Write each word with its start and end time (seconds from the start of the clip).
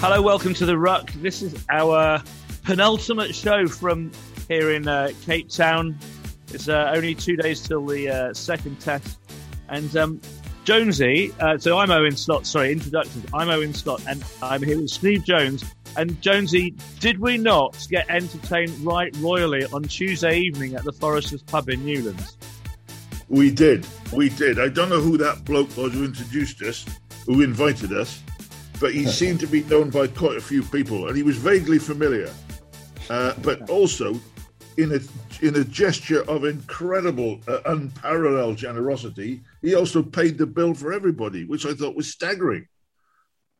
Hello, 0.00 0.22
welcome 0.22 0.54
to 0.54 0.64
the 0.64 0.78
Ruck. 0.78 1.12
This 1.16 1.42
is 1.42 1.62
our 1.68 2.22
penultimate 2.64 3.34
show 3.34 3.66
from 3.68 4.10
here 4.48 4.72
in 4.72 4.88
uh, 4.88 5.10
Cape 5.26 5.50
Town. 5.50 5.98
It's 6.54 6.70
uh, 6.70 6.90
only 6.96 7.14
two 7.14 7.36
days 7.36 7.60
till 7.60 7.84
the 7.84 8.08
uh, 8.08 8.32
second 8.32 8.80
test, 8.80 9.18
and 9.68 9.94
um, 9.98 10.18
Jonesy. 10.64 11.34
Uh, 11.38 11.58
so 11.58 11.76
I'm 11.76 11.90
Owen 11.90 12.16
Slot. 12.16 12.46
Sorry, 12.46 12.72
introductions. 12.72 13.26
I'm 13.34 13.50
Owen 13.50 13.74
Slot, 13.74 14.02
and 14.08 14.24
I'm 14.40 14.62
here 14.62 14.80
with 14.80 14.88
Steve 14.88 15.22
Jones. 15.22 15.66
And 15.98 16.18
Jonesy, 16.22 16.74
did 16.98 17.18
we 17.18 17.36
not 17.36 17.86
get 17.90 18.08
entertained 18.08 18.70
right 18.80 19.14
royally 19.18 19.66
on 19.66 19.82
Tuesday 19.82 20.38
evening 20.38 20.76
at 20.76 20.84
the 20.84 20.92
Foresters 20.92 21.42
Pub 21.42 21.68
in 21.68 21.84
Newlands? 21.84 22.38
We 23.28 23.50
did. 23.50 23.86
We 24.14 24.30
did. 24.30 24.60
I 24.60 24.70
don't 24.70 24.88
know 24.88 25.02
who 25.02 25.18
that 25.18 25.44
bloke 25.44 25.76
was 25.76 25.92
who 25.92 26.06
introduced 26.06 26.62
us, 26.62 26.86
who 27.26 27.42
invited 27.42 27.92
us 27.92 28.22
but 28.80 28.94
he 28.94 29.06
seemed 29.06 29.38
to 29.40 29.46
be 29.46 29.62
known 29.64 29.90
by 29.90 30.06
quite 30.06 30.38
a 30.38 30.40
few 30.40 30.62
people, 30.62 31.08
and 31.08 31.16
he 31.16 31.22
was 31.22 31.36
vaguely 31.36 31.78
familiar. 31.78 32.32
Uh, 33.10 33.34
but 33.42 33.68
also, 33.68 34.18
in 34.78 34.92
a 34.92 35.00
in 35.44 35.56
a 35.56 35.64
gesture 35.64 36.22
of 36.28 36.44
incredible, 36.44 37.40
uh, 37.46 37.60
unparalleled 37.66 38.56
generosity, 38.56 39.42
he 39.62 39.74
also 39.74 40.02
paid 40.02 40.38
the 40.38 40.46
bill 40.46 40.74
for 40.74 40.92
everybody, 40.92 41.44
which 41.44 41.66
I 41.66 41.74
thought 41.74 41.94
was 41.94 42.08
staggering. 42.08 42.66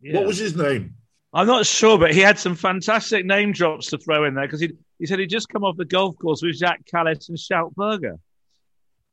Yeah. 0.00 0.16
What 0.16 0.26
was 0.26 0.38
his 0.38 0.56
name? 0.56 0.94
I'm 1.32 1.46
not 1.46 1.66
sure, 1.66 1.98
but 1.98 2.12
he 2.12 2.20
had 2.20 2.38
some 2.38 2.56
fantastic 2.56 3.24
name 3.24 3.52
drops 3.52 3.88
to 3.90 3.98
throw 3.98 4.24
in 4.24 4.34
there 4.34 4.46
because 4.46 4.60
he 4.60 4.72
he 4.98 5.06
said 5.06 5.18
he'd 5.18 5.30
just 5.30 5.48
come 5.48 5.64
off 5.64 5.76
the 5.76 5.84
golf 5.84 6.16
course 6.18 6.42
with 6.42 6.58
Jack 6.58 6.82
Kallis 6.92 7.28
and 7.28 7.38
Schalk 7.38 7.74
Burger. 7.74 8.16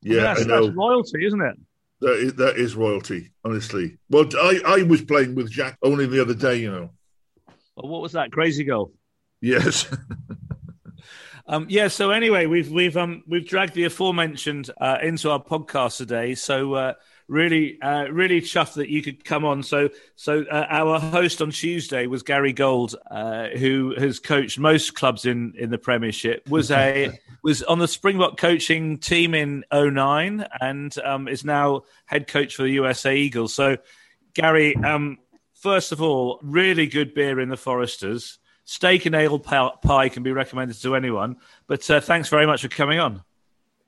Yeah, 0.02 0.14
I 0.14 0.16
mean, 0.16 0.24
that's, 0.24 0.46
that's 0.46 0.76
royalty, 0.76 1.26
isn't 1.26 1.40
it? 1.40 1.56
That 2.00 2.12
is, 2.12 2.34
that 2.34 2.56
is 2.56 2.76
royalty, 2.76 3.32
honestly. 3.44 3.98
Well, 4.08 4.26
I, 4.36 4.60
I 4.64 4.82
was 4.82 5.02
playing 5.02 5.34
with 5.34 5.50
Jack 5.50 5.78
only 5.82 6.06
the 6.06 6.20
other 6.20 6.34
day, 6.34 6.56
you 6.56 6.70
know. 6.70 6.90
Well, 7.76 7.90
what 7.90 8.02
was 8.02 8.12
that? 8.12 8.30
Crazy 8.30 8.64
golf. 8.64 8.90
Yes. 9.40 9.88
um, 11.46 11.66
yeah. 11.68 11.88
So 11.88 12.10
anyway, 12.10 12.46
we've 12.46 12.70
we've 12.70 12.96
um 12.96 13.22
we've 13.26 13.46
dragged 13.46 13.74
the 13.74 13.84
aforementioned 13.84 14.70
uh, 14.80 14.98
into 15.02 15.30
our 15.30 15.42
podcast 15.42 15.96
today. 15.96 16.34
So 16.34 16.74
uh, 16.74 16.94
really, 17.28 17.80
uh, 17.80 18.06
really 18.06 18.40
chuffed 18.40 18.74
that 18.74 18.88
you 18.88 19.02
could 19.02 19.24
come 19.24 19.44
on. 19.44 19.62
So, 19.62 19.90
so 20.16 20.44
uh, 20.50 20.66
our 20.68 20.98
host 20.98 21.40
on 21.40 21.50
Tuesday 21.50 22.06
was 22.06 22.22
Gary 22.22 22.52
Gold, 22.52 22.96
uh, 23.10 23.48
who 23.48 23.94
has 23.98 24.18
coached 24.18 24.58
most 24.58 24.94
clubs 24.94 25.26
in 25.26 25.54
in 25.56 25.70
the 25.70 25.78
Premiership. 25.78 26.48
Was 26.48 26.70
a 26.70 27.18
was 27.42 27.62
on 27.62 27.78
the 27.78 27.88
Springbok 27.88 28.38
coaching 28.38 28.98
team 28.98 29.34
in 29.34 29.64
09 29.72 30.46
and 30.60 30.98
um, 31.04 31.28
is 31.28 31.44
now 31.44 31.82
head 32.06 32.26
coach 32.26 32.56
for 32.56 32.62
the 32.62 32.70
USA 32.70 33.14
Eagles. 33.14 33.54
So, 33.54 33.76
Gary, 34.34 34.74
um, 34.76 35.18
first 35.54 35.92
of 35.92 36.02
all, 36.02 36.40
really 36.42 36.86
good 36.86 37.14
beer 37.14 37.38
in 37.38 37.50
the 37.50 37.56
Foresters. 37.56 38.38
Steak 38.64 39.06
and 39.06 39.14
ale 39.14 39.38
pie 39.38 40.10
can 40.10 40.22
be 40.22 40.30
recommended 40.30 40.78
to 40.82 40.94
anyone. 40.94 41.36
But 41.66 41.88
uh, 41.90 42.02
thanks 42.02 42.28
very 42.28 42.44
much 42.44 42.60
for 42.60 42.68
coming 42.68 42.98
on. 42.98 43.22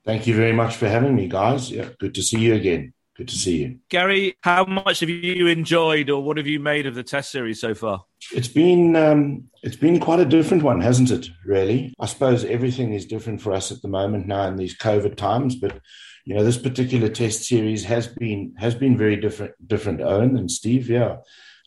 Thank 0.03 0.25
you 0.25 0.35
very 0.35 0.53
much 0.53 0.75
for 0.75 0.89
having 0.89 1.15
me, 1.15 1.27
guys. 1.27 1.69
Yeah, 1.69 1.89
good 1.99 2.15
to 2.15 2.23
see 2.23 2.39
you 2.39 2.55
again. 2.55 2.91
Good 3.21 3.27
to 3.27 3.37
see 3.37 3.57
you. 3.57 3.77
Gary, 3.89 4.35
how 4.41 4.65
much 4.65 5.01
have 5.01 5.09
you 5.09 5.45
enjoyed 5.45 6.09
or 6.09 6.23
what 6.23 6.37
have 6.37 6.47
you 6.47 6.59
made 6.59 6.87
of 6.87 6.95
the 6.95 7.03
test 7.03 7.29
series 7.29 7.61
so 7.61 7.75
far? 7.75 8.03
It's 8.33 8.47
been 8.47 8.95
um, 8.95 9.43
it's 9.61 9.75
been 9.75 9.99
quite 9.99 10.19
a 10.19 10.25
different 10.25 10.63
one, 10.63 10.81
hasn't 10.81 11.11
it, 11.11 11.29
really? 11.45 11.93
I 11.99 12.07
suppose 12.07 12.43
everything 12.43 12.93
is 12.93 13.05
different 13.05 13.39
for 13.39 13.53
us 13.53 13.71
at 13.71 13.83
the 13.83 13.87
moment 13.87 14.25
now 14.25 14.47
in 14.47 14.55
these 14.55 14.75
COVID 14.75 15.17
times, 15.17 15.55
but 15.55 15.79
you 16.25 16.33
know, 16.33 16.43
this 16.43 16.57
particular 16.57 17.09
test 17.09 17.43
series 17.43 17.83
has 17.83 18.07
been 18.07 18.55
has 18.57 18.73
been 18.73 18.97
very 18.97 19.17
different 19.17 19.53
different, 19.67 20.01
Owen 20.01 20.35
and 20.35 20.49
Steve, 20.49 20.89
yeah. 20.89 21.17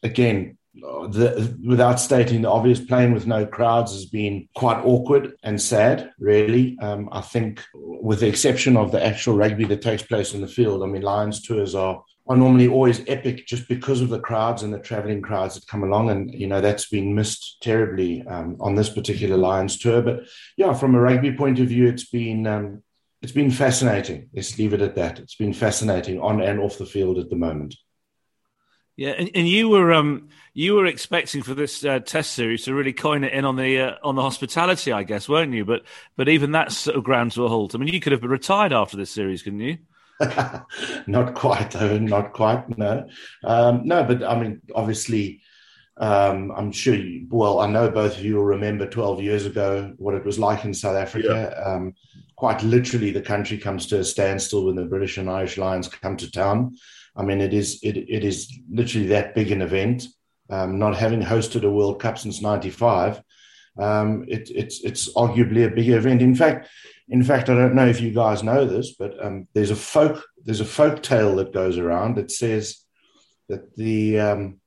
Again, 0.03 0.59
the, 0.75 1.57
without 1.65 2.01
stating 2.01 2.43
the 2.43 2.51
obvious, 2.51 2.81
playing 2.81 3.15
with 3.15 3.27
no 3.27 3.47
crowds 3.47 3.93
has 3.93 4.07
been 4.07 4.49
quite 4.55 4.85
awkward 4.85 5.35
and 5.43 5.61
sad, 5.61 6.11
really. 6.19 6.79
Um, 6.81 7.09
I 7.13 7.21
think, 7.21 7.63
with 7.75 8.21
the 8.21 8.29
exception 8.29 8.77
of 8.77 8.93
the 8.93 9.05
actual 9.05 9.37
rugby 9.37 9.65
that 9.67 9.83
takes 9.83 10.03
place 10.03 10.35
in 10.35 10.41
the 10.41 10.49
field, 10.49 10.83
I 10.83 10.87
mean, 10.87 11.03
Lions 11.03 11.43
tours 11.43 11.75
are 11.75 12.03
are 12.27 12.37
normally 12.37 12.69
always 12.69 13.05
epic 13.07 13.47
just 13.47 13.69
because 13.69 14.01
of 14.01 14.09
the 14.09 14.19
crowds 14.19 14.63
and 14.63 14.73
the 14.73 14.79
traveling 14.79 15.21
crowds 15.21 15.55
that 15.55 15.67
come 15.67 15.83
along. 15.83 16.09
And, 16.09 16.33
you 16.33 16.47
know, 16.47 16.61
that's 16.61 16.89
been 16.89 17.15
missed 17.15 17.59
terribly 17.61 18.27
um, 18.27 18.57
on 18.61 18.75
this 18.75 18.89
particular 18.89 19.37
Lions 19.37 19.79
tour. 19.79 20.01
But 20.01 20.21
yeah, 20.57 20.73
from 20.73 20.95
a 20.95 21.01
rugby 21.01 21.37
point 21.37 21.59
of 21.61 21.69
view, 21.69 21.87
it's 21.87 22.09
been, 22.09 22.47
um, 22.47 22.83
it's 23.21 23.33
been 23.33 23.51
fascinating. 23.51 24.31
Let's 24.35 24.59
leave 24.59 24.73
it 24.73 24.81
at 24.81 24.95
that. 24.95 25.19
It's 25.19 25.35
been 25.35 25.53
fascinating 25.53 26.19
on 26.21 26.41
and 26.41 26.61
off 26.61 26.79
the 26.79 26.87
field 26.87 27.19
at 27.19 27.29
the 27.29 27.37
moment. 27.37 27.75
Yeah, 28.97 29.11
and, 29.11 29.31
and 29.35 29.49
you 29.49 29.69
were 29.69 29.93
um 29.93 30.29
you 30.53 30.75
were 30.75 30.87
expecting 30.87 31.43
for 31.43 31.53
this 31.55 31.85
uh, 31.85 31.99
test 31.99 32.33
series 32.33 32.65
to 32.65 32.75
really 32.75 32.93
coin 32.93 33.25
it 33.25 33.33
in 33.33 33.45
on 33.45 33.57
the 33.57 33.81
uh, 33.81 33.95
on 34.05 34.15
the 34.15 34.23
hospitality, 34.23 34.93
I 34.93 35.03
guess, 35.03 35.29
weren't 35.29 35.53
you? 35.53 35.65
But 35.65 35.83
but 36.17 36.29
even 36.29 36.53
that's 36.53 36.77
sort 36.77 36.97
of 36.97 37.05
ground 37.05 37.33
to 37.33 37.45
a 37.45 37.49
halt. 37.49 37.75
I 37.75 37.79
mean, 37.79 37.93
you 37.93 38.01
could 38.01 38.13
have 38.13 38.23
retired 38.23 38.73
after 38.73 38.97
this 38.97 39.11
series, 39.11 39.43
couldn't 39.43 39.61
you? 39.61 39.79
not 41.07 41.35
quite, 41.35 41.73
though. 41.73 41.99
Not 41.99 42.33
quite. 42.33 42.79
No, 42.79 43.07
um, 43.43 43.83
no. 43.85 44.05
But 44.05 44.23
I 44.23 44.41
mean, 44.41 44.63
obviously, 44.75 45.43
um, 45.97 46.53
I'm 46.57 46.71
sure. 46.71 46.95
You, 46.95 47.27
well, 47.31 47.59
I 47.59 47.67
know 47.67 47.91
both 47.91 48.17
of 48.17 48.25
you 48.25 48.37
will 48.37 48.45
remember 48.45 48.89
12 48.89 49.23
years 49.23 49.47
ago 49.47 49.93
what 49.97 50.15
it 50.15 50.25
was 50.25 50.39
like 50.39 50.65
in 50.65 50.73
South 50.73 50.97
Africa. 50.97 51.53
Yeah. 51.57 51.65
Um, 51.65 51.95
quite 52.37 52.63
literally, 52.63 53.11
the 53.11 53.23
country 53.23 53.59
comes 53.59 53.87
to 53.89 53.99
a 53.99 54.05
standstill 54.05 54.67
when 54.67 54.77
the 54.77 54.85
British 54.85 55.19
and 55.19 55.29
Irish 55.29 55.59
Lions 55.59 55.89
come 55.89 56.17
to 56.19 56.31
town. 56.31 56.77
I 57.17 57.23
mean, 57.23 57.41
it 57.41 57.55
is 57.55 57.81
it, 57.83 57.97
it 57.97 58.25
is 58.25 58.53
literally 58.71 59.09
that 59.09 59.35
big 59.35 59.51
an 59.53 59.63
event. 59.63 60.07
Um, 60.51 60.79
not 60.79 60.97
having 60.97 61.23
hosted 61.23 61.65
a 61.65 61.71
World 61.71 62.01
Cup 62.01 62.19
since 62.19 62.43
'95, 62.43 63.23
um, 63.79 64.25
it, 64.29 64.51
it's 64.55 64.83
it's 64.85 65.13
arguably 65.15 65.67
a 65.67 65.75
bigger 65.75 65.97
event. 65.97 66.23
In 66.23 66.35
fact, 66.35 66.69
in 67.09 67.23
fact, 67.23 67.49
I 67.49 67.55
don't 67.55 67.75
know 67.75 67.87
if 67.87 68.01
you 68.01 68.13
guys 68.13 68.43
know 68.43 68.67
this, 68.67 68.95
but 68.99 69.23
um, 69.25 69.49
there's 69.55 69.71
a 69.71 69.77
folk 69.77 70.25
there's 70.45 70.61
a 70.61 70.67
folk 70.67 71.03
tale 71.03 71.37
that 71.37 71.53
goes 71.53 71.79
around 71.79 72.17
that 72.17 72.31
says 72.31 72.85
that 73.49 73.75
the 73.77 74.21
um, 74.21 74.61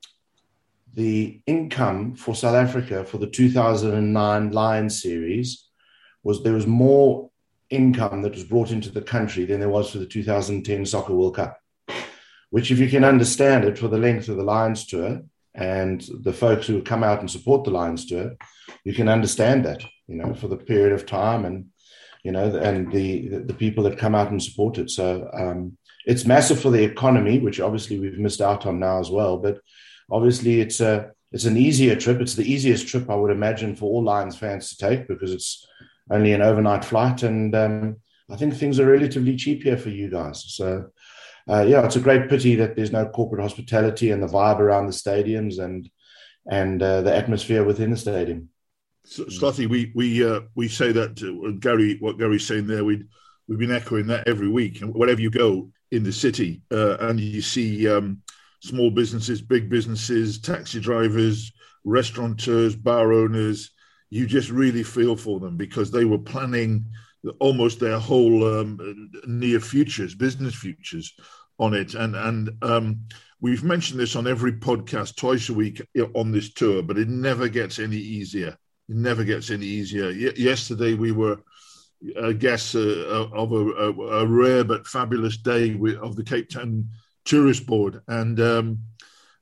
the 0.93 1.41
income 1.45 2.15
for 2.15 2.33
South 2.33 2.55
Africa 2.55 3.05
for 3.05 3.17
the 3.17 3.27
2009 3.27 4.51
Lions 4.51 5.01
series 5.01 5.67
was 6.23 6.43
there 6.43 6.53
was 6.53 6.67
more 6.67 7.29
income 7.69 8.21
that 8.21 8.33
was 8.33 8.43
brought 8.43 8.71
into 8.71 8.89
the 8.89 9.01
country 9.01 9.45
than 9.45 9.59
there 9.59 9.69
was 9.69 9.91
for 9.91 9.99
the 9.99 10.05
2010 10.05 10.85
Soccer 10.85 11.13
World 11.13 11.35
Cup 11.35 11.59
which, 12.49 12.71
if 12.71 12.79
you 12.79 12.89
can 12.89 13.03
understand 13.03 13.65
it 13.65 13.77
for 13.77 13.87
the 13.87 13.97
length 13.97 14.29
of 14.29 14.37
the 14.37 14.43
Lions 14.43 14.85
tour 14.85 15.21
and 15.53 16.07
the 16.21 16.33
folks 16.33 16.67
who 16.67 16.81
come 16.81 17.03
out 17.03 17.19
and 17.19 17.29
support 17.29 17.63
the 17.63 17.71
Lions 17.71 18.05
tour, 18.05 18.35
you 18.83 18.93
can 18.93 19.09
understand 19.09 19.65
that, 19.65 19.83
you 20.07 20.15
know, 20.15 20.33
for 20.33 20.47
the 20.47 20.57
period 20.57 20.93
of 20.93 21.05
time 21.05 21.45
and, 21.45 21.65
you 22.23 22.31
know, 22.31 22.55
and 22.55 22.91
the, 22.91 23.27
the 23.27 23.53
people 23.53 23.83
that 23.83 23.97
come 23.97 24.15
out 24.15 24.31
and 24.31 24.41
support 24.41 24.77
it. 24.77 24.89
So 24.89 25.29
um, 25.33 25.77
it's 26.05 26.25
massive 26.25 26.61
for 26.61 26.71
the 26.71 26.83
economy, 26.83 27.39
which 27.39 27.59
obviously 27.59 27.99
we've 27.99 28.17
missed 28.19 28.41
out 28.41 28.65
on 28.65 28.79
now 28.79 28.99
as 28.99 29.09
well. 29.09 29.37
But 29.37 29.59
obviously, 30.09 30.61
it's 30.61 30.79
a 30.79 31.11
it's 31.33 31.45
an 31.45 31.57
easier 31.57 31.95
trip. 31.97 32.21
It's 32.21 32.35
the 32.35 32.49
easiest 32.49 32.87
trip 32.87 33.09
I 33.09 33.15
would 33.15 33.31
imagine 33.31 33.75
for 33.75 33.85
all 33.85 34.03
Lions 34.03 34.37
fans 34.37 34.69
to 34.69 34.77
take 34.77 35.07
because 35.09 35.33
it's 35.33 35.67
only 36.09 36.31
an 36.31 36.41
overnight 36.41 36.85
flight, 36.85 37.23
and 37.23 37.53
um, 37.53 37.97
I 38.29 38.37
think 38.37 38.53
things 38.53 38.79
are 38.79 38.85
relatively 38.85 39.35
cheap 39.35 39.63
here 39.63 39.77
for 39.77 39.89
you 39.89 40.09
guys. 40.09 40.45
So. 40.47 40.91
Uh, 41.49 41.65
yeah, 41.67 41.85
it's 41.85 41.95
a 41.95 42.01
great 42.01 42.29
pity 42.29 42.55
that 42.55 42.75
there's 42.75 42.91
no 42.91 43.07
corporate 43.07 43.41
hospitality 43.41 44.11
and 44.11 44.21
the 44.21 44.27
vibe 44.27 44.59
around 44.59 44.85
the 44.85 44.91
stadiums 44.91 45.59
and 45.59 45.89
and 46.49 46.81
uh, 46.81 47.01
the 47.01 47.13
atmosphere 47.13 47.63
within 47.63 47.91
the 47.91 47.97
stadium. 47.97 48.49
Slothy, 49.05 49.69
we 49.69 49.91
we 49.95 50.25
uh, 50.25 50.41
we 50.55 50.67
say 50.67 50.91
that 50.91 51.21
uh, 51.23 51.51
Gary, 51.59 51.97
what 51.99 52.17
Gary's 52.17 52.45
saying 52.45 52.67
there, 52.67 52.83
we 52.83 53.03
we've 53.47 53.59
been 53.59 53.71
echoing 53.71 54.07
that 54.07 54.27
every 54.27 54.49
week. 54.49 54.81
And 54.81 54.93
wherever 54.93 55.21
you 55.21 55.29
go 55.29 55.71
in 55.91 56.03
the 56.03 56.11
city, 56.11 56.61
uh, 56.71 56.97
and 56.99 57.19
you 57.19 57.41
see 57.41 57.87
um, 57.87 58.21
small 58.61 58.91
businesses, 58.91 59.41
big 59.41 59.69
businesses, 59.69 60.39
taxi 60.39 60.81
drivers, 60.81 61.53
restaurateurs, 61.85 62.75
bar 62.75 63.13
owners, 63.13 63.71
you 64.09 64.25
just 64.25 64.49
really 64.49 64.83
feel 64.83 65.15
for 65.15 65.39
them 65.39 65.55
because 65.55 65.89
they 65.89 66.03
were 66.03 66.17
planning 66.17 66.85
almost 67.39 67.79
their 67.79 67.99
whole 67.99 68.59
um, 68.59 69.09
near 69.25 69.59
futures, 69.59 70.15
business 70.15 70.55
futures, 70.55 71.13
on 71.59 71.73
it. 71.73 71.95
And 71.95 72.15
and 72.15 72.49
um, 72.61 73.01
we've 73.41 73.63
mentioned 73.63 73.99
this 73.99 74.15
on 74.15 74.27
every 74.27 74.53
podcast 74.53 75.15
twice 75.15 75.49
a 75.49 75.53
week 75.53 75.81
on 76.15 76.31
this 76.31 76.53
tour, 76.53 76.81
but 76.81 76.97
it 76.97 77.07
never 77.07 77.47
gets 77.47 77.79
any 77.79 77.97
easier. 77.97 78.57
It 78.89 78.95
never 78.95 79.23
gets 79.23 79.49
any 79.49 79.65
easier. 79.65 80.07
Y- 80.07 80.33
yesterday 80.35 80.93
we 80.93 81.11
were. 81.11 81.37
I 82.23 82.33
guess 82.33 82.75
uh, 82.75 83.27
of 83.33 83.51
a, 83.51 83.55
a, 83.55 83.91
a, 83.91 84.27
rare 84.27 84.63
but 84.63 84.85
fabulous 84.85 85.37
day 85.37 85.75
of 85.99 86.15
the 86.15 86.23
Cape 86.23 86.47
Town 86.47 86.87
Tourist 87.25 87.65
Board, 87.65 88.01
and 88.07 88.39
um, 88.39 88.77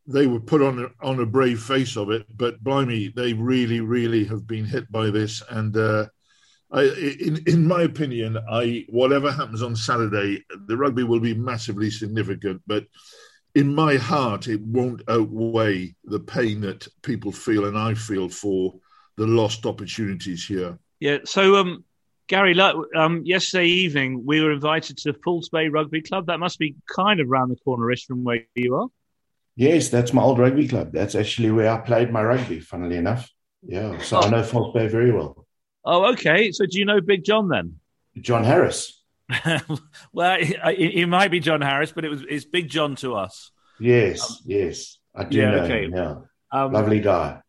they 0.07 0.25
were 0.25 0.39
put 0.39 0.61
on 0.61 0.79
a, 0.79 1.05
on 1.05 1.19
a 1.19 1.25
brave 1.25 1.61
face 1.61 1.97
of 1.97 2.11
it. 2.11 2.25
But 2.33 2.63
blimey, 2.63 3.09
they 3.09 3.33
really, 3.33 3.81
really 3.81 4.23
have 4.23 4.47
been 4.47 4.63
hit 4.63 4.89
by 4.89 5.09
this, 5.09 5.43
and 5.49 5.75
uh, 5.75 6.05
I, 6.71 6.83
in 6.83 7.43
in 7.47 7.67
my 7.67 7.83
opinion, 7.83 8.37
I 8.49 8.85
whatever 8.89 9.31
happens 9.31 9.61
on 9.61 9.75
Saturday, 9.75 10.43
the 10.67 10.77
rugby 10.77 11.03
will 11.03 11.19
be 11.19 11.33
massively 11.33 11.91
significant. 11.91 12.61
But 12.65 12.85
in 13.53 13.73
my 13.73 13.95
heart, 13.95 14.47
it 14.47 14.61
won't 14.61 15.01
outweigh 15.07 15.95
the 16.03 16.19
pain 16.19 16.61
that 16.61 16.87
people 17.01 17.31
feel 17.31 17.65
and 17.65 17.77
I 17.77 17.93
feel 17.93 18.27
for 18.29 18.75
the 19.15 19.25
lost 19.25 19.65
opportunities 19.65 20.45
here. 20.45 20.77
Yeah. 20.99 21.19
So, 21.23 21.55
um, 21.55 21.85
Gary, 22.27 22.59
um, 22.59 23.21
yesterday 23.23 23.67
evening 23.67 24.23
we 24.25 24.41
were 24.41 24.51
invited 24.51 24.97
to 24.97 25.13
False 25.23 25.49
Bay 25.49 25.69
Rugby 25.69 26.01
Club. 26.01 26.27
That 26.27 26.39
must 26.39 26.59
be 26.59 26.75
kind 26.93 27.19
of 27.19 27.29
round 27.29 27.51
the 27.51 27.57
cornerish 27.65 28.05
from 28.05 28.23
where 28.23 28.45
you 28.55 28.75
are. 28.75 28.87
Yes, 29.55 29.87
that's 29.87 30.11
my 30.11 30.21
old 30.21 30.37
rugby 30.37 30.67
club. 30.67 30.91
That's 30.91 31.15
actually 31.15 31.51
where 31.51 31.71
I 31.71 31.77
played 31.77 32.11
my 32.11 32.23
rugby. 32.23 32.59
Funnily 32.59 32.97
enough, 32.97 33.31
yeah. 33.65 33.97
So 33.99 34.17
oh. 34.17 34.21
I 34.21 34.29
know 34.29 34.43
False 34.43 34.73
Bay 34.73 34.87
very 34.87 35.13
well. 35.13 35.44
Oh, 35.85 36.11
okay. 36.13 36.51
So 36.51 36.65
do 36.65 36.79
you 36.79 36.85
know 36.85 36.99
Big 36.99 37.23
John 37.23 37.47
then? 37.47 37.79
John 38.19 38.43
Harris. 38.43 39.01
well, 40.13 40.37
it, 40.39 41.07
might 41.07 41.31
be 41.31 41.39
John 41.39 41.61
Harris, 41.61 41.91
but 41.91 42.05
it 42.05 42.09
was 42.09 42.23
it's 42.29 42.45
Big 42.45 42.69
John 42.69 42.95
to 42.97 43.15
us. 43.15 43.51
Yes, 43.79 44.29
um, 44.29 44.37
yes, 44.45 44.99
I 45.15 45.23
do 45.23 45.37
yeah, 45.37 45.51
know 45.51 45.63
okay. 45.63 45.85
him. 45.85 45.95
Yeah, 45.95 46.15
um, 46.51 46.71
lovely 46.71 46.99
guy. 46.99 47.41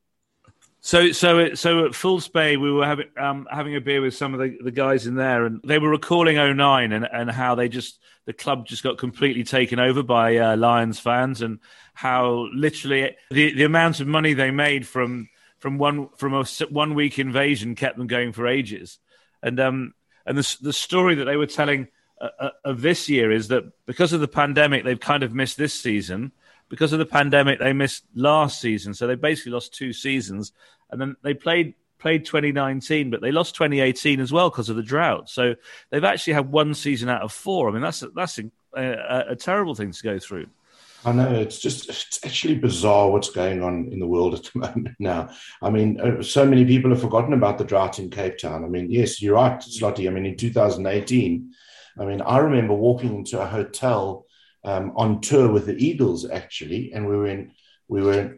So, 0.81 1.11
so, 1.11 1.55
so 1.55 1.87
at 1.87 1.97
False 1.97 2.29
Bay, 2.29 2.57
we 2.57 2.71
were 2.71 2.87
having 2.87 3.09
um, 3.19 3.47
having 3.51 3.77
a 3.77 3.81
beer 3.81 4.01
with 4.01 4.15
some 4.15 4.35
of 4.35 4.41
the, 4.41 4.57
the 4.63 4.71
guys 4.71 5.07
in 5.07 5.17
there, 5.17 5.45
and 5.45 5.61
they 5.65 5.79
were 5.79 5.91
recalling 5.91 6.37
09 6.37 6.93
and, 6.93 7.09
and 7.13 7.31
how 7.31 7.57
they 7.57 7.69
just 7.69 7.99
the 8.25 8.33
club 8.33 8.67
just 8.67 8.83
got 8.83 8.97
completely 8.97 9.45
taken 9.45 9.79
over 9.79 10.03
by 10.03 10.37
uh, 10.37 10.57
Lions 10.57 10.99
fans, 10.99 11.43
and 11.43 11.59
how 11.93 12.49
literally 12.55 13.17
the 13.31 13.53
the 13.53 13.65
amount 13.65 14.01
of 14.01 14.07
money 14.07 14.33
they 14.33 14.51
made 14.51 14.87
from 14.87 15.29
from 15.67 15.79
one 15.79 16.09
from 16.17 16.33
a 16.33 16.45
one 16.71 16.95
week 16.95 17.19
invasion 17.19 17.75
kept 17.75 17.99
them 17.99 18.07
going 18.07 18.33
for 18.33 18.47
ages, 18.47 19.01
and 19.43 19.59
um 19.59 19.95
and 20.25 20.39
the 20.39 20.57
the 20.61 20.73
story 20.73 21.17
that 21.17 21.25
they 21.25 21.37
were 21.37 21.45
telling 21.45 21.89
uh, 22.21 22.29
uh, 22.39 22.51
of 22.65 22.83
this 22.83 23.09
year 23.09 23.33
is 23.33 23.49
that 23.49 23.65
because 23.85 24.13
of 24.13 24.21
the 24.21 24.29
pandemic 24.29 24.85
they've 24.85 25.01
kind 25.01 25.25
of 25.25 25.35
missed 25.35 25.57
this 25.57 25.75
season. 25.75 26.31
Because 26.69 26.93
of 26.93 27.01
the 27.01 27.07
pandemic, 27.07 27.61
they 27.61 27.73
missed 27.73 28.05
last 28.15 28.61
season, 28.61 28.93
so 28.95 29.07
they 29.07 29.15
basically 29.15 29.53
lost 29.53 29.73
two 29.73 29.93
seasons, 29.93 30.53
and 30.91 31.01
then 31.01 31.17
they 31.23 31.35
played 31.35 31.75
played 31.99 32.25
2019, 32.25 33.11
but 33.11 33.21
they 33.21 33.33
lost 33.33 33.57
2018 33.57 34.21
as 34.21 34.33
well 34.33 34.51
because 34.51 34.69
of 34.69 34.77
the 34.77 34.83
drought. 34.83 35.29
So 35.29 35.55
they've 35.91 36.03
actually 36.03 36.35
had 36.35 36.51
one 36.51 36.75
season 36.75 37.09
out 37.09 37.23
of 37.23 37.33
four. 37.33 37.69
I 37.69 37.73
mean, 37.73 37.83
that's 37.83 38.05
that's 38.15 38.39
a, 38.39 38.51
a, 38.77 39.25
a 39.31 39.37
terrible 39.37 39.75
thing 39.75 39.91
to 39.91 40.03
go 40.03 40.19
through. 40.21 40.47
I 41.07 41.13
know 41.13 41.33
it's 41.33 41.61
just 41.61 41.89
it's 41.89 42.19
actually 42.25 42.57
bizarre 42.57 43.09
what's 43.09 43.31
going 43.31 43.63
on 43.63 43.91
in 43.93 44.01
the 44.01 44.09
world 44.09 44.35
at 44.35 44.43
the 44.43 44.59
moment 44.59 44.97
now. 44.99 45.31
I 45.63 45.71
mean, 45.71 46.01
uh, 46.01 46.21
so 46.21 46.45
many 46.45 46.65
people 46.65 46.91
have 46.91 47.01
forgotten 47.01 47.33
about 47.33 47.59
the 47.59 47.65
drought 47.65 48.01
in 48.01 48.11
Cape 48.11 48.39
Town. 48.39 48.65
I 48.65 48.67
mean, 48.67 48.91
yes, 48.91 49.23
you're 49.23 49.37
right, 49.37 49.61
Slotty. 49.61 50.09
I 50.09 50.11
mean, 50.11 50.27
in 50.27 50.37
2018, 50.37 51.53
I 52.01 52.05
mean, 52.05 52.21
I 52.23 52.39
remember 52.39 52.75
walking 52.75 53.15
into 53.15 53.41
a 53.41 53.47
hotel 53.47 54.27
um, 54.65 54.93
on 54.97 55.21
tour 55.21 55.51
with 55.53 55.67
the 55.67 55.77
Eagles 55.77 56.29
actually, 56.29 56.93
and 56.93 57.07
we 57.07 57.17
were 57.17 57.29
in 57.29 57.53
we 57.87 58.03
were 58.03 58.13
in, 58.15 58.37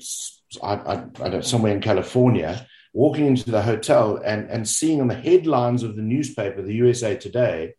I, 0.62 0.74
I, 0.74 1.04
I 1.22 1.28
don't, 1.30 1.44
somewhere 1.46 1.72
in 1.72 1.80
California, 1.80 2.66
walking 2.92 3.26
into 3.26 3.50
the 3.50 3.62
hotel 3.62 4.20
and 4.22 4.50
and 4.50 4.68
seeing 4.68 5.00
on 5.00 5.08
the 5.08 5.14
headlines 5.14 5.82
of 5.82 5.96
the 5.96 6.02
newspaper, 6.02 6.60
the 6.60 6.74
USA 6.74 7.16
Today, 7.16 7.76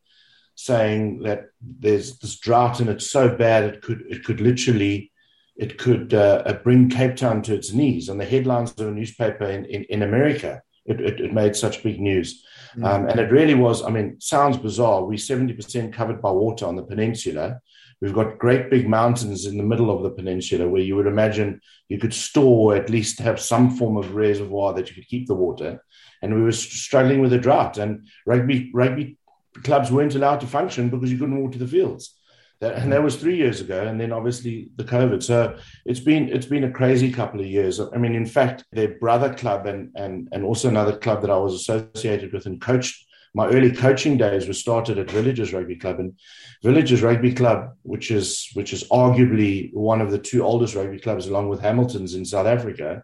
saying 0.60 1.24
that 1.24 1.46
there's 1.62 2.18
this 2.20 2.38
drought 2.38 2.82
and 2.82 2.90
it's 2.90 3.10
so 3.10 3.34
bad 3.34 3.64
it 3.64 3.82
could 3.82 4.04
it 4.10 4.26
could 4.26 4.42
literally 4.42 5.10
it 5.56 5.78
could 5.78 6.14
uh, 6.14 6.54
bring 6.64 6.90
Cape 6.90 7.18
Town 7.18 7.42
to 7.44 7.54
its 7.54 7.74
knees. 7.74 8.10
On 8.10 8.18
the 8.18 8.26
headlines 8.26 8.72
of 8.72 8.88
a 8.88 8.92
newspaper 8.92 9.44
in, 9.44 9.66
in, 9.66 9.84
in 9.90 10.04
America, 10.04 10.62
it, 10.86 11.02
it, 11.02 11.20
it, 11.20 11.34
made 11.34 11.54
such 11.54 11.84
big 11.84 12.00
news. 12.00 12.46
Mm-hmm. 12.72 12.86
Um, 12.86 13.10
and 13.10 13.20
it 13.20 13.30
really 13.30 13.56
was, 13.56 13.84
I 13.84 13.90
mean, 13.90 14.22
sounds 14.22 14.56
bizarre. 14.58 15.04
We're 15.04 15.18
70% 15.18 15.92
covered 15.92 16.22
by 16.22 16.32
water 16.32 16.66
on 16.66 16.78
the 16.78 16.84
peninsula. 16.84 17.60
We've 18.00 18.14
got 18.14 18.40
great 18.40 18.70
big 18.70 18.88
mountains 18.88 19.46
in 19.46 19.58
the 19.58 19.64
middle 19.64 19.92
of 19.92 20.02
the 20.02 20.12
peninsula 20.12 20.66
where 20.66 20.82
you 20.82 20.96
would 20.96 21.08
imagine 21.08 21.60
you 21.90 22.00
could 22.00 22.14
store, 22.14 22.74
or 22.74 22.78
at 22.78 22.90
least 22.90 23.20
have 23.20 23.42
some 23.42 23.72
form 23.72 23.98
of 23.98 24.16
reservoir 24.16 24.74
that 24.76 24.88
you 24.88 24.96
could 24.96 25.10
keep 25.10 25.28
the 25.28 25.36
water. 25.36 25.84
And 26.22 26.34
we 26.34 26.42
were 26.42 26.54
struggling 26.54 27.20
with 27.20 27.32
the 27.32 27.38
drought. 27.38 27.78
And 27.78 28.08
rugby, 28.26 28.72
rugby 28.74 29.18
clubs 29.64 29.92
weren't 29.92 30.16
allowed 30.16 30.42
to 30.42 30.48
function 30.48 30.90
because 30.90 31.12
you 31.12 31.18
couldn't 31.18 31.42
walk 31.42 31.54
to 31.54 31.60
the 31.60 31.68
fields. 31.68 32.16
That, 32.62 32.76
and 32.76 32.92
that 32.92 33.02
was 33.02 33.16
three 33.16 33.38
years 33.38 33.62
ago, 33.62 33.88
and 33.88 34.00
then 34.00 34.12
obviously 34.12 34.70
the 34.76 34.84
COVID. 34.84 35.24
So 35.24 35.58
it's 35.86 36.02
been 36.02 36.28
it's 36.28 36.46
been 36.46 36.66
a 36.66 36.72
crazy 36.72 37.10
couple 37.10 37.40
of 37.40 37.46
years. 37.46 37.80
I 37.80 37.98
mean, 37.98 38.16
in 38.16 38.26
fact, 38.26 38.66
their 38.74 39.00
brother 39.00 39.34
club 39.34 39.66
and 39.66 39.92
and 39.96 40.28
and 40.34 40.44
also 40.44 40.68
another 40.68 40.98
club 40.98 41.22
that 41.22 41.32
I 41.32 41.38
was 41.38 41.54
associated 41.54 42.34
with 42.34 42.46
and 42.48 42.60
coached. 42.60 43.06
My 43.34 43.48
early 43.48 43.72
coaching 43.72 44.18
days 44.18 44.48
were 44.48 44.54
started 44.54 44.98
at 44.98 45.12
Villagers 45.12 45.54
Rugby 45.54 45.78
Club, 45.78 46.00
and 46.00 46.14
Villagers 46.62 47.02
Rugby 47.02 47.34
Club, 47.34 47.70
which 47.84 48.12
is 48.12 48.50
which 48.56 48.74
is 48.74 48.84
arguably 48.90 49.74
one 49.74 50.02
of 50.02 50.12
the 50.12 50.20
two 50.20 50.44
oldest 50.44 50.76
rugby 50.76 51.00
clubs, 51.00 51.28
along 51.28 51.48
with 51.48 51.62
Hamilton's 51.62 52.16
in 52.16 52.26
South 52.26 52.48
Africa, 52.48 53.04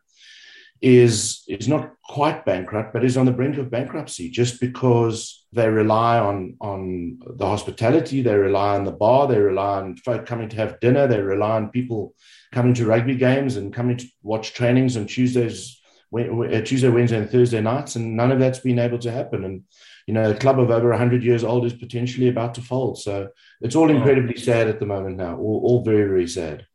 is 0.81 1.43
is 1.47 1.67
not 1.67 1.93
quite 2.03 2.45
bankrupt, 2.45 2.93
but 2.93 3.03
is 3.03 3.17
on 3.17 3.25
the 3.25 3.31
brink 3.31 3.57
of 3.57 3.71
bankruptcy 3.71 4.29
just 4.29 4.59
because 4.59 5.45
they 5.53 5.69
rely 5.69 6.19
on 6.19 6.57
on 6.59 7.19
the 7.37 7.45
hospitality, 7.45 8.21
they 8.21 8.35
rely 8.35 8.75
on 8.75 8.83
the 8.83 8.91
bar, 8.91 9.27
they 9.27 9.39
rely 9.39 9.77
on 9.77 9.95
folk 9.97 10.25
coming 10.25 10.49
to 10.49 10.55
have 10.57 10.79
dinner, 10.79 11.07
they 11.07 11.21
rely 11.21 11.55
on 11.55 11.69
people 11.69 12.13
coming 12.51 12.73
to 12.73 12.85
rugby 12.85 13.15
games 13.15 13.55
and 13.55 13.73
coming 13.73 13.97
to 13.97 14.05
watch 14.21 14.53
trainings 14.53 14.97
on 14.97 15.07
Tuesdays, 15.07 15.81
uh, 16.13 16.61
Tuesday, 16.61 16.89
Wednesday, 16.89 17.17
and 17.17 17.29
Thursday 17.29 17.61
nights, 17.61 17.95
and 17.95 18.15
none 18.15 18.31
of 18.31 18.39
that's 18.39 18.59
been 18.59 18.79
able 18.79 18.99
to 18.99 19.11
happen. 19.11 19.43
And 19.45 19.63
you 20.07 20.13
know, 20.13 20.29
a 20.29 20.35
club 20.35 20.59
of 20.59 20.69
over 20.69 20.89
100 20.89 21.23
years 21.23 21.43
old 21.43 21.65
is 21.65 21.73
potentially 21.73 22.27
about 22.27 22.53
to 22.55 22.61
fold. 22.61 22.99
So 22.99 23.29
it's 23.61 23.75
all 23.75 23.89
incredibly 23.89 24.37
sad 24.37 24.67
at 24.67 24.79
the 24.79 24.85
moment 24.85 25.17
now, 25.17 25.37
all, 25.37 25.61
all 25.63 25.83
very, 25.83 26.07
very 26.07 26.27
sad. 26.27 26.67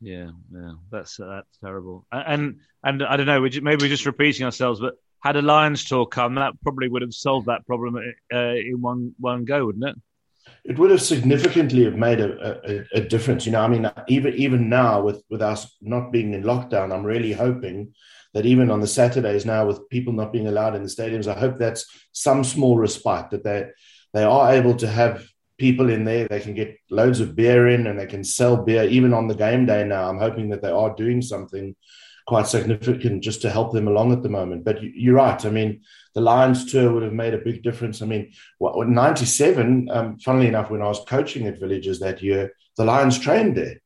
Yeah, 0.00 0.30
yeah, 0.52 0.72
that's 0.90 1.18
uh, 1.18 1.26
that's 1.26 1.58
terrible. 1.58 2.06
And 2.12 2.60
and 2.84 3.02
I 3.02 3.16
don't 3.16 3.26
know, 3.26 3.40
we 3.40 3.50
maybe 3.60 3.84
we're 3.84 3.88
just 3.88 4.06
repeating 4.06 4.44
ourselves, 4.44 4.80
but 4.80 4.94
had 5.20 5.36
a 5.36 5.42
Lions 5.42 5.84
tour 5.84 6.06
come, 6.06 6.36
that 6.36 6.52
probably 6.62 6.88
would 6.88 7.02
have 7.02 7.12
solved 7.12 7.46
that 7.46 7.66
problem 7.66 7.96
uh, 8.32 8.38
in 8.38 8.80
one 8.80 9.14
one 9.18 9.44
go, 9.44 9.66
wouldn't 9.66 9.84
it? 9.84 9.96
It 10.64 10.78
would 10.78 10.90
have 10.90 11.02
significantly 11.02 11.84
have 11.84 11.96
made 11.96 12.20
a, 12.20 12.84
a, 12.94 12.98
a, 12.98 13.00
difference. 13.00 13.44
You 13.46 13.52
know, 13.52 13.62
I 13.62 13.68
mean, 13.68 13.90
even 14.08 14.34
even 14.34 14.68
now 14.68 15.02
with 15.02 15.22
with 15.28 15.42
us 15.42 15.76
not 15.80 16.12
being 16.12 16.34
in 16.34 16.42
lockdown, 16.42 16.92
I'm 16.92 17.04
really 17.04 17.32
hoping 17.32 17.94
that 18.34 18.46
even 18.46 18.70
on 18.70 18.80
the 18.80 18.86
Saturdays 18.86 19.46
now, 19.46 19.66
with 19.66 19.88
people 19.88 20.12
not 20.12 20.32
being 20.32 20.46
allowed 20.46 20.76
in 20.76 20.82
the 20.82 20.88
stadiums, 20.88 21.26
I 21.26 21.38
hope 21.38 21.58
that's 21.58 21.86
some 22.12 22.44
small 22.44 22.78
respite 22.78 23.30
that 23.30 23.44
they 23.44 23.66
they 24.14 24.24
are 24.24 24.52
able 24.52 24.76
to 24.76 24.86
have 24.86 25.26
people 25.58 25.90
in 25.90 26.04
there. 26.04 26.26
They 26.28 26.40
can 26.40 26.54
get 26.54 26.78
loads 26.90 27.20
of 27.20 27.36
beer 27.36 27.68
in 27.68 27.86
and 27.86 27.98
they 27.98 28.06
can 28.06 28.24
sell 28.24 28.56
beer 28.56 28.84
even 28.84 29.12
on 29.12 29.28
the 29.28 29.34
game 29.34 29.66
day 29.66 29.84
now. 29.84 30.08
I'm 30.08 30.18
hoping 30.18 30.48
that 30.50 30.62
they 30.62 30.70
are 30.70 30.94
doing 30.94 31.20
something 31.20 31.74
quite 32.26 32.46
significant 32.46 33.22
just 33.22 33.42
to 33.42 33.50
help 33.50 33.72
them 33.72 33.88
along 33.88 34.12
at 34.12 34.22
the 34.22 34.28
moment. 34.28 34.64
But 34.64 34.82
you, 34.82 35.12
are 35.12 35.16
right. 35.16 35.44
I 35.44 35.50
mean, 35.50 35.80
the 36.14 36.20
Lions 36.20 36.70
tour 36.70 36.92
would 36.92 37.02
have 37.02 37.12
made 37.12 37.34
a 37.34 37.38
big 37.38 37.62
difference. 37.62 38.02
I 38.02 38.06
mean, 38.06 38.32
what, 38.58 38.88
97, 38.88 39.88
um, 39.90 40.18
funnily 40.18 40.46
enough, 40.46 40.70
when 40.70 40.82
I 40.82 40.88
was 40.88 41.04
coaching 41.08 41.46
at 41.46 41.58
Villagers 41.58 42.00
that 42.00 42.22
year, 42.22 42.52
the 42.76 42.84
Lions 42.84 43.18
trained 43.18 43.56
there. 43.56 43.80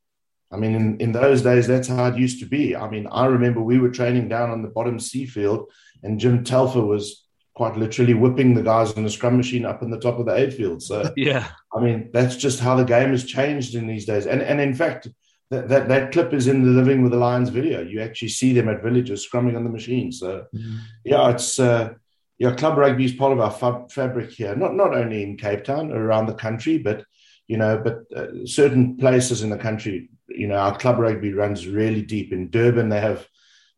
I 0.50 0.56
mean, 0.56 0.74
in, 0.74 1.00
in 1.00 1.12
those 1.12 1.42
days, 1.42 1.66
that's 1.66 1.88
how 1.88 2.06
it 2.06 2.18
used 2.18 2.40
to 2.40 2.46
be. 2.46 2.76
I 2.76 2.90
mean, 2.90 3.06
I 3.10 3.26
remember 3.26 3.62
we 3.62 3.78
were 3.78 3.90
training 3.90 4.28
down 4.28 4.50
on 4.50 4.62
the 4.62 4.68
bottom 4.68 4.98
C 4.98 5.24
field, 5.24 5.70
and 6.02 6.20
Jim 6.20 6.44
Telfer 6.44 6.82
was 6.82 7.21
quite 7.62 7.76
literally 7.76 8.12
whipping 8.12 8.54
the 8.54 8.62
guys 8.62 8.90
in 8.94 9.04
the 9.04 9.10
scrum 9.10 9.36
machine 9.36 9.64
up 9.64 9.84
in 9.84 9.90
the 9.90 10.00
top 10.00 10.18
of 10.18 10.26
the 10.26 10.34
eight 10.34 10.52
field. 10.52 10.82
So, 10.82 11.12
yeah, 11.16 11.46
I 11.72 11.78
mean, 11.80 12.10
that's 12.12 12.34
just 12.34 12.58
how 12.58 12.74
the 12.74 12.82
game 12.82 13.10
has 13.10 13.24
changed 13.24 13.76
in 13.76 13.86
these 13.86 14.04
days. 14.04 14.26
And 14.26 14.42
and 14.42 14.60
in 14.60 14.74
fact, 14.74 15.06
that, 15.50 15.68
that, 15.68 15.86
that 15.88 16.10
clip 16.10 16.32
is 16.34 16.48
in 16.48 16.64
the 16.64 16.70
Living 16.70 17.02
with 17.02 17.12
the 17.12 17.18
Lions 17.18 17.50
video. 17.50 17.80
You 17.82 18.00
actually 18.00 18.30
see 18.30 18.52
them 18.52 18.68
at 18.68 18.82
Villagers 18.82 19.24
scrumming 19.24 19.54
on 19.54 19.62
the 19.62 19.70
machine. 19.70 20.10
So, 20.10 20.46
mm. 20.52 20.78
yeah, 21.04 21.30
it's 21.30 21.60
uh, 21.60 21.90
yeah, 22.38 22.52
club 22.56 22.76
rugby 22.76 23.04
is 23.04 23.12
part 23.12 23.32
of 23.32 23.38
our 23.38 23.52
fab- 23.52 23.92
fabric 23.92 24.32
here. 24.32 24.56
Not 24.56 24.74
not 24.74 24.92
only 24.92 25.22
in 25.22 25.36
Cape 25.36 25.62
Town 25.62 25.92
or 25.92 26.02
around 26.02 26.26
the 26.26 26.34
country, 26.34 26.78
but 26.78 27.04
you 27.46 27.58
know, 27.58 27.80
but 27.86 27.98
uh, 28.18 28.44
certain 28.44 28.96
places 28.96 29.42
in 29.42 29.50
the 29.50 29.64
country. 29.68 30.10
You 30.26 30.48
know, 30.48 30.56
our 30.56 30.76
club 30.76 30.98
rugby 30.98 31.32
runs 31.32 31.68
really 31.68 32.02
deep. 32.02 32.32
In 32.32 32.50
Durban, 32.50 32.88
they 32.88 33.00
have 33.00 33.28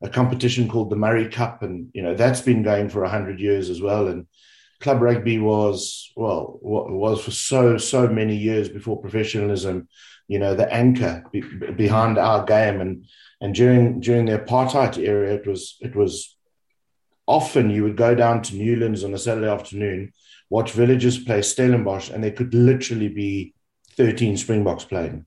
a 0.04 0.08
competition 0.08 0.68
called 0.68 0.90
the 0.90 0.96
Murray 0.96 1.28
Cup, 1.28 1.62
and 1.62 1.90
you 1.94 2.02
know 2.02 2.14
that's 2.14 2.42
been 2.42 2.62
going 2.62 2.88
for 2.88 3.04
hundred 3.04 3.40
years 3.40 3.70
as 3.70 3.80
well. 3.80 4.08
And 4.08 4.26
club 4.80 5.00
rugby 5.00 5.38
was 5.38 6.12
well 6.14 6.58
was 6.62 7.25
for 7.25 7.30
so 7.32 7.78
so 7.78 8.06
many 8.06 8.37
years 8.37 8.68
before 8.68 9.00
professionalism 9.00 9.88
you 10.28 10.38
know, 10.38 10.54
the 10.54 10.73
anchor 10.73 11.23
be, 11.32 11.40
behind 11.40 12.18
our 12.18 12.44
game. 12.44 12.80
And 12.80 13.06
and 13.40 13.54
during 13.54 14.00
during 14.00 14.26
the 14.26 14.38
apartheid 14.38 14.99
era, 14.99 15.34
it 15.34 15.46
was 15.46 15.76
it 15.80 15.94
was 15.94 16.37
often 17.26 17.70
you 17.70 17.82
would 17.84 17.96
go 17.96 18.14
down 18.14 18.42
to 18.42 18.56
Newlands 18.56 19.04
on 19.04 19.14
a 19.14 19.18
Saturday 19.18 19.49
afternoon, 19.49 20.12
watch 20.50 20.73
villagers 20.73 21.23
play 21.23 21.42
Stellenbosch, 21.42 22.11
and 22.11 22.23
there 22.23 22.30
could 22.30 22.54
literally 22.54 23.08
be 23.08 23.54
13 23.96 24.37
Springboks 24.37 24.84
playing. 24.84 25.26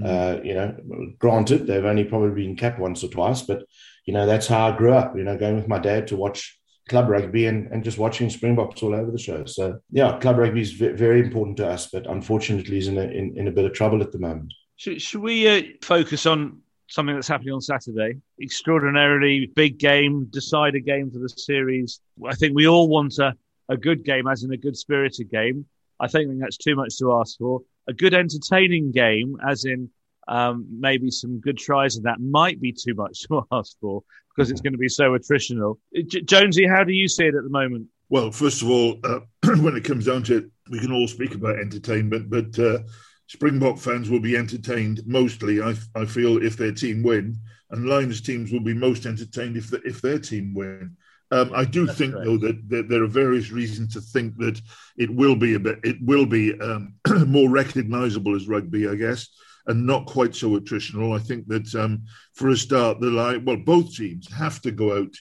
Mm. 0.00 0.06
Uh, 0.06 0.42
you 0.42 0.54
know, 0.54 1.14
granted, 1.18 1.66
they've 1.66 1.84
only 1.84 2.04
probably 2.04 2.44
been 2.44 2.56
capped 2.56 2.78
once 2.78 3.02
or 3.02 3.08
twice, 3.08 3.42
but 3.42 3.64
you 4.04 4.12
know, 4.12 4.26
that's 4.26 4.46
how 4.46 4.68
I 4.68 4.76
grew 4.76 4.92
up, 4.92 5.16
you 5.16 5.24
know, 5.24 5.36
going 5.36 5.56
with 5.56 5.68
my 5.68 5.78
dad 5.78 6.08
to 6.08 6.16
watch 6.16 6.58
club 6.88 7.08
rugby 7.08 7.46
and, 7.46 7.66
and 7.72 7.82
just 7.82 7.98
watching 7.98 8.30
Springboks 8.30 8.82
all 8.82 8.94
over 8.94 9.10
the 9.10 9.18
show. 9.18 9.44
So 9.44 9.80
yeah, 9.90 10.18
club 10.20 10.38
rugby 10.38 10.60
is 10.60 10.72
v- 10.72 10.90
very 10.90 11.20
important 11.20 11.56
to 11.58 11.68
us, 11.68 11.88
but 11.92 12.06
unfortunately 12.06 12.78
is 12.78 12.88
in 12.88 12.98
a, 12.98 13.02
in, 13.02 13.36
in 13.36 13.48
a 13.48 13.50
bit 13.50 13.64
of 13.64 13.72
trouble 13.72 14.02
at 14.02 14.12
the 14.12 14.18
moment. 14.18 14.52
Should, 14.76 15.02
should 15.02 15.22
we 15.22 15.48
uh, 15.48 15.62
focus 15.82 16.26
on 16.26 16.60
something 16.88 17.14
that's 17.14 17.26
happening 17.26 17.54
on 17.54 17.60
Saturday? 17.60 18.18
Extraordinarily 18.40 19.46
big 19.56 19.78
game, 19.78 20.26
decider 20.26 20.78
game 20.78 21.10
for 21.10 21.18
the 21.18 21.28
series. 21.28 22.00
I 22.24 22.34
think 22.34 22.54
we 22.54 22.68
all 22.68 22.88
want 22.88 23.18
a, 23.18 23.34
a 23.68 23.76
good 23.76 24.04
game, 24.04 24.28
as 24.28 24.44
in 24.44 24.52
a 24.52 24.56
good 24.56 24.76
spirited 24.76 25.30
game. 25.30 25.66
I 25.98 26.06
think 26.06 26.38
that's 26.38 26.58
too 26.58 26.76
much 26.76 26.98
to 26.98 27.14
ask 27.14 27.38
for. 27.38 27.62
A 27.88 27.92
good 27.92 28.14
entertaining 28.14 28.92
game, 28.92 29.36
as 29.46 29.64
in 29.64 29.90
um, 30.28 30.66
maybe 30.70 31.10
some 31.10 31.40
good 31.40 31.58
tries, 31.58 31.96
and 31.96 32.04
that 32.06 32.20
might 32.20 32.60
be 32.60 32.72
too 32.72 32.94
much 32.94 33.22
to 33.28 33.46
ask 33.52 33.76
for 33.80 34.02
because 34.34 34.50
it's 34.50 34.60
going 34.60 34.72
to 34.72 34.78
be 34.78 34.88
so 34.88 35.12
attritional. 35.12 35.78
J- 36.06 36.22
Jonesy, 36.22 36.66
how 36.66 36.84
do 36.84 36.92
you 36.92 37.08
see 37.08 37.24
it 37.24 37.34
at 37.34 37.42
the 37.42 37.50
moment? 37.50 37.86
Well, 38.08 38.30
first 38.30 38.62
of 38.62 38.70
all, 38.70 38.98
uh, 39.04 39.20
when 39.60 39.76
it 39.76 39.84
comes 39.84 40.06
down 40.06 40.22
to 40.24 40.38
it, 40.38 40.50
we 40.70 40.78
can 40.78 40.92
all 40.92 41.08
speak 41.08 41.34
about 41.34 41.58
entertainment, 41.58 42.28
but 42.28 42.58
uh, 42.58 42.80
Springbok 43.28 43.78
fans 43.78 44.10
will 44.10 44.20
be 44.20 44.36
entertained 44.36 45.02
mostly, 45.06 45.60
I, 45.60 45.74
I 45.94 46.04
feel, 46.04 46.42
if 46.42 46.56
their 46.56 46.72
team 46.72 47.02
win, 47.02 47.38
and 47.70 47.86
Lions 47.86 48.20
teams 48.20 48.52
will 48.52 48.60
be 48.60 48.74
most 48.74 49.06
entertained 49.06 49.56
if 49.56 49.70
the, 49.70 49.80
if 49.82 50.00
their 50.00 50.18
team 50.18 50.54
win. 50.54 50.96
Um, 51.32 51.50
I 51.54 51.64
do 51.64 51.86
That's 51.86 51.98
think, 51.98 52.12
correct. 52.12 52.26
though, 52.26 52.36
that, 52.38 52.68
that, 52.68 52.88
there 52.88 53.02
are 53.02 53.08
various 53.08 53.50
reasons 53.50 53.94
to 53.94 54.00
think 54.00 54.36
that 54.38 54.60
it 54.96 55.10
will 55.10 55.34
be 55.34 55.54
a 55.54 55.58
bit, 55.58 55.80
it 55.82 55.96
will 56.00 56.26
be 56.26 56.58
um, 56.60 56.94
more 57.26 57.50
recognisable 57.50 58.36
as 58.36 58.46
rugby, 58.46 58.88
I 58.88 58.94
guess 58.94 59.28
and 59.66 59.86
not 59.86 60.06
quite 60.06 60.34
so 60.34 60.50
attritional. 60.50 61.18
I 61.18 61.22
think 61.22 61.46
that 61.48 61.74
um, 61.74 62.04
for 62.34 62.50
a 62.50 62.56
start, 62.56 63.00
the 63.00 63.10
like 63.10 63.42
well, 63.44 63.56
both 63.56 63.94
teams 63.94 64.32
have 64.32 64.60
to 64.62 64.70
go 64.70 64.96
out 64.96 65.14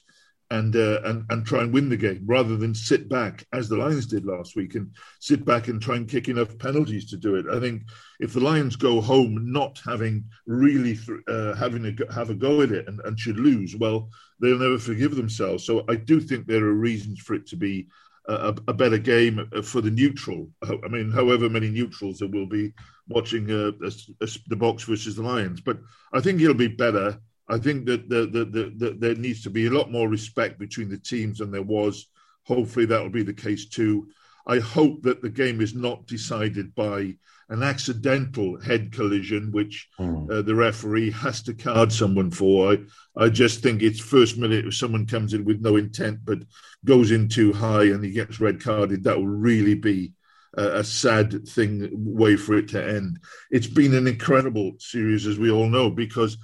and, 0.52 0.76
uh, 0.76 1.02
and 1.06 1.26
and 1.30 1.46
try 1.46 1.62
and 1.62 1.74
win 1.74 1.90
the 1.90 1.98
game 1.98 2.22
rather 2.26 2.56
than 2.56 2.76
sit 2.76 3.10
back 3.10 3.46
as 3.54 3.68
the 3.68 3.78
Lions 3.78 4.06
did 4.06 4.26
last 4.26 4.56
week 4.56 4.76
and 4.76 4.92
sit 5.20 5.44
back 5.44 5.68
and 5.68 5.82
try 5.82 5.96
and 5.96 6.08
kick 6.08 6.30
enough 6.30 6.58
penalties 6.60 7.10
to 7.10 7.18
do 7.18 7.36
it. 7.36 7.46
I 7.52 7.60
think 7.60 7.84
if 8.20 8.34
the 8.34 8.40
Lions 8.40 8.76
go 8.76 9.02
home 9.02 9.52
not 9.52 9.82
having 9.84 10.26
really 10.46 11.00
uh, 11.28 11.56
having 11.56 11.86
a 11.86 12.14
have 12.14 12.30
a 12.30 12.36
go 12.36 12.62
at 12.62 12.72
it 12.72 12.88
and, 12.88 13.02
and 13.06 13.20
should 13.20 13.40
lose, 13.40 13.76
well, 13.76 14.10
they'll 14.40 14.58
never 14.58 14.78
forgive 14.78 15.16
themselves. 15.16 15.66
So 15.66 15.84
I 15.90 15.96
do 15.96 16.20
think 16.20 16.46
there 16.46 16.66
are 16.66 16.74
reasons 16.74 17.20
for 17.20 17.34
it 17.34 17.48
to 17.48 17.56
be 17.56 17.88
a, 18.28 18.56
a, 18.68 18.74
better 18.74 18.98
game 18.98 19.48
for 19.64 19.82
the 19.82 19.92
neutral. 19.92 20.50
I 20.64 20.88
mean, 20.88 21.12
however 21.12 21.50
many 21.50 21.70
neutrals 21.70 22.20
there 22.20 22.28
will 22.28 22.48
be 22.48 22.74
watching 23.08 23.52
uh, 23.52 23.72
a, 23.84 23.88
a, 23.88 24.28
the 24.48 24.56
Boks 24.56 24.86
versus 24.86 25.16
the 25.16 25.24
Lions, 25.24 25.62
but 25.62 25.78
I 26.14 26.22
think 26.22 26.42
it'll 26.42 26.56
be 26.56 26.68
better. 26.68 27.20
I 27.48 27.58
think 27.58 27.86
that 27.86 28.10
the, 28.10 28.26
the, 28.26 28.46
the, 28.46 28.74
the, 28.76 28.96
there 28.98 29.16
needs 29.16 29.44
to 29.44 29.50
be 29.50 29.68
a 29.68 29.72
lot 29.72 29.92
more 29.92 30.10
respect 30.10 30.58
between 30.60 30.90
the 30.90 30.98
teams 30.98 31.40
than 31.40 31.52
there 31.52 31.62
was. 31.62 32.08
Hopefully, 32.44 32.86
that 32.88 33.02
will 33.02 33.10
be 33.10 33.24
the 33.24 33.34
case 33.34 33.68
too. 33.68 34.08
I 34.48 34.60
hope 34.60 35.02
that 35.04 35.22
the 35.22 35.30
game 35.30 35.62
is 35.62 35.74
not 35.74 36.06
decided 36.06 36.76
by 36.76 37.16
an 37.50 37.62
accidental 37.62 38.60
head 38.60 38.92
collision, 38.92 39.52
which 39.52 39.88
mm. 40.00 40.32
uh, 40.32 40.42
the 40.42 40.56
referee 40.56 41.12
has 41.12 41.42
to 41.44 41.54
card 41.54 41.92
someone 41.92 42.32
for. 42.32 42.74
I, 42.74 42.78
I 43.16 43.30
just 43.30 43.62
think 43.62 43.82
it's 43.82 44.00
first 44.00 44.38
minute 44.38 44.66
if 44.66 44.76
someone 44.76 45.06
comes 45.06 45.34
in 45.34 45.46
with 45.46 45.62
no 45.62 45.76
intent 45.76 46.20
but 46.24 46.40
goes 46.84 47.12
in 47.12 47.28
too 47.28 47.54
high 47.54 47.84
and 47.84 48.04
he 48.04 48.12
gets 48.12 48.40
red 48.40 48.62
carded, 48.62 49.04
that 49.04 49.18
will 49.18 49.28
really 49.28 49.76
be 49.76 50.14
a, 50.58 50.80
a 50.80 50.84
sad 50.84 51.48
thing, 51.48 51.90
way 51.94 52.36
for 52.36 52.58
it 52.58 52.70
to 52.70 52.84
end. 52.84 53.20
It's 53.52 53.68
been 53.68 53.94
an 53.94 54.08
incredible 54.08 54.74
series, 54.80 55.28
as 55.28 55.38
we 55.38 55.52
all 55.52 55.70
know, 55.70 55.90
because 55.90 56.38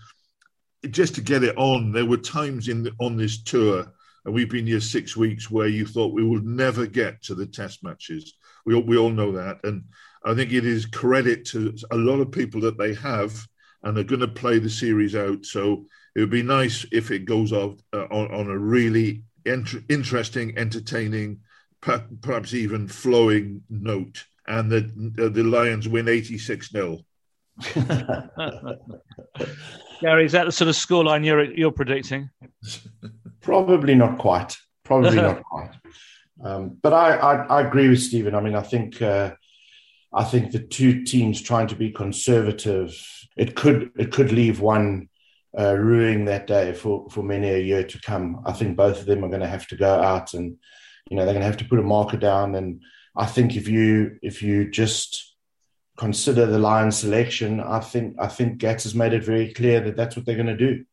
just 0.89 1.15
to 1.15 1.21
get 1.21 1.43
it 1.43 1.57
on, 1.57 1.91
there 1.91 2.05
were 2.05 2.17
times 2.17 2.67
in 2.67 2.83
the, 2.83 2.91
on 2.99 3.15
this 3.15 3.43
tour, 3.43 3.91
and 4.25 4.33
we've 4.33 4.49
been 4.49 4.67
here 4.67 4.79
six 4.79 5.15
weeks, 5.15 5.49
where 5.51 5.67
you 5.67 5.85
thought 5.85 6.13
we 6.13 6.23
would 6.23 6.45
never 6.45 6.85
get 6.85 7.21
to 7.23 7.35
the 7.35 7.45
test 7.45 7.83
matches. 7.83 8.33
We 8.65 8.75
all, 8.75 8.83
we 8.83 8.97
all 8.97 9.09
know 9.09 9.31
that, 9.33 9.59
and 9.63 9.83
I 10.23 10.33
think 10.33 10.51
it 10.51 10.65
is 10.65 10.85
credit 10.85 11.45
to 11.47 11.75
a 11.91 11.97
lot 11.97 12.19
of 12.19 12.31
people 12.31 12.61
that 12.61 12.77
they 12.77 12.93
have 12.95 13.45
and 13.83 13.97
are 13.97 14.03
going 14.03 14.21
to 14.21 14.27
play 14.27 14.59
the 14.59 14.69
series 14.69 15.15
out. 15.15 15.45
So 15.45 15.85
it 16.15 16.19
would 16.19 16.29
be 16.29 16.43
nice 16.43 16.85
if 16.91 17.09
it 17.09 17.25
goes 17.25 17.51
off 17.51 17.79
uh, 17.93 18.05
on, 18.11 18.31
on, 18.31 18.49
a 18.49 18.57
really 18.57 19.23
ent- 19.45 19.83
interesting, 19.89 20.57
entertaining, 20.57 21.39
perhaps 21.81 22.53
even 22.53 22.87
flowing 22.87 23.63
note, 23.69 24.25
and 24.47 24.71
that 24.71 24.85
uh, 25.19 25.29
the 25.29 25.43
Lions 25.43 25.87
win 25.87 26.07
86 26.07 26.69
0. 26.69 26.99
Gary, 30.01 30.25
is 30.25 30.31
that 30.31 30.45
the 30.45 30.51
sort 30.51 30.67
of 30.67 30.75
scoreline 30.75 31.25
you're 31.25 31.43
you're 31.43 31.71
predicting? 31.71 32.29
Probably 33.41 33.95
not 33.95 34.17
quite. 34.17 34.57
Probably 34.83 35.15
not 35.15 35.43
quite. 35.51 35.71
Um, 36.43 36.77
but 36.81 36.93
I, 36.93 37.15
I, 37.17 37.35
I 37.45 37.61
agree 37.67 37.87
with 37.87 38.01
Stephen. 38.01 38.33
I 38.33 38.41
mean, 38.41 38.55
I 38.55 38.61
think 38.61 39.01
uh, 39.01 39.31
I 40.13 40.23
think 40.23 40.51
the 40.51 40.59
two 40.59 41.03
teams 41.03 41.41
trying 41.41 41.67
to 41.67 41.75
be 41.75 41.91
conservative, 41.91 42.93
it 43.37 43.55
could 43.55 43.91
it 43.97 44.11
could 44.11 44.31
leave 44.31 44.59
one 44.59 45.09
uh, 45.57 45.75
ruining 45.75 46.25
that 46.25 46.47
day 46.47 46.73
for 46.73 47.09
for 47.09 47.23
many 47.23 47.49
a 47.49 47.59
year 47.59 47.83
to 47.83 48.01
come. 48.01 48.41
I 48.45 48.53
think 48.53 48.75
both 48.75 48.99
of 48.99 49.05
them 49.05 49.23
are 49.23 49.29
going 49.29 49.41
to 49.41 49.47
have 49.47 49.67
to 49.67 49.75
go 49.75 50.01
out 50.01 50.33
and 50.33 50.57
you 51.09 51.17
know 51.17 51.25
they're 51.25 51.33
going 51.33 51.41
to 51.41 51.47
have 51.47 51.57
to 51.57 51.65
put 51.65 51.79
a 51.79 51.83
marker 51.83 52.17
down. 52.17 52.55
And 52.55 52.81
I 53.15 53.25
think 53.25 53.55
if 53.55 53.67
you 53.67 54.17
if 54.21 54.41
you 54.41 54.69
just 54.69 55.30
consider 56.01 56.47
the 56.47 56.57
Lions 56.57 56.97
selection, 56.97 57.59
I 57.59 57.79
think 57.79 58.15
I 58.17 58.27
think 58.27 58.57
Gats 58.57 58.85
has 58.85 58.95
made 58.95 59.13
it 59.13 59.23
very 59.23 59.53
clear 59.53 59.79
that 59.81 59.95
that's 59.95 60.15
what 60.15 60.25
they're 60.25 60.43
going 60.43 60.57
to 60.57 60.67
do. 60.69 60.83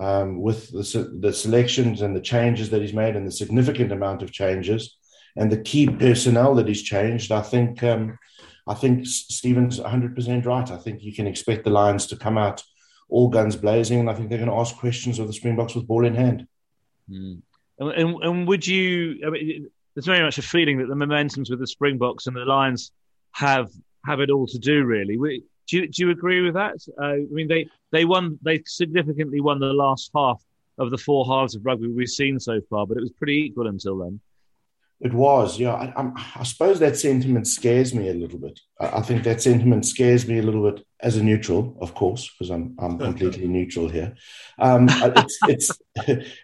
Um, 0.00 0.40
with 0.42 0.70
the, 0.72 1.18
the 1.20 1.32
selections 1.32 2.02
and 2.02 2.14
the 2.14 2.20
changes 2.20 2.68
that 2.70 2.82
he's 2.82 2.92
made 2.92 3.14
and 3.14 3.26
the 3.26 3.32
significant 3.32 3.92
amount 3.92 4.22
of 4.22 4.32
changes 4.32 4.96
and 5.36 5.50
the 5.50 5.62
key 5.62 5.86
personnel 5.88 6.56
that 6.56 6.66
he's 6.66 6.82
changed, 6.82 7.30
I 7.30 7.40
think 7.40 7.84
um, 7.84 8.18
I 8.66 8.74
think 8.74 9.06
Stephen's 9.06 9.78
100% 9.78 10.44
right. 10.44 10.70
I 10.72 10.76
think 10.76 11.02
you 11.02 11.14
can 11.14 11.28
expect 11.28 11.62
the 11.62 11.70
Lions 11.70 12.06
to 12.08 12.16
come 12.16 12.36
out 12.36 12.62
all 13.08 13.28
guns 13.28 13.54
blazing, 13.54 14.00
and 14.00 14.10
I 14.10 14.14
think 14.14 14.28
they're 14.28 14.44
going 14.44 14.50
to 14.50 14.56
ask 14.56 14.76
questions 14.76 15.20
of 15.20 15.28
the 15.28 15.32
Springboks 15.32 15.76
with 15.76 15.86
ball 15.86 16.04
in 16.04 16.16
hand. 16.16 16.48
Mm. 17.08 17.42
And, 17.78 17.90
and, 17.90 18.24
and, 18.24 18.48
would 18.48 18.66
you? 18.66 19.20
I 19.24 19.30
mean, 19.30 19.68
there's 19.94 20.06
very 20.06 20.24
much 20.24 20.38
a 20.38 20.42
feeling 20.42 20.78
that 20.78 20.88
the 20.88 21.00
momentums 21.04 21.48
with 21.48 21.60
the 21.60 21.66
Springboks 21.76 22.26
and 22.26 22.34
the 22.34 22.44
Lions 22.44 22.90
have 23.32 23.68
have 24.08 24.20
it 24.20 24.30
all 24.30 24.46
to 24.46 24.58
do. 24.58 24.84
Really, 24.84 25.16
do 25.68 25.76
you, 25.76 25.88
do 25.88 26.02
you 26.02 26.10
agree 26.10 26.40
with 26.40 26.54
that? 26.54 26.76
Uh, 27.00 27.04
I 27.04 27.26
mean, 27.30 27.48
they 27.48 27.68
they 27.92 28.04
won. 28.04 28.38
They 28.42 28.62
significantly 28.66 29.40
won 29.40 29.60
the 29.60 29.72
last 29.72 30.10
half 30.14 30.42
of 30.78 30.90
the 30.90 30.98
four 30.98 31.26
halves 31.26 31.54
of 31.54 31.64
rugby 31.64 31.88
we've 31.88 32.08
seen 32.08 32.40
so 32.40 32.60
far, 32.70 32.86
but 32.86 32.96
it 32.96 33.00
was 33.00 33.12
pretty 33.12 33.34
equal 33.34 33.66
until 33.66 33.98
then. 33.98 34.20
It 35.00 35.14
was, 35.14 35.60
yeah. 35.60 35.74
I, 35.74 36.10
I, 36.34 36.42
suppose 36.42 36.80
that 36.80 36.96
sentiment 36.96 37.46
scares 37.46 37.94
me 37.94 38.08
a 38.08 38.14
little 38.14 38.40
bit. 38.40 38.58
I, 38.80 38.98
I, 38.98 39.02
think 39.02 39.22
that 39.22 39.40
sentiment 39.40 39.86
scares 39.86 40.26
me 40.26 40.38
a 40.38 40.42
little 40.42 40.68
bit 40.72 40.84
as 40.98 41.16
a 41.16 41.22
neutral, 41.22 41.76
of 41.80 41.94
course, 41.94 42.28
because 42.28 42.50
I'm 42.50 42.74
I'm 42.80 42.98
completely 42.98 43.46
neutral 43.46 43.88
here. 43.88 44.16
Um, 44.58 44.88
it's 44.90 45.38
it's 45.48 45.78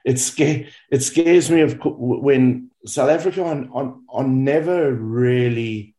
it 0.04 0.18
scare 0.20 0.66
it 0.88 1.02
scares 1.02 1.50
me 1.50 1.62
of 1.62 1.80
when 1.82 2.70
South 2.86 3.10
Africa 3.10 3.42
are, 3.42 3.66
are, 3.72 3.96
are 4.08 4.24
never 4.24 4.94
really 4.94 5.96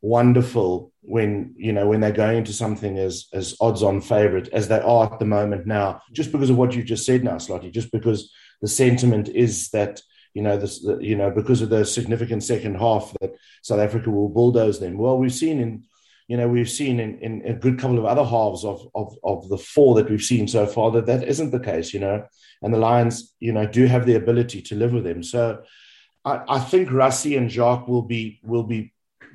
wonderful 0.00 0.91
when 1.02 1.52
you 1.56 1.72
know 1.72 1.88
when 1.88 2.00
they're 2.00 2.12
going 2.12 2.38
into 2.38 2.52
something 2.52 2.96
as 2.96 3.26
as 3.32 3.56
odds 3.60 3.82
on 3.82 4.00
favorite 4.00 4.48
as 4.52 4.68
they 4.68 4.80
are 4.80 5.12
at 5.12 5.18
the 5.18 5.24
moment 5.24 5.66
now 5.66 6.00
just 6.12 6.30
because 6.30 6.48
of 6.48 6.56
what 6.56 6.74
you 6.74 6.82
just 6.82 7.04
said 7.04 7.24
now 7.24 7.34
Slotty 7.34 7.72
just 7.72 7.90
because 7.90 8.32
the 8.60 8.68
sentiment 8.68 9.28
is 9.28 9.68
that 9.70 10.00
you 10.32 10.42
know 10.42 10.56
this 10.56 10.86
you 11.00 11.16
know 11.16 11.30
because 11.30 11.60
of 11.60 11.70
the 11.70 11.84
significant 11.84 12.44
second 12.44 12.76
half 12.76 13.12
that 13.20 13.34
South 13.62 13.80
Africa 13.80 14.10
will 14.10 14.28
bulldoze 14.28 14.78
them. 14.78 14.96
Well 14.96 15.18
we've 15.18 15.34
seen 15.34 15.60
in 15.60 15.84
you 16.28 16.36
know 16.36 16.48
we've 16.48 16.70
seen 16.70 17.00
in, 17.00 17.18
in 17.18 17.42
a 17.44 17.52
good 17.52 17.80
couple 17.80 17.98
of 17.98 18.04
other 18.04 18.24
halves 18.24 18.64
of, 18.64 18.88
of 18.94 19.16
of 19.24 19.48
the 19.48 19.58
four 19.58 19.96
that 19.96 20.08
we've 20.08 20.22
seen 20.22 20.46
so 20.46 20.66
far 20.66 20.92
that 20.92 21.06
that 21.06 21.24
isn't 21.24 21.50
the 21.50 21.60
case 21.60 21.92
you 21.92 22.00
know 22.00 22.24
and 22.62 22.72
the 22.72 22.78
Lions 22.78 23.34
you 23.40 23.52
know 23.52 23.66
do 23.66 23.86
have 23.86 24.06
the 24.06 24.14
ability 24.14 24.62
to 24.62 24.76
live 24.76 24.92
with 24.92 25.04
them. 25.04 25.22
So 25.24 25.62
I, 26.24 26.42
I 26.48 26.58
think 26.60 26.90
Rassie 26.90 27.36
and 27.36 27.50
Jacques 27.50 27.88
will 27.88 28.02
be 28.02 28.40
will 28.44 28.62
be 28.62 28.91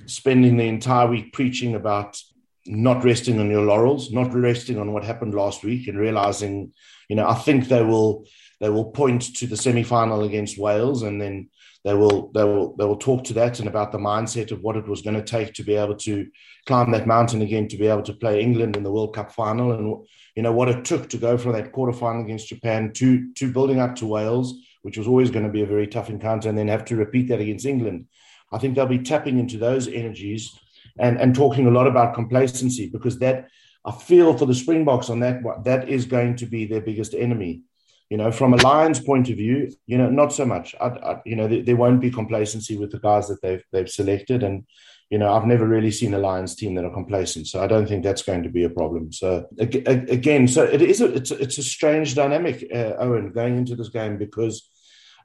spending 0.07 0.57
the 0.57 0.67
entire 0.67 1.07
week 1.07 1.33
preaching 1.33 1.75
about 1.75 2.19
not 2.65 3.03
resting 3.03 3.39
on 3.39 3.49
your 3.49 3.63
laurels, 3.63 4.11
not 4.11 4.33
resting 4.33 4.77
on 4.77 4.91
what 4.91 5.03
happened 5.03 5.33
last 5.33 5.63
week, 5.63 5.87
and 5.87 5.97
realizing, 5.97 6.73
you 7.09 7.15
know, 7.15 7.27
I 7.27 7.35
think 7.35 7.67
they 7.67 7.83
will 7.83 8.25
they 8.59 8.69
will 8.69 8.91
point 8.91 9.35
to 9.35 9.47
the 9.47 9.57
semi 9.57 9.83
final 9.83 10.23
against 10.23 10.57
Wales, 10.57 11.03
and 11.03 11.21
then 11.21 11.49
they 11.83 11.93
will 11.93 12.31
they 12.33 12.43
will 12.43 12.75
they 12.75 12.85
will 12.85 12.97
talk 12.97 13.23
to 13.25 13.33
that 13.33 13.59
and 13.59 13.67
about 13.67 13.91
the 13.91 13.97
mindset 13.97 14.51
of 14.51 14.61
what 14.61 14.75
it 14.75 14.87
was 14.87 15.01
going 15.01 15.15
to 15.15 15.23
take 15.23 15.53
to 15.53 15.63
be 15.63 15.75
able 15.75 15.95
to 15.95 16.27
climb 16.65 16.91
that 16.91 17.07
mountain 17.07 17.41
again, 17.41 17.67
to 17.69 17.77
be 17.77 17.87
able 17.87 18.03
to 18.03 18.13
play 18.13 18.41
England 18.41 18.75
in 18.75 18.83
the 18.83 18.91
World 18.91 19.15
Cup 19.15 19.31
final, 19.31 19.71
and 19.71 20.05
you 20.35 20.43
know 20.43 20.51
what 20.51 20.69
it 20.69 20.83
took 20.83 21.09
to 21.09 21.17
go 21.17 21.37
from 21.37 21.53
that 21.53 21.71
quarterfinal 21.71 22.23
against 22.23 22.49
Japan 22.49 22.91
to 22.93 23.31
to 23.33 23.51
building 23.51 23.79
up 23.79 23.95
to 23.97 24.05
Wales, 24.05 24.53
which 24.81 24.97
was 24.97 25.07
always 25.07 25.31
going 25.31 25.45
to 25.45 25.51
be 25.51 25.61
a 25.61 25.67
very 25.67 25.87
tough 25.87 26.09
encounter, 26.09 26.49
and 26.49 26.57
then 26.57 26.67
have 26.67 26.85
to 26.85 26.95
repeat 26.95 27.29
that 27.29 27.41
against 27.41 27.65
England. 27.65 28.07
I 28.51 28.57
think 28.57 28.75
they'll 28.75 28.85
be 28.85 28.99
tapping 28.99 29.39
into 29.39 29.57
those 29.57 29.87
energies 29.87 30.57
and, 30.99 31.19
and 31.19 31.35
talking 31.35 31.67
a 31.67 31.71
lot 31.71 31.87
about 31.87 32.15
complacency 32.15 32.89
because 32.89 33.19
that 33.19 33.49
I 33.85 33.91
feel 33.91 34.37
for 34.37 34.45
the 34.45 34.55
Springboks 34.55 35.09
on 35.09 35.21
that 35.21 35.41
that 35.63 35.89
is 35.89 36.05
going 36.05 36.35
to 36.37 36.45
be 36.45 36.65
their 36.65 36.81
biggest 36.81 37.13
enemy. 37.13 37.61
You 38.09 38.17
know, 38.17 38.31
from 38.31 38.53
a 38.53 38.57
Lions 38.57 39.01
point 39.01 39.29
of 39.29 39.35
view, 39.35 39.71
you 39.85 39.97
know, 39.97 40.09
not 40.09 40.31
so 40.31 40.45
much. 40.45 40.73
I, 40.79 40.87
I, 40.87 41.21
you 41.25 41.35
know, 41.35 41.47
there, 41.47 41.61
there, 41.61 41.75
won't 41.75 41.99
be 41.99 42.09
complacency 42.09 42.77
with 42.77 42.91
the 42.91 42.99
guys 42.99 43.27
that 43.27 43.41
they've 43.41 43.63
they've 43.73 43.89
selected, 43.89 44.43
and 44.43 44.65
you 45.09 45.17
know, 45.17 45.33
I've 45.33 45.45
never 45.45 45.67
really 45.67 45.91
seen 45.91 46.13
a 46.13 46.19
Lions 46.19 46.55
team 46.55 46.75
that 46.75 46.85
are 46.85 46.93
complacent, 46.93 47.47
so 47.47 47.61
I 47.61 47.67
don't 47.67 47.85
think 47.87 48.03
that's 48.03 48.21
going 48.21 48.43
to 48.43 48.49
be 48.49 48.63
a 48.63 48.69
problem. 48.69 49.11
So 49.11 49.47
again, 49.57 50.47
so 50.47 50.63
it 50.63 50.81
is 50.81 51.01
a 51.01 51.13
it's 51.13 51.31
a, 51.31 51.37
it's 51.37 51.57
a 51.57 51.63
strange 51.63 52.15
dynamic, 52.15 52.65
uh, 52.73 52.93
Owen, 52.99 53.31
going 53.33 53.57
into 53.57 53.75
this 53.75 53.89
game 53.89 54.17
because 54.17 54.69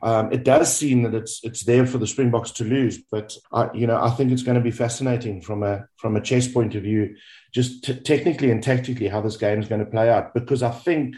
um, 0.02 0.32
it 0.32 0.44
does 0.44 0.74
seem 0.76 1.04
that 1.04 1.14
it's 1.14 1.40
it's 1.44 1.62
there 1.62 1.86
for 1.86 1.98
the 1.98 2.08
Springboks 2.08 2.50
to 2.52 2.64
lose, 2.64 2.98
but 3.10 3.36
I, 3.52 3.70
you 3.72 3.86
know 3.86 4.02
I 4.02 4.10
think 4.10 4.32
it's 4.32 4.42
going 4.42 4.56
to 4.56 4.60
be 4.60 4.72
fascinating 4.72 5.40
from 5.40 5.62
a 5.62 5.86
from 5.96 6.16
a 6.16 6.20
chess 6.20 6.48
point 6.48 6.74
of 6.74 6.82
view, 6.82 7.14
just 7.52 7.84
t- 7.84 8.00
technically 8.00 8.50
and 8.50 8.62
tactically 8.62 9.06
how 9.06 9.20
this 9.20 9.36
game 9.36 9.60
is 9.60 9.68
going 9.68 9.84
to 9.84 9.90
play 9.90 10.10
out. 10.10 10.34
Because 10.34 10.62
I 10.62 10.72
think 10.72 11.14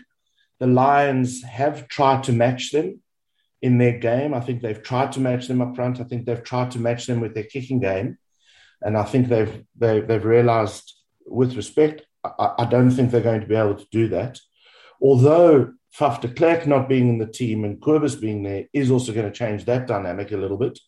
the 0.61 0.67
Lions 0.67 1.43
have 1.43 1.89
tried 1.89 2.25
to 2.25 2.33
match 2.33 2.73
them 2.73 3.01
in 3.63 3.79
their 3.79 3.99
game. 3.99 4.35
I 4.35 4.41
think 4.41 4.61
they've 4.61 4.83
tried 4.83 5.13
to 5.13 5.21
match 5.21 5.49
them 5.49 5.63
up 5.63 5.75
front. 5.75 5.99
I 5.99 6.05
think 6.05 6.27
they've 6.27 6.45
tried 6.45 6.73
to 6.73 6.79
match 6.79 7.07
them 7.07 7.21
with 7.21 7.33
their 7.33 7.45
kicking 7.45 7.81
game, 7.81 8.19
and 8.83 8.99
I 8.99 9.05
think 9.05 9.29
they've 9.29 9.65
they, 9.77 9.97
have 9.97 10.09
they 10.09 10.15
have 10.15 10.27
realised, 10.27 10.93
with 11.25 11.57
respect, 11.57 12.03
I, 12.23 12.51
I 12.59 12.65
don't 12.67 12.91
think 12.91 13.11
they're 13.11 13.23
going 13.23 13.41
to 13.41 13.47
be 13.47 13.55
able 13.55 13.77
to 13.77 13.87
do 13.91 14.09
that. 14.09 14.41
Although 15.01 15.73
Faf 15.99 16.21
de 16.21 16.29
Klerk 16.29 16.67
not 16.67 16.89
being 16.89 17.09
in 17.09 17.19
the 17.19 17.27
team 17.27 17.65
and 17.65 17.81
Cobus 17.81 18.17
being 18.17 18.43
there 18.43 18.65
is 18.73 18.91
also 18.91 19.13
going 19.13 19.31
to 19.31 19.33
change 19.33 19.65
that 19.65 19.87
dynamic 19.87 20.33
a 20.33 20.37
little 20.37 20.57
bit. 20.57 20.79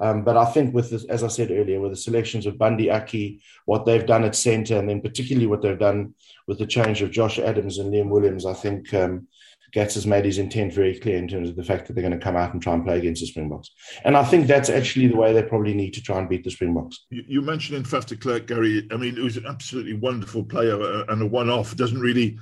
Um, 0.00 0.22
but 0.22 0.36
I 0.36 0.44
think 0.44 0.74
with 0.74 0.90
this, 0.90 1.04
as 1.06 1.24
I 1.24 1.28
said 1.28 1.50
earlier, 1.50 1.80
with 1.80 1.92
the 1.92 1.96
selections 1.96 2.46
of 2.46 2.58
Bundee 2.58 2.90
Aki, 2.90 3.42
what 3.66 3.84
they've 3.84 4.06
done 4.06 4.24
at 4.24 4.36
centre, 4.36 4.78
and 4.78 4.88
then 4.88 5.00
particularly 5.00 5.46
what 5.46 5.60
they've 5.60 5.78
done 5.78 6.14
with 6.46 6.58
the 6.58 6.66
change 6.66 7.02
of 7.02 7.10
Josh 7.10 7.38
Adams 7.38 7.78
and 7.78 7.92
Liam 7.92 8.08
Williams, 8.08 8.46
I 8.46 8.52
think 8.52 8.94
um, 8.94 9.26
Gats 9.72 9.94
has 9.94 10.06
made 10.06 10.24
his 10.24 10.38
intent 10.38 10.72
very 10.72 10.98
clear 10.98 11.18
in 11.18 11.28
terms 11.28 11.48
of 11.48 11.56
the 11.56 11.64
fact 11.64 11.86
that 11.86 11.92
they're 11.92 12.02
going 12.02 12.18
to 12.18 12.24
come 12.24 12.36
out 12.36 12.52
and 12.52 12.62
try 12.62 12.74
and 12.74 12.84
play 12.84 12.98
against 12.98 13.20
the 13.20 13.26
Springboks. 13.26 13.70
And 14.04 14.16
I 14.16 14.24
think 14.24 14.46
that's 14.46 14.70
actually 14.70 15.08
the 15.08 15.16
way 15.16 15.32
they 15.32 15.42
probably 15.42 15.74
need 15.74 15.94
to 15.94 16.02
try 16.02 16.18
and 16.18 16.28
beat 16.28 16.44
the 16.44 16.50
Springboks. 16.50 17.06
You, 17.10 17.24
you 17.26 17.42
mentioned 17.42 17.76
in 17.76 17.84
Faf 17.84 18.06
de 18.06 18.16
Klerk, 18.16 18.46
Gary, 18.46 18.86
I 18.90 18.96
mean, 18.96 19.18
it 19.18 19.22
was 19.22 19.36
an 19.36 19.46
absolutely 19.46 19.94
wonderful 19.94 20.44
player 20.44 20.80
uh, 20.80 21.04
and 21.08 21.22
a 21.22 21.26
one 21.26 21.50
off. 21.50 21.76
Doesn't 21.76 22.00
really 22.00 22.38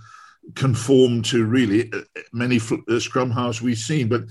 conform 0.55 1.23
to 1.23 1.45
really 1.45 1.93
uh, 1.93 2.01
many 2.33 2.61
uh, 2.89 2.99
scrum 3.01 3.31
halves 3.31 3.61
we've 3.61 3.79
seen, 3.79 4.09
but 4.09 4.23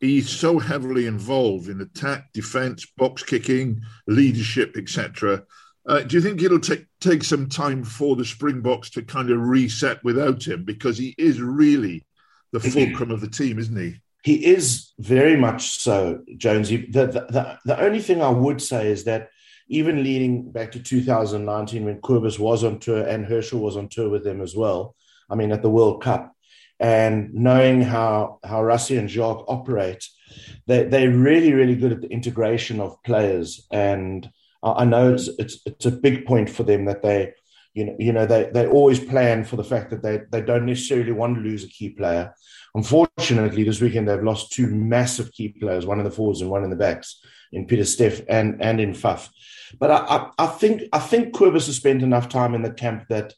he's 0.00 0.28
so 0.28 0.58
heavily 0.58 1.06
involved 1.06 1.68
in 1.68 1.80
attack, 1.80 2.32
defense, 2.32 2.86
box 2.96 3.22
kicking, 3.22 3.80
leadership, 4.06 4.76
etc. 4.76 5.42
Uh, 5.86 6.00
do 6.00 6.16
you 6.16 6.22
think 6.22 6.42
it'll 6.42 6.60
take 6.60 6.86
take 7.00 7.22
some 7.22 7.48
time 7.48 7.84
for 7.84 8.16
the 8.16 8.24
Springboks 8.24 8.90
to 8.90 9.02
kind 9.02 9.30
of 9.30 9.40
reset 9.40 10.02
without 10.04 10.46
him 10.46 10.64
because 10.64 10.96
he 10.96 11.14
is 11.18 11.40
really 11.40 12.06
the 12.52 12.60
fulcrum 12.60 13.10
of 13.10 13.20
the 13.20 13.28
team, 13.28 13.58
isn't 13.58 13.76
he? 13.76 14.00
He 14.22 14.46
is 14.46 14.92
very 14.98 15.36
much 15.36 15.80
so, 15.80 16.22
Jonesy. 16.38 16.88
The, 16.90 17.06
the, 17.06 17.20
the, 17.28 17.58
the 17.66 17.80
only 17.80 18.00
thing 18.00 18.22
I 18.22 18.30
would 18.30 18.62
say 18.62 18.90
is 18.90 19.04
that 19.04 19.28
even 19.68 20.02
leading 20.02 20.50
back 20.50 20.72
to 20.72 20.82
2019 20.82 21.84
when 21.84 22.00
Cobus 22.00 22.38
was 22.38 22.64
on 22.64 22.78
tour 22.78 23.06
and 23.06 23.26
Herschel 23.26 23.60
was 23.60 23.76
on 23.76 23.88
tour 23.88 24.08
with 24.08 24.24
them 24.24 24.40
as 24.40 24.56
well, 24.56 24.94
I 25.30 25.34
mean, 25.34 25.52
at 25.52 25.62
the 25.62 25.70
World 25.70 26.02
Cup, 26.02 26.32
and 26.80 27.32
knowing 27.32 27.82
how 27.82 28.38
how 28.44 28.62
Rassie 28.62 28.98
and 28.98 29.08
Jacques 29.08 29.44
operate, 29.48 30.04
they 30.66 30.84
they're 30.84 31.10
really 31.10 31.52
really 31.52 31.76
good 31.76 31.92
at 31.92 32.00
the 32.00 32.10
integration 32.10 32.80
of 32.80 33.02
players, 33.02 33.66
and 33.70 34.28
I 34.62 34.84
know 34.84 35.14
it's 35.14 35.28
it's 35.38 35.60
it's 35.66 35.86
a 35.86 35.90
big 35.90 36.26
point 36.26 36.50
for 36.50 36.62
them 36.62 36.84
that 36.86 37.02
they. 37.02 37.32
You 37.76 37.86
know, 37.86 37.96
you 37.98 38.12
know, 38.12 38.24
they, 38.24 38.50
they 38.54 38.68
always 38.68 39.00
plan 39.00 39.42
for 39.42 39.56
the 39.56 39.64
fact 39.64 39.90
that 39.90 40.00
they, 40.00 40.20
they 40.30 40.40
don't 40.40 40.64
necessarily 40.64 41.10
want 41.10 41.34
to 41.34 41.40
lose 41.40 41.64
a 41.64 41.68
key 41.68 41.88
player. 41.90 42.32
Unfortunately, 42.72 43.64
this 43.64 43.80
weekend 43.80 44.06
they've 44.06 44.22
lost 44.22 44.52
two 44.52 44.68
massive 44.68 45.32
key 45.32 45.48
players, 45.48 45.84
one 45.84 45.98
in 45.98 46.04
the 46.04 46.10
forwards 46.12 46.40
and 46.40 46.50
one 46.50 46.62
in 46.62 46.70
the 46.70 46.76
backs, 46.76 47.20
in 47.50 47.66
Pieter-Steph 47.66 48.20
and 48.28 48.62
and 48.62 48.80
in 48.80 48.92
Faf. 48.92 49.28
But 49.80 49.90
I, 49.90 49.96
I, 49.96 50.30
I 50.38 50.46
think 50.46 50.82
I 50.92 51.00
think 51.00 51.34
Cobus 51.34 51.66
has 51.66 51.74
spent 51.74 52.04
enough 52.04 52.28
time 52.28 52.54
in 52.54 52.62
the 52.62 52.72
camp 52.72 53.06
that 53.08 53.34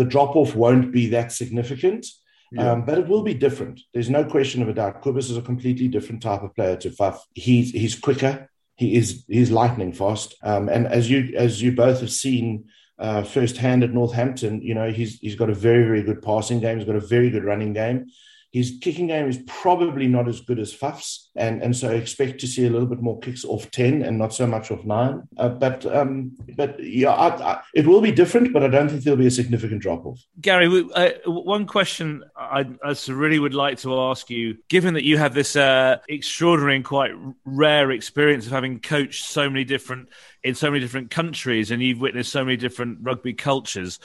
the 0.00 0.06
drop 0.06 0.34
off 0.34 0.54
won't 0.54 0.92
be 0.92 1.08
that 1.08 1.30
significant. 1.30 2.06
Yeah. 2.52 2.72
Um, 2.72 2.86
but 2.86 2.96
it 2.96 3.06
will 3.06 3.22
be 3.22 3.34
different. 3.34 3.82
There's 3.92 4.08
no 4.08 4.24
question 4.24 4.62
of 4.62 4.68
a 4.70 4.72
doubt. 4.72 5.02
Cobus 5.02 5.28
is 5.28 5.36
a 5.36 5.42
completely 5.42 5.88
different 5.88 6.22
type 6.22 6.42
of 6.42 6.54
player 6.54 6.76
to 6.78 6.88
Faf. 6.88 7.18
He's 7.34 7.70
he's 7.70 7.94
quicker. 7.94 8.48
He 8.76 8.96
is 8.96 9.24
he's 9.28 9.50
lightning 9.50 9.92
fast. 9.92 10.36
Um, 10.42 10.70
and 10.70 10.86
as 10.86 11.10
you 11.10 11.34
as 11.36 11.60
you 11.60 11.72
both 11.72 12.00
have 12.00 12.10
seen 12.10 12.64
uh, 12.98 13.24
firsthand 13.24 13.84
at 13.84 13.92
Northampton, 13.92 14.62
you 14.62 14.74
know 14.74 14.90
he's 14.90 15.18
he's 15.20 15.36
got 15.36 15.50
a 15.50 15.54
very 15.54 15.84
very 15.84 16.02
good 16.02 16.22
passing 16.22 16.60
game. 16.60 16.78
He's 16.78 16.86
got 16.86 16.96
a 16.96 17.00
very 17.14 17.28
good 17.28 17.44
running 17.44 17.74
game. 17.74 18.06
His 18.52 18.78
kicking 18.80 19.06
game 19.06 19.28
is 19.28 19.38
probably 19.46 20.08
not 20.08 20.28
as 20.28 20.40
good 20.40 20.58
as 20.58 20.72
Faf's, 20.72 21.30
and, 21.36 21.62
and 21.62 21.76
so 21.76 21.90
expect 21.90 22.40
to 22.40 22.46
see 22.46 22.66
a 22.66 22.70
little 22.70 22.88
bit 22.88 23.00
more 23.00 23.18
kicks 23.20 23.44
off 23.44 23.70
10 23.70 24.02
and 24.02 24.18
not 24.18 24.34
so 24.34 24.46
much 24.46 24.70
off 24.70 24.84
9. 24.84 25.22
Uh, 25.36 25.48
but 25.50 25.86
um, 25.86 26.36
but 26.56 26.82
yeah, 26.82 27.10
I, 27.10 27.52
I, 27.52 27.60
it 27.74 27.86
will 27.86 28.00
be 28.00 28.10
different, 28.10 28.52
but 28.52 28.64
I 28.64 28.68
don't 28.68 28.88
think 28.88 29.04
there'll 29.04 29.18
be 29.18 29.26
a 29.26 29.30
significant 29.30 29.82
drop 29.82 30.04
off. 30.04 30.20
Gary, 30.40 30.88
uh, 30.94 31.10
one 31.26 31.66
question 31.66 32.24
I, 32.36 32.66
I, 32.82 32.96
really 33.08 33.38
would 33.38 33.54
like 33.54 33.78
to 33.78 33.98
ask 34.00 34.30
you, 34.30 34.56
given 34.68 34.94
that 34.94 35.04
you 35.04 35.16
have 35.18 35.34
this 35.34 35.54
uh, 35.54 35.98
extraordinary 36.08 36.76
and 36.76 36.84
quite 36.84 37.12
rare 37.44 37.90
experience 37.90 38.46
of 38.46 38.52
having 38.52 38.80
coached 38.80 39.26
so 39.26 39.48
many 39.48 39.64
different 39.64 40.08
in 40.42 40.54
so 40.54 40.70
many 40.70 40.80
different 40.80 41.10
countries 41.10 41.70
and 41.70 41.82
you've 41.82 42.00
witnessed 42.00 42.32
so 42.32 42.44
many 42.44 42.56
different 42.56 42.98
rugby 43.02 43.34
cultures 43.34 43.98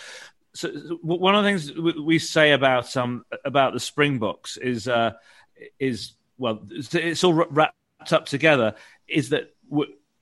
so 0.55 0.69
one 1.01 1.35
of 1.35 1.43
the 1.43 1.49
things 1.49 1.73
we 1.99 2.17
say 2.17 2.51
about 2.51 2.95
um 2.97 3.25
about 3.43 3.73
the 3.73 3.79
Springboks 3.79 4.57
is 4.57 4.87
uh 4.87 5.11
is 5.79 6.13
well 6.37 6.65
it's 6.71 7.23
all 7.23 7.33
wrapped 7.33 7.75
up 8.11 8.25
together 8.25 8.75
is 9.07 9.29
that 9.29 9.53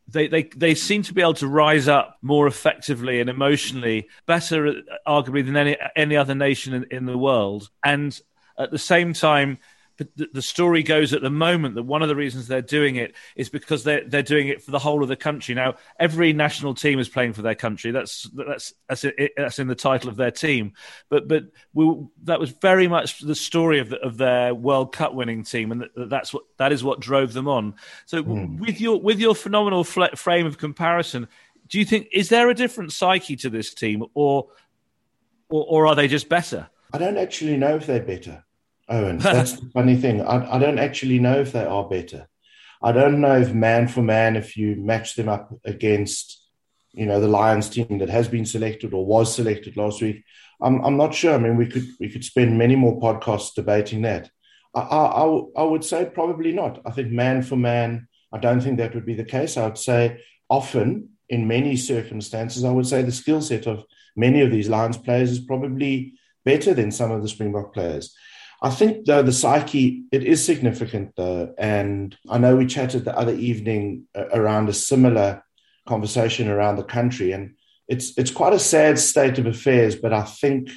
they, 0.08 0.28
they 0.28 0.44
they 0.44 0.76
seem 0.76 1.04
to 1.04 1.14
be 1.14 1.22
able 1.22 1.34
to 1.36 1.48
rise 1.48 1.88
up 1.88 2.18
more 2.22 2.48
effectively 2.48 3.20
and 3.22 3.30
emotionally 3.30 4.10
better 4.26 4.82
arguably 5.08 5.46
than 5.46 5.56
any 5.56 5.78
any 5.96 6.16
other 6.16 6.36
nation 6.36 6.74
in, 6.74 6.86
in 6.92 7.06
the 7.06 7.18
world. 7.18 7.70
And 7.84 8.18
at 8.58 8.72
the 8.72 8.78
same 8.78 9.14
time 9.14 9.60
the, 9.98 10.30
the, 10.34 10.42
story 10.42 10.82
goes 10.82 11.14
at 11.14 11.22
the 11.22 11.30
moment 11.30 11.76
that 11.76 11.84
one 11.84 12.02
of 12.02 12.08
the 12.08 12.16
reasons 12.16 12.48
they're 12.48 12.62
doing 12.62 12.96
it 12.96 13.14
is 13.36 13.50
because 13.50 13.84
they're 13.84 14.04
they're 14.08 14.24
doing 14.24 14.48
it 14.48 14.62
for 14.62 14.72
the 14.72 14.80
whole 14.80 15.04
of 15.04 15.10
the 15.10 15.16
country. 15.16 15.54
Now, 15.54 15.76
every 16.00 16.34
national 16.34 16.74
team 16.74 17.00
is 17.00 17.08
playing 17.08 17.34
for 17.34 17.44
their 17.44 17.56
country. 17.56 17.92
That's 17.92 18.24
that's 18.34 18.74
that's, 18.90 19.06
that's 19.38 19.60
in 19.60 19.68
the 19.68 19.76
title 19.76 20.10
of 20.10 20.16
their 20.16 20.32
team. 20.32 20.74
But 21.10 21.28
but 21.28 21.46
we, 21.74 22.08
that 22.24 22.40
was 22.40 22.50
very 22.50 22.88
much 22.88 23.20
the 23.20 23.36
story 23.36 23.80
of 23.80 23.90
the, 23.90 24.00
of 24.00 24.18
their 24.18 24.56
World 24.56 24.94
Cup 24.94 25.14
winning 25.14 25.44
team, 25.44 25.72
and 25.72 25.90
that's 25.96 26.34
what 26.34 26.44
that 26.58 26.72
is 26.72 26.84
what 26.84 27.00
drove 27.00 27.34
them 27.34 27.48
on. 27.48 27.76
So 28.06 28.24
mm. 28.24 28.60
with 28.60 28.82
your 28.82 29.00
with 29.00 29.20
your 29.20 29.36
phenomenal 29.36 29.84
frame 29.84 30.46
of 30.48 30.58
comparison, 30.58 31.28
do 31.68 31.78
you 31.78 31.86
think 31.86 32.08
is 32.12 32.30
there 32.30 32.50
a 32.50 32.56
different 32.56 32.92
psyche 32.94 33.36
to 33.38 33.50
this 33.50 33.74
team, 33.74 34.04
or 34.16 34.50
or, 35.50 35.66
or 35.70 35.88
are 35.88 35.96
they 35.96 36.08
just 36.08 36.30
better? 36.30 36.68
I 36.92 36.98
don't 36.98 37.18
actually 37.18 37.58
know 37.58 37.76
if 37.76 37.86
they're 37.86 38.02
better. 38.02 38.44
Owen, 38.90 39.18
that's 39.20 39.54
the 39.54 39.70
funny 39.72 39.96
thing. 39.96 40.22
I, 40.22 40.56
I 40.56 40.60
don't 40.60 40.80
actually 40.80 41.20
know 41.20 41.40
if 41.40 41.52
they 41.52 41.66
are 41.66 41.88
better. 41.88 42.28
I 42.82 42.92
don't 42.92 43.22
know 43.22 43.40
if 43.40 43.54
man 43.54 43.88
for 43.88 44.02
man, 44.02 44.36
if 44.36 44.58
you 44.58 44.76
match 44.76 45.16
them 45.16 45.30
up 45.30 45.54
against, 45.64 46.46
you 46.92 47.06
know, 47.06 47.22
the 47.22 47.30
Lions 47.30 47.70
team 47.70 48.00
that 48.00 48.10
has 48.10 48.28
been 48.28 48.46
selected 48.46 48.94
or 48.94 49.06
was 49.06 49.34
selected 49.34 49.78
last 49.78 50.02
week. 50.02 50.24
I'm, 50.62 50.84
I'm 50.84 50.98
not 50.98 51.14
sure. 51.14 51.34
I 51.34 51.38
mean, 51.38 51.58
we 51.58 51.68
could 51.68 51.88
we 52.00 52.10
could 52.10 52.26
spend 52.26 52.58
many 52.58 52.76
more 52.76 53.00
podcasts 53.00 53.54
debating 53.54 54.02
that. 54.02 54.30
I, 54.76 54.82
I, 54.82 55.42
I 55.58 55.64
would 55.64 55.84
say 55.84 56.06
probably 56.06 56.52
not. 56.52 56.82
I 56.86 56.92
think 56.92 57.12
man 57.12 57.42
for 57.42 57.56
man, 57.56 58.08
I 58.34 58.40
don't 58.40 58.62
think 58.62 58.78
that 58.78 58.94
would 58.96 59.06
be 59.06 59.16
the 59.16 59.24
case. 59.24 59.56
I 59.56 59.66
would 59.66 59.78
say 59.78 60.22
often, 60.50 61.10
in 61.30 61.48
many 61.48 61.78
circumstances, 61.78 62.64
I 62.64 62.72
would 62.72 62.88
say 62.88 63.02
the 63.02 63.12
skill 63.12 63.42
set 63.42 63.66
of 63.66 63.86
many 64.16 64.42
of 64.42 64.52
these 64.52 64.70
Lions 64.70 64.98
players 64.98 65.32
is 65.32 65.40
probably 65.40 66.14
better 66.44 66.74
than 66.74 66.92
some 66.92 67.12
of 67.12 67.22
the 67.22 67.30
Springbok 67.30 67.74
players. 67.74 68.14
I 68.64 68.70
think 68.70 69.06
though 69.06 69.22
the 69.22 69.34
psyche 69.34 70.06
it 70.14 70.24
is 70.24 70.44
significant 70.44 71.18
though, 71.18 71.54
and 71.58 72.16
I 72.30 72.38
know 72.38 72.56
we 72.56 72.66
chatted 72.66 73.04
the 73.04 73.16
other 73.16 73.34
evening 73.34 74.06
uh, 74.16 74.28
around 74.34 74.70
a 74.70 74.74
similar 74.74 75.44
conversation 75.86 76.48
around 76.48 76.78
the 76.78 76.84
country, 76.86 77.34
and 77.34 77.56
it's 77.90 78.18
it's 78.18 78.32
quite 78.32 78.54
a 78.54 78.60
sad 78.60 78.98
state 79.00 79.38
of 79.38 79.48
affairs. 79.48 79.98
But 79.98 80.14
I 80.14 80.24
think 80.24 80.70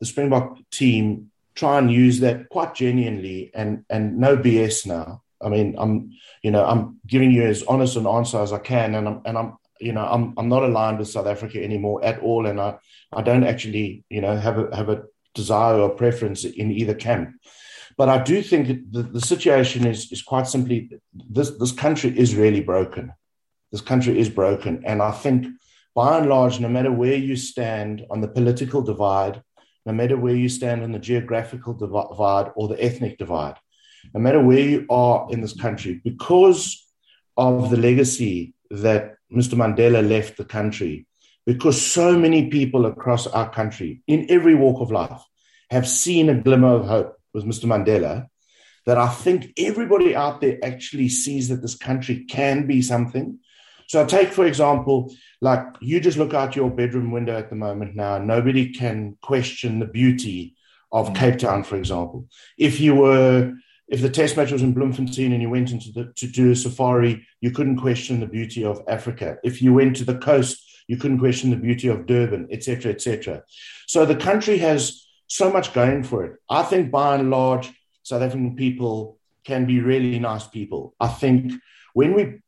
the 0.00 0.06
Springbok 0.06 0.58
team 0.72 1.30
try 1.54 1.78
and 1.78 1.92
use 1.92 2.18
that 2.20 2.48
quite 2.48 2.74
genuinely 2.74 3.52
and 3.54 3.84
and 3.88 4.18
no 4.18 4.36
BS 4.36 4.84
now. 4.84 5.22
I 5.40 5.48
mean, 5.48 5.76
I'm 5.78 6.10
you 6.42 6.50
know 6.50 6.64
I'm 6.64 6.98
giving 7.06 7.30
you 7.30 7.44
as 7.44 7.62
honest 7.62 7.94
an 7.94 8.08
answer 8.08 8.42
as 8.42 8.52
I 8.52 8.58
can, 8.58 8.96
and 8.96 9.06
I'm 9.06 9.20
and 9.24 9.38
I'm 9.38 9.58
you 9.80 9.92
know 9.92 10.04
I'm 10.04 10.34
I'm 10.36 10.48
not 10.48 10.64
aligned 10.64 10.98
with 10.98 11.08
South 11.08 11.28
Africa 11.28 11.62
anymore 11.62 12.04
at 12.04 12.18
all, 12.18 12.46
and 12.46 12.60
I 12.60 12.78
I 13.12 13.22
don't 13.22 13.44
actually 13.44 14.02
you 14.10 14.22
know 14.22 14.36
have 14.36 14.58
a 14.58 14.74
have 14.74 14.88
a 14.88 15.04
desire 15.42 15.78
or 15.80 15.90
preference 16.02 16.44
in 16.44 16.70
either 16.80 16.94
camp. 16.94 17.26
But 17.98 18.08
I 18.08 18.18
do 18.22 18.42
think 18.42 18.92
the, 18.92 19.02
the 19.02 19.20
situation 19.20 19.86
is, 19.86 20.12
is 20.12 20.22
quite 20.22 20.46
simply 20.46 20.78
this, 21.36 21.50
this 21.62 21.72
country 21.72 22.10
is 22.16 22.36
really 22.42 22.60
broken. 22.72 23.12
This 23.72 23.80
country 23.90 24.18
is 24.18 24.28
broken. 24.28 24.82
And 24.84 25.02
I 25.02 25.10
think 25.10 25.46
by 25.94 26.18
and 26.18 26.28
large, 26.28 26.60
no 26.60 26.68
matter 26.68 26.92
where 26.92 27.16
you 27.28 27.36
stand 27.36 28.06
on 28.10 28.20
the 28.20 28.32
political 28.38 28.82
divide, 28.82 29.42
no 29.84 29.92
matter 29.92 30.16
where 30.16 30.34
you 30.42 30.48
stand 30.48 30.82
on 30.82 30.92
the 30.92 31.06
geographical 31.10 31.74
divide 31.74 32.48
or 32.56 32.68
the 32.68 32.82
ethnic 32.88 33.18
divide, 33.18 33.56
no 34.14 34.20
matter 34.20 34.42
where 34.42 34.66
you 34.72 34.86
are 34.90 35.26
in 35.30 35.40
this 35.40 35.56
country, 35.66 36.00
because 36.04 36.62
of 37.36 37.70
the 37.70 37.76
legacy 37.76 38.54
that 38.70 39.16
Mr. 39.32 39.54
Mandela 39.54 40.06
left 40.06 40.36
the 40.36 40.44
country, 40.44 41.06
because 41.46 41.80
so 41.80 42.16
many 42.16 42.48
people 42.48 42.86
across 42.86 43.26
our 43.26 43.50
country, 43.50 44.02
in 44.06 44.26
every 44.28 44.54
walk 44.54 44.80
of 44.80 44.92
life, 44.92 45.22
have 45.70 45.88
seen 45.88 46.28
a 46.28 46.40
glimmer 46.40 46.74
of 46.74 46.86
hope 46.86 47.16
with 47.34 47.44
Mr. 47.44 47.64
Mandela, 47.64 48.26
that 48.86 48.98
I 48.98 49.08
think 49.08 49.52
everybody 49.58 50.16
out 50.16 50.40
there 50.40 50.58
actually 50.62 51.08
sees 51.08 51.48
that 51.48 51.60
this 51.60 51.74
country 51.74 52.24
can 52.24 52.66
be 52.66 52.80
something. 52.80 53.38
So, 53.86 54.06
take, 54.06 54.32
for 54.32 54.46
example, 54.46 55.14
like 55.40 55.62
you 55.80 56.00
just 56.00 56.18
look 56.18 56.34
out 56.34 56.56
your 56.56 56.70
bedroom 56.70 57.10
window 57.10 57.36
at 57.36 57.50
the 57.50 57.56
moment 57.56 57.96
now, 57.96 58.18
nobody 58.18 58.72
can 58.72 59.16
question 59.22 59.78
the 59.78 59.86
beauty 59.86 60.56
of 60.90 61.10
mm. 61.10 61.16
Cape 61.16 61.38
Town, 61.38 61.64
for 61.64 61.76
example. 61.76 62.28
If 62.56 62.80
you 62.80 62.94
were 62.94 63.54
if 63.88 64.02
the 64.02 64.10
test 64.10 64.36
match 64.36 64.52
was 64.52 64.62
in 64.62 64.74
Bloemfontein 64.74 65.32
and 65.32 65.40
you 65.40 65.48
went 65.48 65.70
into 65.70 65.90
the, 65.92 66.12
to 66.16 66.26
do 66.26 66.50
a 66.50 66.56
safari, 66.56 67.26
you 67.40 67.50
couldn't 67.50 67.78
question 67.78 68.20
the 68.20 68.26
beauty 68.26 68.62
of 68.62 68.82
Africa. 68.86 69.38
If 69.42 69.62
you 69.62 69.72
went 69.72 69.96
to 69.96 70.04
the 70.04 70.18
coast, 70.18 70.62
you 70.88 70.98
couldn't 70.98 71.18
question 71.18 71.50
the 71.50 71.56
beauty 71.56 71.88
of 71.88 72.04
Durban, 72.04 72.48
etc., 72.50 72.92
etc. 72.92 73.42
So 73.86 74.04
the 74.04 74.16
country 74.16 74.58
has 74.58 75.07
so 75.28 75.50
much 75.50 75.72
going 75.72 76.02
for 76.02 76.24
it. 76.24 76.36
I 76.50 76.62
think 76.62 76.90
by 76.90 77.14
and 77.14 77.30
large, 77.30 77.70
South 78.02 78.22
African 78.22 78.56
people 78.56 79.18
can 79.44 79.66
be 79.66 79.80
really 79.80 80.18
nice 80.18 80.46
people. 80.46 80.94
I 80.98 81.08
think 81.08 81.52
when 81.94 82.14
we 82.14 82.40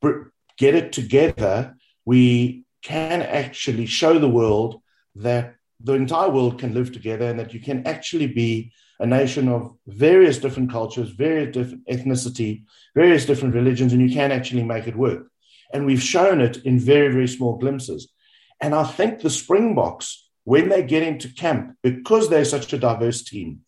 get 0.58 0.74
it 0.74 0.92
together, 0.92 1.76
we 2.04 2.64
can 2.82 3.22
actually 3.22 3.86
show 3.86 4.18
the 4.18 4.28
world 4.28 4.80
that 5.16 5.54
the 5.82 5.94
entire 5.94 6.30
world 6.30 6.58
can 6.58 6.74
live 6.74 6.92
together 6.92 7.28
and 7.28 7.38
that 7.38 7.54
you 7.54 7.60
can 7.60 7.86
actually 7.86 8.26
be 8.26 8.72
a 8.98 9.06
nation 9.06 9.48
of 9.48 9.74
various 9.86 10.38
different 10.38 10.70
cultures, 10.70 11.10
various 11.10 11.54
different 11.54 11.86
ethnicity, 11.86 12.64
various 12.94 13.24
different 13.24 13.54
religions, 13.54 13.92
and 13.92 14.02
you 14.02 14.14
can 14.14 14.30
actually 14.30 14.62
make 14.62 14.86
it 14.86 14.96
work. 14.96 15.30
And 15.72 15.86
we've 15.86 16.02
shown 16.02 16.40
it 16.40 16.58
in 16.58 16.78
very, 16.78 17.10
very 17.12 17.28
small 17.28 17.56
glimpses. 17.56 18.12
And 18.60 18.74
I 18.74 18.84
think 18.84 19.20
the 19.20 19.30
Springboks, 19.30 20.29
when 20.50 20.68
they 20.68 20.82
get 20.82 21.04
into 21.04 21.32
camp, 21.32 21.76
because 21.80 22.28
they're 22.28 22.44
such 22.44 22.72
a 22.72 22.78
diverse 22.78 23.22
team, 23.22 23.60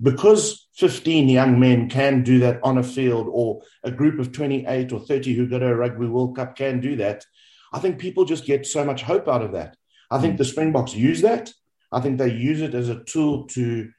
because 0.00 0.68
15 0.76 1.28
young 1.28 1.60
men 1.60 1.86
can 1.90 2.22
do 2.22 2.38
that 2.38 2.58
on 2.62 2.78
a 2.78 2.82
field, 2.82 3.26
or 3.30 3.60
a 3.84 3.90
group 3.90 4.18
of 4.18 4.32
28 4.32 4.90
or 4.90 5.00
30 5.00 5.34
who 5.34 5.46
go 5.46 5.58
to 5.58 5.66
a 5.66 5.74
Rugby 5.74 6.06
World 6.06 6.34
Cup 6.36 6.56
can 6.56 6.80
do 6.80 6.96
that, 6.96 7.26
I 7.74 7.78
think 7.78 7.98
people 7.98 8.24
just 8.24 8.46
get 8.46 8.66
so 8.66 8.86
much 8.86 9.02
hope 9.02 9.28
out 9.28 9.42
of 9.42 9.52
that. 9.52 9.76
I 10.10 10.18
think 10.18 10.38
the 10.38 10.46
Springboks 10.46 10.94
use 10.94 11.20
that. 11.20 11.52
I 11.92 12.00
think 12.00 12.16
they 12.16 12.32
use 12.32 12.62
it 12.62 12.74
as 12.74 12.88
a 12.88 13.04
tool 13.04 13.46
to 13.48 13.90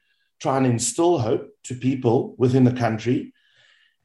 try 0.42 0.58
and 0.58 0.66
instill 0.66 1.20
hope 1.20 1.48
to 1.66 1.76
people 1.76 2.34
within 2.40 2.64
the 2.64 2.74
country 2.74 3.34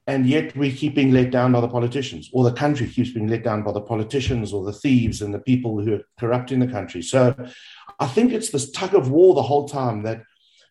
and 0.08 0.26
yet 0.26 0.56
we 0.56 0.70
keep 0.70 0.94
being 0.94 1.10
let 1.10 1.32
down 1.32 1.52
by 1.52 1.60
the 1.60 1.68
politicians, 1.68 2.30
or 2.32 2.44
the 2.44 2.52
country 2.52 2.86
keeps 2.86 3.10
being 3.10 3.26
let 3.26 3.42
down 3.42 3.64
by 3.64 3.72
the 3.72 3.80
politicians 3.80 4.52
or 4.52 4.64
the 4.64 4.72
thieves 4.72 5.20
and 5.20 5.34
the 5.34 5.40
people 5.40 5.80
who 5.80 5.94
are 5.94 6.02
corrupting 6.18 6.60
the 6.60 6.68
country. 6.68 7.02
So 7.02 7.34
I 7.98 8.06
think 8.06 8.32
it's 8.32 8.50
this 8.50 8.70
tug 8.70 8.94
of 8.94 9.10
war 9.10 9.34
the 9.34 9.42
whole 9.42 9.68
time 9.68 10.02
that, 10.02 10.22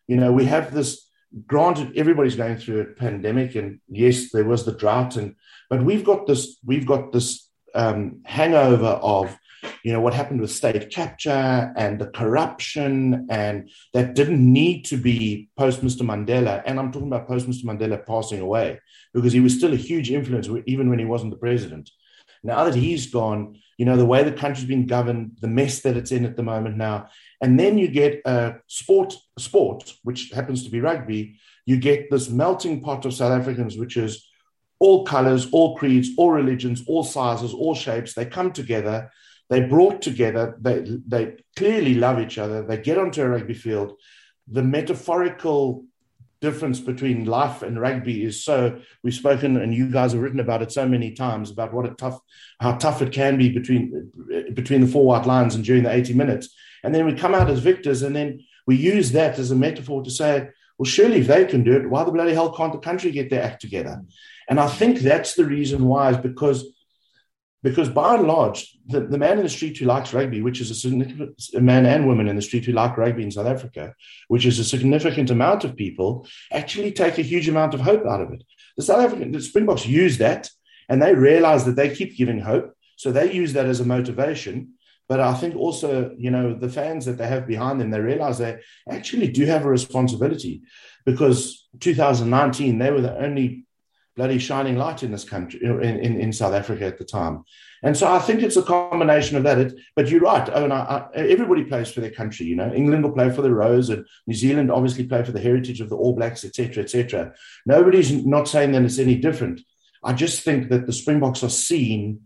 you 0.06 0.16
know, 0.16 0.32
we 0.32 0.44
have 0.46 0.72
this. 0.72 1.02
Granted, 1.46 1.96
everybody's 1.96 2.36
going 2.36 2.56
through 2.56 2.80
a 2.80 2.84
pandemic, 2.84 3.56
and 3.56 3.80
yes, 3.88 4.30
there 4.30 4.44
was 4.44 4.64
the 4.64 4.72
drought, 4.72 5.16
and 5.16 5.34
but 5.68 5.82
we've 5.82 6.04
got 6.04 6.26
this, 6.26 6.56
we've 6.64 6.86
got 6.86 7.12
this 7.12 7.50
um, 7.74 8.22
hangover 8.24 8.98
of 9.02 9.36
you 9.82 9.92
know 9.92 10.00
what 10.00 10.14
happened 10.14 10.40
with 10.40 10.50
state 10.50 10.90
capture 10.90 11.72
and 11.76 12.00
the 12.00 12.08
corruption 12.08 13.26
and 13.30 13.70
that 13.92 14.14
didn't 14.14 14.40
need 14.52 14.84
to 14.84 14.96
be 14.96 15.48
post 15.56 15.80
mr 15.80 16.02
mandela 16.02 16.62
and 16.66 16.78
i'm 16.78 16.92
talking 16.92 17.08
about 17.08 17.28
post 17.28 17.48
mr 17.48 17.64
mandela 17.64 18.04
passing 18.04 18.40
away 18.40 18.78
because 19.14 19.32
he 19.32 19.40
was 19.40 19.56
still 19.56 19.72
a 19.72 19.76
huge 19.76 20.10
influence 20.10 20.48
even 20.66 20.90
when 20.90 20.98
he 20.98 21.04
wasn't 21.04 21.30
the 21.30 21.38
president 21.38 21.90
now 22.42 22.64
that 22.64 22.74
he's 22.74 23.06
gone 23.10 23.56
you 23.76 23.84
know 23.84 23.96
the 23.96 24.06
way 24.06 24.22
the 24.22 24.32
country's 24.32 24.66
been 24.66 24.86
governed 24.86 25.38
the 25.40 25.48
mess 25.48 25.80
that 25.80 25.96
it's 25.96 26.12
in 26.12 26.24
at 26.24 26.36
the 26.36 26.42
moment 26.42 26.76
now. 26.76 27.08
And 27.40 27.58
then 27.60 27.78
you 27.78 27.88
get 27.88 28.22
a 28.24 28.56
sport 28.66 29.14
sport 29.38 29.94
which 30.02 30.30
happens 30.30 30.64
to 30.64 30.70
be 30.70 30.80
rugby. 30.80 31.38
You 31.66 31.78
get 31.78 32.10
this 32.10 32.30
melting 32.30 32.80
pot 32.80 33.04
of 33.04 33.14
south 33.14 33.32
africans 33.32 33.76
which 33.76 33.96
is 33.96 34.26
all 34.78 35.04
colors 35.04 35.48
all 35.52 35.76
creeds 35.76 36.10
all 36.18 36.30
religions 36.30 36.84
all 36.86 37.04
sizes 37.04 37.52
all 37.52 37.74
shapes. 37.74 38.14
They 38.14 38.26
come 38.26 38.52
together. 38.52 39.10
They 39.48 39.60
brought 39.60 40.02
together, 40.02 40.56
they, 40.60 40.84
they 41.06 41.36
clearly 41.54 41.94
love 41.94 42.18
each 42.18 42.36
other. 42.36 42.62
They 42.62 42.78
get 42.78 42.98
onto 42.98 43.22
a 43.22 43.28
rugby 43.28 43.54
field. 43.54 43.92
The 44.48 44.62
metaphorical 44.62 45.84
difference 46.40 46.80
between 46.80 47.24
life 47.24 47.62
and 47.62 47.80
rugby 47.80 48.22
is 48.22 48.44
so 48.44 48.78
we've 49.02 49.14
spoken 49.14 49.56
and 49.56 49.74
you 49.74 49.90
guys 49.90 50.12
have 50.12 50.20
written 50.20 50.40
about 50.40 50.62
it 50.62 50.70
so 50.70 50.86
many 50.86 51.12
times 51.12 51.50
about 51.50 51.72
what 51.72 51.86
a 51.86 51.94
tough 51.94 52.20
how 52.60 52.76
tough 52.76 53.00
it 53.00 53.12
can 53.12 53.38
be 53.38 53.48
between 53.48 54.10
between 54.52 54.82
the 54.82 54.86
four 54.86 55.06
white 55.06 55.26
lines 55.26 55.54
and 55.54 55.64
during 55.64 55.82
the 55.82 55.92
80 55.92 56.14
minutes. 56.14 56.48
And 56.84 56.94
then 56.94 57.06
we 57.06 57.14
come 57.14 57.34
out 57.34 57.50
as 57.50 57.60
victors 57.60 58.02
and 58.02 58.14
then 58.14 58.44
we 58.66 58.76
use 58.76 59.12
that 59.12 59.38
as 59.38 59.50
a 59.50 59.56
metaphor 59.56 60.04
to 60.04 60.10
say 60.10 60.48
well 60.78 60.84
surely 60.84 61.20
if 61.20 61.26
they 61.26 61.46
can 61.46 61.64
do 61.64 61.72
it 61.72 61.88
why 61.88 62.04
the 62.04 62.12
bloody 62.12 62.34
hell 62.34 62.52
can't 62.52 62.72
the 62.72 62.78
country 62.78 63.10
get 63.10 63.30
their 63.30 63.42
act 63.42 63.60
together? 63.60 64.02
And 64.48 64.60
i 64.60 64.68
think 64.68 64.98
that's 64.98 65.34
the 65.34 65.44
reason 65.44 65.86
why 65.86 66.10
is 66.10 66.18
because 66.18 66.64
because 67.66 67.88
by 67.88 68.14
and 68.14 68.28
large, 68.28 68.78
the, 68.86 69.00
the 69.00 69.18
man 69.18 69.38
in 69.38 69.42
the 69.42 69.48
street 69.48 69.76
who 69.76 69.86
likes 69.86 70.14
rugby, 70.14 70.40
which 70.40 70.60
is 70.60 70.70
a 70.70 70.74
significant 70.76 71.36
man 71.60 71.84
and 71.84 72.06
woman 72.06 72.28
in 72.28 72.36
the 72.36 72.42
street 72.42 72.64
who 72.64 72.70
like 72.70 72.96
rugby 72.96 73.24
in 73.24 73.32
South 73.32 73.48
Africa, 73.48 73.92
which 74.28 74.46
is 74.46 74.60
a 74.60 74.64
significant 74.64 75.30
amount 75.30 75.64
of 75.64 75.74
people, 75.74 76.28
actually 76.52 76.92
take 76.92 77.18
a 77.18 77.22
huge 77.22 77.48
amount 77.48 77.74
of 77.74 77.80
hope 77.80 78.06
out 78.06 78.20
of 78.20 78.32
it. 78.32 78.44
The 78.76 78.84
South 78.84 79.04
African 79.04 79.32
the 79.32 79.40
Springboks 79.40 79.84
use 79.84 80.18
that 80.18 80.48
and 80.88 81.02
they 81.02 81.12
realize 81.12 81.64
that 81.64 81.74
they 81.74 81.92
keep 81.92 82.16
giving 82.16 82.38
hope. 82.38 82.72
So 82.98 83.10
they 83.10 83.32
use 83.32 83.52
that 83.54 83.66
as 83.66 83.80
a 83.80 83.84
motivation. 83.84 84.74
But 85.08 85.18
I 85.18 85.34
think 85.34 85.56
also, 85.56 86.14
you 86.16 86.30
know, 86.30 86.54
the 86.54 86.68
fans 86.68 87.04
that 87.06 87.18
they 87.18 87.26
have 87.26 87.48
behind 87.48 87.80
them, 87.80 87.90
they 87.90 87.98
realize 87.98 88.38
they 88.38 88.60
actually 88.88 89.26
do 89.26 89.44
have 89.46 89.64
a 89.64 89.68
responsibility 89.68 90.62
because 91.04 91.66
2019, 91.80 92.78
they 92.78 92.92
were 92.92 93.00
the 93.00 93.18
only 93.18 93.65
bloody 94.16 94.38
shining 94.38 94.76
light 94.76 95.02
in 95.02 95.12
this 95.12 95.24
country, 95.24 95.60
uh, 95.64 95.78
in, 95.78 95.98
in, 95.98 96.20
in 96.20 96.32
South 96.32 96.54
Africa 96.54 96.86
at 96.86 96.98
the 96.98 97.04
time. 97.04 97.44
And 97.82 97.96
so 97.96 98.10
I 98.10 98.18
think 98.18 98.42
it's 98.42 98.56
a 98.56 98.62
combination 98.62 99.36
of 99.36 99.42
that. 99.44 99.58
It, 99.58 99.74
but 99.94 100.08
you're 100.08 100.20
right, 100.20 100.48
oh, 100.48 100.62
Owen. 100.62 100.72
I, 100.72 100.82
I, 100.82 101.08
everybody 101.14 101.64
plays 101.64 101.90
for 101.90 102.00
their 102.00 102.10
country. 102.10 102.46
You 102.46 102.56
know, 102.56 102.72
England 102.72 103.04
will 103.04 103.12
play 103.12 103.30
for 103.30 103.42
the 103.42 103.52
Rose, 103.52 103.90
and 103.90 104.06
New 104.26 104.34
Zealand 104.34 104.70
obviously 104.70 105.04
play 105.04 105.22
for 105.22 105.32
the 105.32 105.40
heritage 105.40 105.80
of 105.80 105.90
the 105.90 105.96
All 105.96 106.14
Blacks, 106.14 106.44
etc., 106.44 106.82
etc. 106.82 107.34
Nobody's 107.66 108.12
not 108.24 108.48
saying 108.48 108.72
that 108.72 108.82
it's 108.82 108.98
any 108.98 109.16
different. 109.16 109.60
I 110.02 110.14
just 110.14 110.42
think 110.42 110.70
that 110.70 110.86
the 110.86 110.92
Springboks 110.92 111.42
are 111.42 111.50
seen 111.50 112.22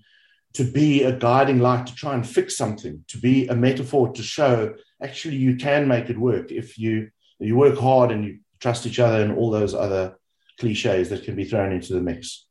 to 0.52 0.64
be 0.64 1.04
a 1.04 1.12
guiding 1.12 1.60
light 1.60 1.86
to 1.86 1.94
try 1.94 2.14
and 2.14 2.26
fix 2.26 2.56
something, 2.56 3.04
to 3.08 3.18
be 3.18 3.46
a 3.48 3.54
metaphor 3.54 4.12
to 4.12 4.22
show 4.22 4.74
actually 5.02 5.36
you 5.36 5.56
can 5.56 5.88
make 5.88 6.10
it 6.10 6.18
work 6.18 6.50
if 6.50 6.78
you 6.78 7.10
you 7.38 7.56
work 7.56 7.78
hard 7.78 8.10
and 8.10 8.24
you 8.24 8.38
trust 8.60 8.86
each 8.86 8.98
other 8.98 9.22
and 9.22 9.36
all 9.36 9.50
those 9.50 9.74
other 9.74 10.18
cliches 10.60 11.08
that 11.08 11.24
can 11.24 11.34
be 11.34 11.44
thrown 11.44 11.72
into 11.72 11.94
the 11.94 12.00
mix. 12.00 12.46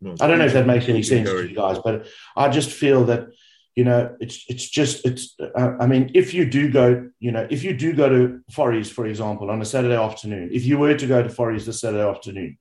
Well, 0.00 0.16
I 0.20 0.26
don't 0.26 0.38
know 0.38 0.46
if 0.46 0.52
that 0.52 0.66
makes 0.66 0.88
any 0.88 1.02
sense 1.02 1.28
to 1.28 1.48
you 1.48 1.54
guys, 1.54 1.78
but 1.84 2.06
I 2.36 2.48
just 2.48 2.70
feel 2.70 3.04
that 3.06 3.28
you 3.74 3.84
know 3.84 4.16
it's 4.20 4.44
it's 4.48 4.68
just 4.68 5.04
it's. 5.04 5.34
Uh, 5.38 5.76
I 5.78 5.86
mean, 5.86 6.12
if 6.14 6.32
you 6.32 6.48
do 6.48 6.70
go, 6.70 7.10
you 7.18 7.32
know, 7.32 7.46
if 7.50 7.64
you 7.64 7.76
do 7.76 7.92
go 7.92 8.08
to 8.08 8.40
Forries, 8.50 8.90
for 8.90 9.06
example, 9.06 9.50
on 9.50 9.60
a 9.60 9.64
Saturday 9.64 9.96
afternoon, 9.96 10.50
if 10.52 10.64
you 10.64 10.78
were 10.78 10.94
to 10.94 11.06
go 11.06 11.22
to 11.22 11.28
Forries 11.28 11.66
this 11.66 11.80
Saturday 11.80 12.08
afternoon, 12.08 12.58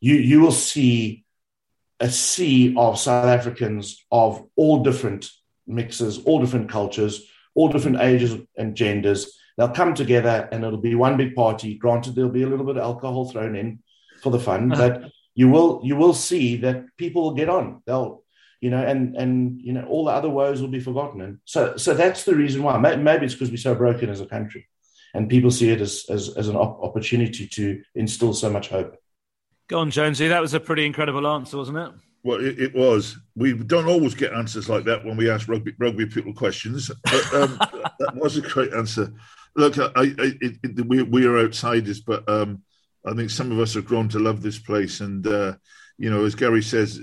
you 0.00 0.14
you 0.14 0.40
will 0.40 0.52
see 0.52 1.24
a 2.00 2.10
sea 2.10 2.74
of 2.76 2.98
South 2.98 3.26
Africans 3.26 4.04
of 4.10 4.46
all 4.56 4.82
different 4.82 5.30
mixes, 5.66 6.18
all 6.24 6.40
different 6.40 6.70
cultures, 6.70 7.22
all 7.54 7.68
different 7.68 8.00
ages 8.00 8.36
and 8.56 8.74
genders. 8.74 9.36
They'll 9.56 9.68
come 9.68 9.94
together 9.94 10.48
and 10.50 10.64
it'll 10.64 10.78
be 10.78 10.94
one 10.94 11.16
big 11.16 11.34
party. 11.34 11.76
Granted, 11.76 12.14
there'll 12.14 12.30
be 12.30 12.42
a 12.42 12.48
little 12.48 12.66
bit 12.66 12.76
of 12.76 12.82
alcohol 12.82 13.28
thrown 13.28 13.56
in 13.56 13.80
for 14.22 14.30
the 14.30 14.40
fun, 14.40 14.72
uh-huh. 14.72 14.88
but 14.88 15.12
you 15.34 15.48
will 15.48 15.80
you 15.82 15.96
will 15.96 16.14
see 16.14 16.56
that 16.56 16.84
people 16.96 17.22
will 17.22 17.34
get 17.34 17.48
on. 17.48 17.82
They'll 17.86 18.22
you 18.60 18.68
know, 18.68 18.82
and 18.82 19.16
and 19.16 19.60
you 19.60 19.72
know, 19.72 19.84
all 19.84 20.04
the 20.04 20.12
other 20.12 20.28
woes 20.28 20.60
will 20.60 20.68
be 20.68 20.80
forgotten. 20.80 21.22
And 21.22 21.38
so 21.44 21.76
so 21.76 21.94
that's 21.94 22.24
the 22.24 22.34
reason 22.34 22.62
why. 22.62 22.78
Maybe 22.78 23.24
it's 23.24 23.34
because 23.34 23.50
we're 23.50 23.56
so 23.56 23.74
broken 23.74 24.10
as 24.10 24.20
a 24.20 24.26
country, 24.26 24.68
and 25.14 25.30
people 25.30 25.50
see 25.50 25.70
it 25.70 25.80
as 25.80 26.04
as, 26.10 26.36
as 26.36 26.48
an 26.48 26.56
op- 26.56 26.82
opportunity 26.82 27.46
to 27.48 27.82
instill 27.94 28.34
so 28.34 28.50
much 28.50 28.68
hope. 28.68 28.96
Go 29.68 29.78
on, 29.78 29.90
Jonesy. 29.90 30.28
That 30.28 30.42
was 30.42 30.52
a 30.52 30.60
pretty 30.60 30.84
incredible 30.84 31.26
answer, 31.26 31.56
wasn't 31.56 31.78
it? 31.78 31.92
Well, 32.22 32.44
it, 32.44 32.60
it, 32.60 32.74
was. 32.74 33.16
We 33.34 33.54
don't 33.54 33.86
always 33.86 34.14
get 34.14 34.34
answers 34.34 34.68
like 34.68 34.84
that 34.84 35.06
when 35.06 35.16
we 35.16 35.30
ask 35.30 35.48
rugby 35.48 35.72
rugby 35.78 36.04
people 36.04 36.34
questions, 36.34 36.90
but 37.04 37.34
um, 37.34 37.56
that 37.98 38.12
was 38.14 38.36
a 38.36 38.42
great 38.42 38.74
answer. 38.74 39.10
Look, 39.56 39.78
I, 39.78 39.90
I, 39.96 40.14
it, 40.40 40.56
it, 40.62 40.86
we, 40.86 41.02
we 41.02 41.26
are 41.26 41.38
outsiders, 41.38 42.00
but 42.00 42.28
um, 42.28 42.62
I 43.04 43.14
think 43.14 43.30
some 43.30 43.50
of 43.50 43.58
us 43.58 43.74
have 43.74 43.84
grown 43.84 44.08
to 44.10 44.18
love 44.18 44.42
this 44.42 44.58
place. 44.58 45.00
And, 45.00 45.26
uh, 45.26 45.54
you 45.98 46.10
know, 46.10 46.24
as 46.24 46.34
Gary 46.34 46.62
says, 46.62 47.00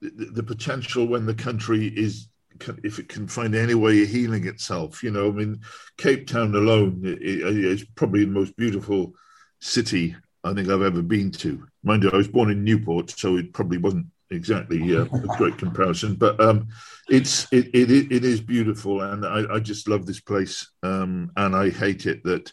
the, 0.00 0.26
the, 0.32 0.42
potential 0.42 1.06
when 1.06 1.26
the 1.26 1.34
country 1.34 1.86
is, 1.86 2.28
if 2.82 2.98
it 2.98 3.08
can 3.08 3.28
find 3.28 3.54
any 3.54 3.74
way 3.74 4.02
of 4.02 4.08
healing 4.08 4.46
itself, 4.46 5.02
you 5.02 5.10
know, 5.10 5.28
I 5.28 5.32
mean, 5.32 5.60
Cape 5.96 6.26
Town 6.26 6.54
alone 6.54 7.00
is 7.04 7.84
probably 7.94 8.24
the 8.24 8.30
most 8.30 8.56
beautiful 8.56 9.14
city 9.60 10.16
I 10.44 10.52
think 10.54 10.68
I've 10.68 10.82
ever 10.82 11.02
been 11.02 11.30
to. 11.32 11.66
Mind 11.82 12.02
you, 12.02 12.10
I 12.10 12.16
was 12.16 12.28
born 12.28 12.50
in 12.50 12.64
Newport, 12.64 13.10
so 13.10 13.36
it 13.36 13.52
probably 13.52 13.78
wasn't 13.78 14.06
exactly 14.30 14.96
uh, 14.96 15.04
a 15.04 15.36
great 15.36 15.58
comparison, 15.58 16.14
but 16.14 16.40
um, 16.40 16.68
it's 17.08 17.50
it, 17.52 17.66
it 17.74 17.90
it 17.90 18.24
is 18.24 18.40
beautiful, 18.40 19.00
and 19.02 19.24
I, 19.24 19.54
I 19.54 19.58
just 19.60 19.88
love 19.88 20.06
this 20.06 20.20
place, 20.20 20.70
um, 20.82 21.30
and 21.36 21.54
I 21.54 21.70
hate 21.70 22.06
it 22.06 22.22
that 22.24 22.52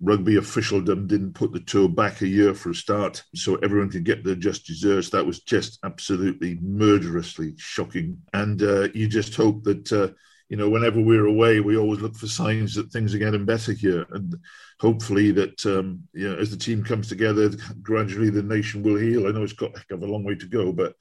rugby 0.00 0.36
officialdom 0.36 1.06
didn't 1.06 1.34
put 1.34 1.52
the 1.52 1.60
tour 1.60 1.88
back 1.88 2.20
a 2.20 2.26
year 2.26 2.54
for 2.54 2.70
a 2.70 2.74
start, 2.74 3.22
so 3.34 3.56
everyone 3.56 3.90
could 3.90 4.04
get 4.04 4.24
their 4.24 4.34
just 4.34 4.66
desserts. 4.66 5.10
That 5.10 5.26
was 5.26 5.40
just 5.40 5.78
absolutely 5.84 6.58
murderously 6.60 7.54
shocking, 7.56 8.18
and 8.32 8.62
uh, 8.62 8.88
you 8.94 9.08
just 9.08 9.34
hope 9.34 9.64
that. 9.64 9.92
Uh, 9.92 10.08
you 10.48 10.56
know, 10.56 10.68
whenever 10.68 11.00
we're 11.00 11.26
away, 11.26 11.60
we 11.60 11.76
always 11.76 12.00
look 12.00 12.14
for 12.16 12.26
signs 12.26 12.74
that 12.74 12.90
things 12.90 13.14
are 13.14 13.18
getting 13.18 13.44
better 13.44 13.72
here, 13.72 14.06
and 14.10 14.34
hopefully 14.78 15.30
that 15.32 15.64
um, 15.66 16.02
you 16.12 16.28
know, 16.28 16.36
as 16.38 16.50
the 16.50 16.56
team 16.56 16.84
comes 16.84 17.08
together, 17.08 17.50
gradually 17.82 18.30
the 18.30 18.42
nation 18.42 18.82
will 18.82 18.96
heal. 18.96 19.26
I 19.26 19.30
know 19.30 19.42
it's 19.42 19.52
got 19.52 19.74
a 19.74 19.78
heck 19.78 19.90
of 19.92 20.02
a 20.02 20.06
long 20.06 20.22
way 20.22 20.34
to 20.34 20.46
go, 20.46 20.72
but 20.72 20.94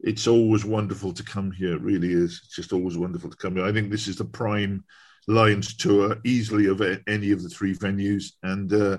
it's 0.00 0.26
always 0.26 0.64
wonderful 0.64 1.12
to 1.12 1.22
come 1.22 1.52
here. 1.52 1.74
It 1.74 1.82
really 1.82 2.12
is. 2.12 2.40
It's 2.44 2.56
just 2.56 2.72
always 2.72 2.96
wonderful 2.96 3.30
to 3.30 3.36
come 3.36 3.56
here. 3.56 3.66
I 3.66 3.72
think 3.72 3.90
this 3.90 4.08
is 4.08 4.16
the 4.16 4.24
prime 4.24 4.84
Lions 5.28 5.76
tour 5.76 6.16
easily 6.24 6.66
of 6.66 6.80
any 7.06 7.32
of 7.32 7.42
the 7.42 7.48
three 7.48 7.74
venues, 7.74 8.32
and 8.42 8.72
uh, 8.72 8.98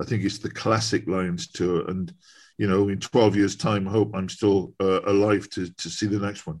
I 0.00 0.04
think 0.04 0.24
it's 0.24 0.38
the 0.38 0.50
classic 0.50 1.06
Lions 1.06 1.50
tour. 1.50 1.88
And 1.88 2.12
you 2.58 2.68
know, 2.68 2.88
in 2.88 2.98
12 2.98 3.36
years' 3.36 3.56
time, 3.56 3.88
I 3.88 3.92
hope 3.92 4.10
I'm 4.14 4.28
still 4.28 4.74
uh, 4.80 5.00
alive 5.02 5.48
to 5.50 5.70
to 5.70 5.88
see 5.88 6.06
the 6.06 6.18
next 6.18 6.46
one. 6.46 6.60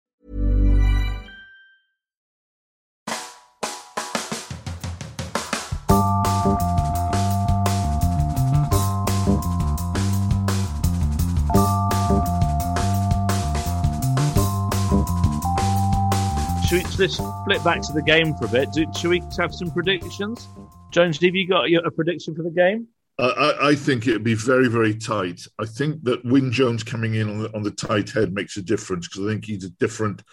Should 16.71 16.87
we 16.87 16.97
let's 16.99 17.17
flip 17.17 17.63
back 17.65 17.81
to 17.81 17.91
the 17.91 18.01
game 18.01 18.33
for 18.35 18.45
a 18.45 18.47
bit? 18.47 18.71
Do, 18.71 18.85
should 18.97 19.09
we 19.09 19.21
have 19.37 19.53
some 19.53 19.71
predictions? 19.71 20.47
Jones, 20.91 21.21
have 21.21 21.35
you 21.35 21.45
got 21.45 21.65
a 21.65 21.91
prediction 21.91 22.33
for 22.33 22.43
the 22.43 22.49
game? 22.49 22.87
Uh, 23.19 23.55
I, 23.59 23.71
I, 23.71 23.75
think 23.75 24.07
it'd 24.07 24.23
be 24.23 24.35
very, 24.35 24.69
very 24.69 24.95
tight. 24.95 25.41
I 25.59 25.65
think 25.65 26.01
that 26.05 26.23
Wyn 26.23 26.49
Jones 26.49 26.81
coming 26.81 27.15
in 27.15 27.29
on 27.29 27.39
the, 27.39 27.53
on 27.53 27.63
the 27.63 27.71
tight 27.71 28.11
head 28.11 28.33
makes 28.33 28.55
a 28.55 28.61
difference 28.61 29.09
because 29.09 29.25
I 29.25 29.31
think 29.31 29.43
he's 29.43 29.65
a 29.65 29.69
different. 29.69 30.23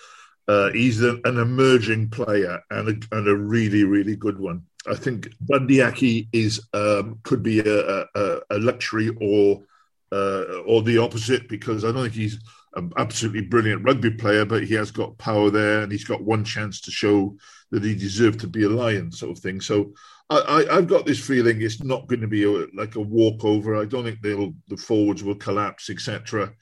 Uh, 0.47 0.71
he's 0.71 1.03
a, 1.03 1.19
an 1.25 1.39
emerging 1.39 2.11
player 2.11 2.63
and 2.71 2.89
a, 2.89 3.17
and 3.17 3.27
a 3.27 3.35
really, 3.35 3.83
really 3.83 4.15
good 4.15 4.39
one. 4.39 4.63
I 4.87 4.95
think 4.95 5.31
Bundee 5.41 5.83
Aki 5.83 6.29
is 6.33 6.65
um, 6.73 7.19
could 7.25 7.43
be 7.43 7.59
a, 7.59 8.07
a, 8.15 8.41
a 8.51 8.59
luxury 8.61 9.11
or 9.21 9.65
uh, 10.13 10.45
or 10.65 10.83
the 10.83 10.99
opposite 10.99 11.49
because 11.49 11.85
I 11.85 11.91
don't 11.91 12.03
think 12.05 12.15
he's 12.15 12.39
an 12.79 12.93
absolutely 12.97 13.43
brilliant 13.43 13.85
rugby 13.85 14.11
player, 14.11 14.45
but 14.45 14.65
he 14.65 14.75
has 14.75 14.91
got 14.91 15.19
power 15.19 15.51
there 15.51 15.83
and 15.83 15.93
he's 15.93 16.05
got 16.05 16.23
one 16.23 16.45
chance 16.45 16.81
to 16.83 16.91
show 16.91 17.37
that 17.71 17.85
he 17.85 17.95
deserved 17.95 18.41
to 18.41 18.47
be 18.47 18.65
a 18.65 18.69
lion, 18.69 19.13
sort 19.13 19.37
of 19.37 19.43
thing. 19.43 19.61
So 19.61 19.93
I, 20.31 20.67
have 20.71 20.89
got 20.89 21.07
this 21.07 21.25
feeling 21.25 21.63
it's 21.63 21.83
not 21.83 22.07
going 22.07 22.21
to 22.21 22.29
be 22.29 22.45
a, 22.45 22.67
like 22.75 22.97
a 22.97 23.01
walkover. 23.01 23.77
I 23.77 23.87
don't 23.87 24.05
think 24.05 24.21
they'll 24.21 24.53
the 24.69 24.77
forwards 24.77 25.25
will 25.25 25.35
collapse, 25.35 25.89
etc. 25.91 26.53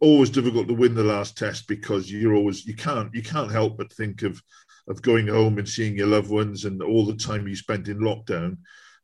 always 0.00 0.30
difficult 0.30 0.68
to 0.68 0.74
win 0.74 0.94
the 0.94 1.02
last 1.02 1.36
test 1.36 1.66
because 1.66 2.10
you're 2.10 2.34
always 2.34 2.66
you 2.66 2.74
can't 2.74 3.14
you 3.14 3.22
can't 3.22 3.50
help 3.50 3.78
but 3.78 3.92
think 3.92 4.22
of 4.22 4.42
of 4.88 5.02
going 5.02 5.28
home 5.28 5.58
and 5.58 5.68
seeing 5.68 5.96
your 5.96 6.06
loved 6.06 6.30
ones 6.30 6.64
and 6.64 6.82
all 6.82 7.06
the 7.06 7.16
time 7.16 7.48
you 7.48 7.56
spent 7.56 7.88
in 7.88 7.98
lockdown. 7.98 8.58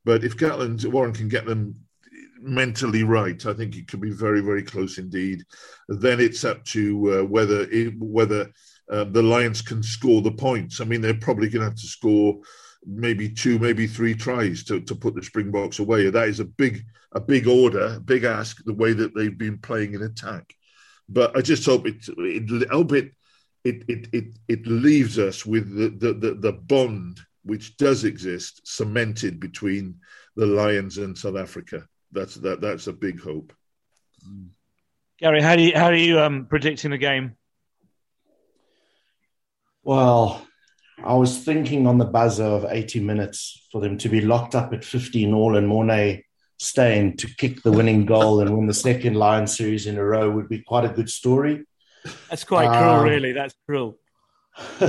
But 0.04 0.24
if 0.24 0.36
Gatland 0.36 0.84
Warren 0.86 1.14
can 1.14 1.28
get 1.28 1.46
them 1.46 1.76
mentally 2.42 3.04
right, 3.04 3.44
I 3.46 3.54
think 3.54 3.76
it 3.76 3.88
could 3.88 4.00
be 4.00 4.10
very 4.10 4.40
very 4.40 4.62
close 4.62 4.98
indeed. 4.98 5.44
Then 5.88 6.20
it's 6.20 6.44
up 6.44 6.64
to 6.66 7.20
uh, 7.20 7.24
whether 7.24 7.62
it, 7.70 7.94
whether 7.98 8.50
uh, 8.90 9.04
the 9.04 9.22
Lions 9.22 9.62
can 9.62 9.82
score 9.82 10.20
the 10.20 10.32
points. 10.32 10.80
I 10.80 10.84
mean, 10.84 11.00
they're 11.00 11.14
probably 11.14 11.48
going 11.48 11.60
to 11.60 11.70
have 11.70 11.78
to 11.78 11.86
score 11.86 12.40
maybe 12.84 13.28
two, 13.28 13.58
maybe 13.58 13.86
three 13.86 14.14
tries 14.14 14.64
to, 14.64 14.80
to 14.80 14.94
put 14.94 15.14
the 15.14 15.22
Springboks 15.22 15.78
away. 15.78 16.10
That 16.10 16.28
is 16.28 16.40
a 16.40 16.44
big 16.44 16.84
a 17.12 17.20
big 17.20 17.46
order, 17.46 17.94
a 17.96 18.00
big 18.00 18.24
ask. 18.24 18.62
The 18.64 18.74
way 18.74 18.92
that 18.92 19.14
they've 19.14 19.36
been 19.36 19.58
playing 19.58 19.94
in 19.94 20.02
attack. 20.02 20.52
But 21.08 21.36
I 21.36 21.42
just 21.42 21.64
hope 21.66 21.86
it, 21.86 22.04
it 22.08 22.70
hope 22.70 22.92
it, 22.92 23.12
it, 23.64 23.84
it, 23.88 24.08
it, 24.12 24.24
it 24.48 24.66
leaves 24.66 25.18
us 25.18 25.44
with 25.44 25.74
the, 25.74 25.88
the, 25.88 26.14
the, 26.14 26.34
the 26.34 26.52
bond 26.52 27.20
which 27.44 27.76
does 27.76 28.04
exist 28.04 28.60
cemented 28.64 29.40
between 29.40 29.96
the 30.36 30.46
Lions 30.46 30.98
and 30.98 31.16
South 31.16 31.36
Africa. 31.36 31.86
That's 32.12 32.34
that 32.36 32.60
that's 32.60 32.86
a 32.86 32.92
big 32.92 33.20
hope. 33.20 33.52
Gary, 35.18 35.40
how 35.40 35.56
do 35.56 35.62
you 35.62 35.72
how 35.74 35.86
are 35.86 35.94
you 35.94 36.20
um, 36.20 36.46
predicting 36.46 36.90
the 36.90 36.98
game? 36.98 37.36
Well, 39.82 40.46
I 41.04 41.14
was 41.14 41.38
thinking 41.38 41.86
on 41.86 41.98
the 41.98 42.04
buzzer 42.04 42.44
of 42.44 42.66
80 42.68 43.00
minutes 43.00 43.66
for 43.72 43.80
them 43.80 43.98
to 43.98 44.08
be 44.08 44.20
locked 44.20 44.54
up 44.54 44.72
at 44.72 44.84
15 44.84 45.34
all 45.34 45.56
and 45.56 45.68
Morné 45.68 46.22
Steyn 46.58 47.16
to 47.16 47.26
kick 47.36 47.62
the 47.62 47.72
winning 47.72 48.06
goal 48.06 48.40
and 48.40 48.56
win 48.56 48.66
the 48.66 48.74
second 48.74 49.14
Lion 49.14 49.48
series 49.48 49.86
in 49.86 49.98
a 49.98 50.04
row 50.04 50.30
would 50.30 50.48
be 50.48 50.60
quite 50.60 50.84
a 50.84 50.88
good 50.88 51.10
story. 51.10 51.64
That's 52.30 52.44
quite 52.44 52.68
um, 52.68 53.00
cruel, 53.00 53.02
really. 53.02 53.32
That's 53.32 53.54
cruel. 53.66 53.98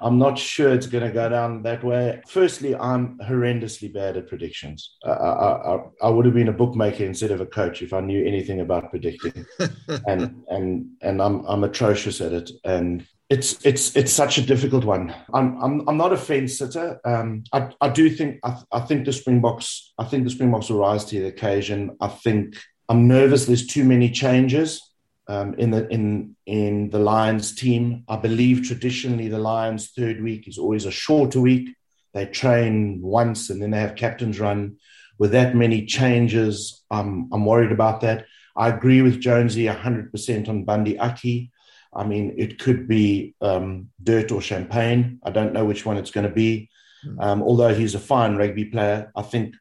I'm 0.00 0.18
not 0.18 0.38
sure 0.38 0.72
it's 0.72 0.86
going 0.86 1.04
to 1.04 1.12
go 1.12 1.28
down 1.28 1.62
that 1.62 1.84
way. 1.84 2.20
Firstly, 2.26 2.74
I'm 2.74 3.18
horrendously 3.18 3.92
bad 3.92 4.16
at 4.16 4.28
predictions. 4.28 4.96
I, 5.04 5.10
I, 5.10 5.78
I, 6.02 6.08
would 6.08 6.24
have 6.24 6.34
been 6.34 6.48
a 6.48 6.52
bookmaker 6.52 7.04
instead 7.04 7.30
of 7.30 7.40
a 7.40 7.46
coach 7.46 7.82
if 7.82 7.92
I 7.92 8.00
knew 8.00 8.24
anything 8.24 8.60
about 8.60 8.90
predicting, 8.90 9.46
and 10.08 10.42
and 10.48 10.86
and 11.00 11.22
I'm 11.22 11.44
I'm 11.46 11.62
atrocious 11.62 12.20
at 12.20 12.32
it. 12.32 12.50
And 12.64 13.06
it's 13.30 13.64
it's 13.64 13.94
it's 13.96 14.12
such 14.12 14.38
a 14.38 14.46
difficult 14.46 14.84
one. 14.84 15.14
I'm 15.32 15.62
I'm 15.62 15.88
I'm 15.88 15.96
not 15.96 16.12
a 16.12 16.16
fence 16.16 16.58
sitter. 16.58 17.00
Um, 17.04 17.44
I 17.52 17.70
I 17.80 17.90
do 17.90 18.10
think 18.10 18.40
I, 18.42 18.60
I 18.72 18.80
think 18.80 19.04
the 19.04 19.12
Springboks 19.12 19.92
I 19.98 20.04
think 20.04 20.24
the 20.24 20.30
Springboks 20.30 20.68
will 20.68 20.80
rise 20.80 21.04
to 21.06 21.20
the 21.20 21.28
occasion. 21.28 21.96
I 22.00 22.08
think 22.08 22.56
I'm 22.88 23.06
nervous. 23.06 23.46
There's 23.46 23.66
too 23.66 23.84
many 23.84 24.10
changes 24.10 24.87
um, 25.28 25.54
in 25.54 25.70
the 25.70 25.86
in 25.88 26.36
in 26.46 26.90
the 26.90 26.98
Lions 26.98 27.54
team. 27.54 28.04
I 28.08 28.16
believe 28.16 28.66
traditionally 28.66 29.28
the 29.28 29.38
Lions 29.38 29.90
third 29.90 30.22
week 30.22 30.48
is 30.48 30.58
always 30.58 30.86
a 30.86 30.90
shorter 30.90 31.40
week. 31.40 31.68
They 32.14 32.26
train 32.26 33.00
once 33.02 33.50
and 33.50 33.62
then 33.62 33.70
they 33.70 33.80
have 33.80 33.94
captains 33.94 34.40
run. 34.40 34.76
With 35.18 35.32
that 35.32 35.54
many 35.54 35.84
changes, 35.84 36.82
I'm 36.90 37.28
I'm 37.32 37.44
worried 37.44 37.72
about 37.72 38.00
that. 38.00 38.26
I 38.56 38.68
agree 38.68 39.02
with 39.02 39.20
Jonesy 39.20 39.66
100% 39.66 40.48
on 40.48 40.64
Bundee 40.64 40.98
Aki. 40.98 41.52
I 41.94 42.04
mean, 42.04 42.34
it 42.36 42.58
could 42.58 42.88
be 42.88 43.34
um, 43.40 43.90
dirt 44.02 44.32
or 44.32 44.42
champagne. 44.42 45.20
I 45.22 45.30
don't 45.30 45.52
know 45.52 45.64
which 45.64 45.86
one 45.86 45.96
it's 45.96 46.10
going 46.10 46.26
to 46.28 46.34
be. 46.34 46.68
Hmm. 47.04 47.20
Um, 47.20 47.42
although 47.42 47.72
he's 47.72 47.94
a 47.94 48.00
fine 48.00 48.36
rugby 48.36 48.64
player, 48.64 49.12
I 49.14 49.22
think, 49.22 49.54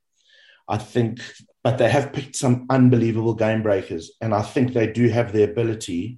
I 0.68 0.78
think, 0.78 1.20
but 1.68 1.80
they 1.80 1.90
have 1.90 2.14
picked 2.14 2.38
some 2.38 2.66
unbelievable 2.70 3.34
game 3.34 3.62
breakers, 3.62 4.12
and 4.22 4.34
I 4.34 4.42
think 4.42 4.72
they 4.72 4.88
do 4.88 5.10
have 5.10 5.34
the 5.34 5.44
ability. 5.44 6.18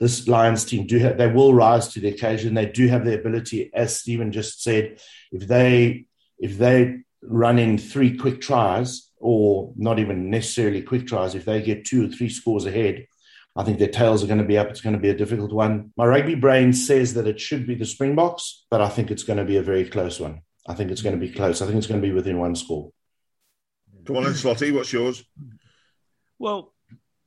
This 0.00 0.26
Lions 0.26 0.64
team 0.64 0.86
do 0.86 0.96
have, 1.00 1.18
they 1.18 1.26
will 1.26 1.52
rise 1.52 1.88
to 1.88 2.00
the 2.00 2.08
occasion. 2.08 2.54
They 2.54 2.64
do 2.64 2.88
have 2.88 3.04
the 3.04 3.14
ability, 3.14 3.70
as 3.74 4.00
Stephen 4.00 4.32
just 4.32 4.62
said, 4.62 4.98
if 5.30 5.46
they 5.46 6.06
if 6.38 6.56
they 6.56 7.00
run 7.20 7.58
in 7.58 7.76
three 7.76 8.16
quick 8.16 8.40
tries, 8.40 9.10
or 9.18 9.74
not 9.76 9.98
even 9.98 10.30
necessarily 10.30 10.80
quick 10.80 11.06
tries, 11.06 11.34
if 11.34 11.44
they 11.44 11.60
get 11.60 11.84
two 11.84 12.06
or 12.06 12.08
three 12.08 12.30
scores 12.30 12.64
ahead, 12.64 13.06
I 13.54 13.64
think 13.64 13.78
their 13.78 13.88
tails 13.88 14.24
are 14.24 14.28
going 14.28 14.38
to 14.38 14.52
be 14.52 14.56
up. 14.56 14.70
It's 14.70 14.80
going 14.80 14.96
to 14.96 15.06
be 15.06 15.10
a 15.10 15.14
difficult 15.22 15.52
one. 15.52 15.92
My 15.98 16.06
rugby 16.06 16.36
brain 16.36 16.72
says 16.72 17.12
that 17.12 17.26
it 17.26 17.38
should 17.38 17.66
be 17.66 17.74
the 17.74 17.84
Springboks, 17.84 18.64
but 18.70 18.80
I 18.80 18.88
think 18.88 19.10
it's 19.10 19.24
going 19.24 19.40
to 19.40 19.44
be 19.44 19.58
a 19.58 19.62
very 19.62 19.84
close 19.84 20.18
one. 20.18 20.40
I 20.66 20.72
think 20.72 20.90
it's 20.90 21.02
going 21.02 21.20
to 21.20 21.26
be 21.26 21.34
close. 21.34 21.60
I 21.60 21.66
think 21.66 21.76
it's 21.76 21.86
going 21.86 22.00
to 22.00 22.08
be 22.08 22.14
within 22.14 22.38
one 22.38 22.56
score. 22.56 22.92
Come 24.06 24.16
on, 24.16 24.24
Slotty. 24.24 24.72
What's 24.72 24.92
yours? 24.92 25.24
Well, 26.38 26.72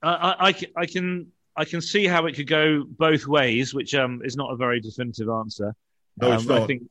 I, 0.02 0.50
I, 0.50 0.56
I, 0.78 0.86
can 0.86 1.28
I 1.56 1.66
can 1.66 1.82
see 1.82 2.08
how 2.08 2.26
it 2.26 2.36
could 2.36 2.48
go 2.48 2.86
both 2.88 3.28
ways, 3.28 3.74
which 3.74 3.94
um, 3.96 4.22
is 4.24 4.38
not 4.38 4.52
a 4.52 4.56
very 4.56 4.80
definitive 4.80 5.30
answer. 5.30 5.76
No, 6.22 6.32
it's 6.32 6.44
um, 6.44 6.48
not. 6.48 6.62
I 6.62 6.66
think 6.68 6.84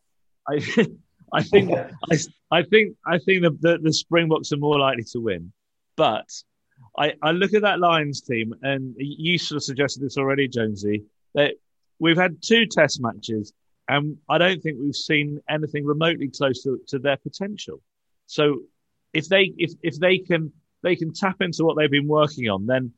I, 0.48 0.87
I 1.33 1.42
think 1.42 1.72
I, 1.72 2.16
I 2.51 2.62
think 2.62 2.96
I 3.07 3.18
think 3.18 3.42
the, 3.42 3.57
the, 3.61 3.79
the 3.83 3.92
Springboks 3.92 4.53
are 4.53 4.59
more 4.59 4.79
likely 4.79 5.05
to 5.05 5.20
win, 5.20 5.53
but 5.96 6.31
I, 6.98 7.14
I 7.22 7.31
look 7.31 7.55
at 7.55 7.62
that 7.62 7.81
Lions 7.81 8.20
team, 8.20 8.55
and 8.62 8.94
you 8.98 9.38
sort 9.38 9.57
of 9.57 9.62
suggested 9.62 10.03
this 10.03 10.18
already, 10.18 10.48
Jonesy, 10.48 11.05
that 11.35 11.55
we've 11.98 12.16
had 12.16 12.42
two 12.42 12.66
test 12.66 13.01
matches, 13.01 13.53
and 13.88 14.18
I 14.29 14.38
don't 14.38 14.62
think 14.62 14.79
we've 14.81 14.94
seen 14.94 15.40
anything 15.48 15.85
remotely 15.87 16.29
close 16.29 16.62
to, 16.64 16.81
to 16.88 16.98
their 16.98 17.16
potential. 17.16 17.81
So 18.27 18.62
if 19.18 19.28
they 19.28 19.52
if 19.57 19.72
if 19.83 19.98
they 19.98 20.18
can 20.18 20.52
they 20.83 20.96
can 20.96 21.12
tap 21.12 21.37
into 21.40 21.64
what 21.64 21.76
they've 21.76 21.90
been 21.90 22.09
working 22.09 22.48
on, 22.48 22.66
then 22.66 22.92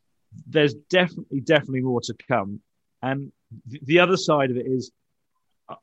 there's 0.47 0.73
definitely 0.89 1.41
definitely 1.41 1.81
more 1.81 2.01
to 2.01 2.15
come. 2.27 2.61
And 3.01 3.31
the 3.65 3.99
other 3.99 4.17
side 4.17 4.51
of 4.51 4.57
it 4.57 4.65
is, 4.65 4.91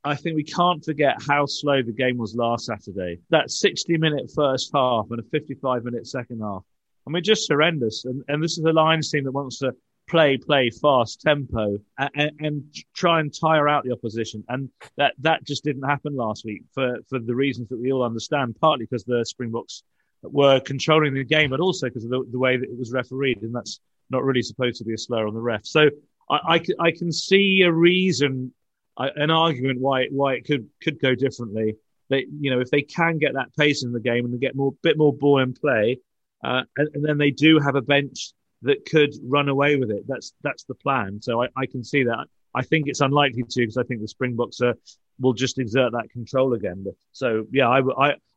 I 0.04 0.14
think 0.14 0.36
we 0.36 0.44
can't 0.44 0.84
forget 0.84 1.16
how 1.26 1.46
slow 1.46 1.82
the 1.82 1.92
game 1.92 2.16
was 2.16 2.34
last 2.34 2.66
Saturday. 2.66 3.18
That 3.30 3.50
60 3.50 3.98
minute 3.98 4.30
first 4.34 4.70
half 4.72 5.06
and 5.10 5.20
a 5.20 5.24
55 5.24 5.84
minute 5.84 6.06
second 6.06 6.40
half 6.40 6.62
I 7.08 7.10
mean, 7.10 7.22
just 7.22 7.48
horrendous. 7.48 8.04
And, 8.04 8.22
and 8.28 8.44
this 8.44 8.58
is 8.58 8.64
a 8.64 8.72
Lions 8.72 9.10
team 9.10 9.24
that 9.24 9.32
wants 9.32 9.58
to 9.60 9.74
play, 10.10 10.36
play 10.36 10.70
fast 10.70 11.22
tempo 11.22 11.78
and, 11.98 12.32
and, 12.38 12.64
try 12.94 13.20
and 13.20 13.32
tire 13.32 13.66
out 13.66 13.84
the 13.84 13.92
opposition. 13.92 14.44
And 14.48 14.68
that, 14.98 15.14
that 15.20 15.44
just 15.44 15.64
didn't 15.64 15.88
happen 15.88 16.14
last 16.14 16.44
week 16.44 16.62
for, 16.74 16.98
for 17.08 17.18
the 17.18 17.34
reasons 17.34 17.70
that 17.70 17.80
we 17.80 17.92
all 17.92 18.02
understand, 18.02 18.56
partly 18.60 18.84
because 18.84 19.04
the 19.04 19.24
Springboks 19.24 19.82
were 20.22 20.60
controlling 20.60 21.14
the 21.14 21.24
game, 21.24 21.50
but 21.50 21.60
also 21.60 21.86
because 21.86 22.04
of 22.04 22.10
the, 22.10 22.24
the, 22.30 22.38
way 22.38 22.56
that 22.56 22.68
it 22.68 22.78
was 22.78 22.92
refereed. 22.92 23.42
And 23.42 23.54
that's 23.54 23.80
not 24.10 24.24
really 24.24 24.42
supposed 24.42 24.78
to 24.78 24.84
be 24.84 24.94
a 24.94 24.98
slur 24.98 25.26
on 25.26 25.34
the 25.34 25.40
ref. 25.40 25.64
So 25.64 25.88
I, 26.30 26.36
I, 26.36 26.60
I 26.80 26.90
can 26.90 27.12
see 27.12 27.62
a 27.62 27.72
reason, 27.72 28.52
an 28.98 29.30
argument 29.30 29.80
why, 29.80 30.06
why 30.10 30.34
it 30.34 30.44
could, 30.44 30.68
could 30.82 31.00
go 31.00 31.14
differently. 31.14 31.76
They, 32.10 32.26
you 32.40 32.50
know, 32.50 32.60
if 32.60 32.70
they 32.70 32.82
can 32.82 33.18
get 33.18 33.34
that 33.34 33.54
pace 33.56 33.84
in 33.84 33.92
the 33.92 34.00
game 34.00 34.24
and 34.24 34.40
get 34.40 34.56
more, 34.56 34.72
bit 34.82 34.96
more 34.96 35.12
ball 35.12 35.40
in 35.40 35.52
play, 35.52 35.98
uh, 36.42 36.62
and, 36.76 36.88
and, 36.94 37.04
then 37.04 37.18
they 37.18 37.30
do 37.30 37.58
have 37.58 37.74
a 37.74 37.82
bench 37.82 38.32
that 38.62 38.86
could 38.86 39.12
run 39.22 39.48
away 39.48 39.76
with 39.76 39.90
it. 39.90 40.04
That's 40.06 40.32
that's 40.42 40.64
the 40.64 40.74
plan. 40.74 41.20
So 41.20 41.42
I, 41.42 41.48
I 41.56 41.66
can 41.66 41.82
see 41.82 42.04
that. 42.04 42.26
I 42.54 42.62
think 42.62 42.88
it's 42.88 43.00
unlikely 43.00 43.42
to 43.42 43.60
because 43.60 43.76
I 43.76 43.82
think 43.84 44.00
the 44.00 44.08
Springboks 44.08 44.60
are, 44.60 44.74
will 45.20 45.32
just 45.32 45.58
exert 45.58 45.92
that 45.92 46.10
control 46.10 46.54
again. 46.54 46.82
But 46.84 46.94
so 47.12 47.44
yeah, 47.52 47.68
I, 47.68 47.80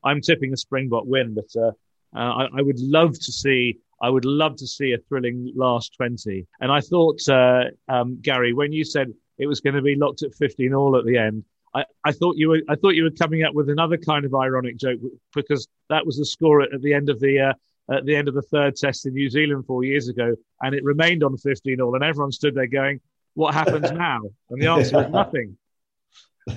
I 0.04 0.12
am 0.12 0.22
tipping 0.22 0.54
a 0.54 0.58
Springbok 0.58 1.04
win, 1.06 1.36
but 1.36 1.62
uh, 1.62 1.72
uh, 2.16 2.34
I, 2.44 2.48
I, 2.58 2.62
would 2.62 2.80
love 2.80 3.14
to 3.14 3.32
see. 3.32 3.80
I 4.02 4.10
would 4.10 4.26
love 4.26 4.56
to 4.58 4.68
see 4.68 4.94
a 4.94 4.98
thrilling 4.98 5.54
last 5.56 5.96
twenty. 5.96 6.48
And 6.60 6.72
I 6.72 6.82
thought, 6.82 7.22
uh, 7.30 7.66
um, 7.88 8.20
Gary, 8.22 8.54
when 8.54 8.74
you 8.74 8.84
said 8.84 9.14
it 9.38 9.48
was 9.48 9.62
going 9.62 9.76
to 9.76 9.82
be 9.82 9.96
locked 9.96 10.24
at 10.24 10.34
fifteen 10.36 10.74
all 10.74 10.98
at 10.98 11.06
the 11.06 11.18
end, 11.18 11.44
I, 11.74 11.86
I, 12.04 12.12
thought 12.12 12.36
you 12.38 12.50
were 12.50 12.62
I 12.68 12.76
thought 12.76 12.96
you 12.96 13.04
were 13.04 13.12
coming 13.12 13.44
up 13.44 13.54
with 13.54 13.70
another 13.70 13.98
kind 13.98 14.26
of 14.26 14.36
ironic 14.36 14.78
joke 14.78 15.00
because 15.34 15.68
that 15.90 16.06
was 16.06 16.18
the 16.18 16.26
score 16.26 16.62
at, 16.62 16.74
at 16.74 16.82
the 16.82 16.94
end 16.94 17.10
of 17.10 17.20
the 17.20 17.40
uh, 17.40 17.54
at 17.94 18.06
the 18.06 18.16
end 18.16 18.28
of 18.28 18.34
the 18.34 18.42
third 18.42 18.76
test 18.76 19.06
in 19.06 19.14
New 19.14 19.30
Zealand 19.30 19.66
four 19.66 19.84
years 19.84 20.08
ago, 20.08 20.36
and 20.62 20.76
it 20.76 20.84
remained 20.84 21.24
on 21.24 21.38
15 21.38 21.82
all, 21.82 21.96
and 21.96 22.04
everyone 22.04 22.32
stood 22.32 22.56
there 22.56 22.68
going, 22.68 23.00
"What 23.34 23.54
happens 23.54 23.92
now?" 24.08 24.22
And 24.50 24.62
the 24.62 24.68
answer 24.68 24.98
yeah. 24.98 25.04
was 25.04 25.12
nothing. 25.12 25.58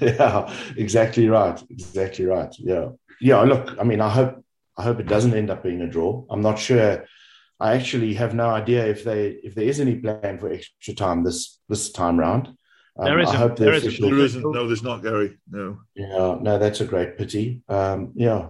Yeah, 0.01 0.53
exactly 0.77 1.29
right. 1.29 1.63
Exactly 1.71 2.25
right. 2.25 2.55
Yeah, 2.59 2.91
yeah. 3.21 3.43
Look, 3.43 3.77
I 3.79 3.85
mean, 3.85 4.01
I 4.01 4.09
hope 4.09 4.45
I 4.77 4.83
hope 4.83 4.99
it 4.99 5.07
doesn't 5.07 5.35
end 5.35 5.51
up 5.51 5.63
being 5.63 5.83
a 5.83 5.87
draw. 5.87 6.25
I'm 6.31 6.41
not 6.41 6.59
sure. 6.59 7.05
I 7.61 7.75
actually 7.75 8.15
have 8.15 8.35
no 8.35 8.51
idea 8.51 8.87
if 8.87 9.05
they 9.05 9.29
if 9.29 9.55
there 9.55 9.65
is 9.65 9.81
any 9.81 9.97
plan 9.97 10.39
for 10.39 10.53
extra 10.53 10.95
time 10.95 11.23
this 11.23 11.61
this 11.69 11.93
time 11.93 12.19
round. 12.19 12.49
Um, 12.97 13.07
there 13.07 13.19
isn't. 13.21 13.35
I 13.35 13.39
hope 13.39 13.57
there, 13.57 13.73
isn't. 13.75 14.01
there 14.01 14.19
isn't. 14.19 14.53
No, 14.53 14.67
there's 14.67 14.83
not, 14.83 15.03
Gary. 15.03 15.37
No. 15.51 15.81
Yeah, 15.95 16.39
no, 16.41 16.59
that's 16.59 16.81
a 16.81 16.85
great 16.85 17.19
pity. 17.19 17.63
Um, 17.69 18.13
yeah, 18.15 18.49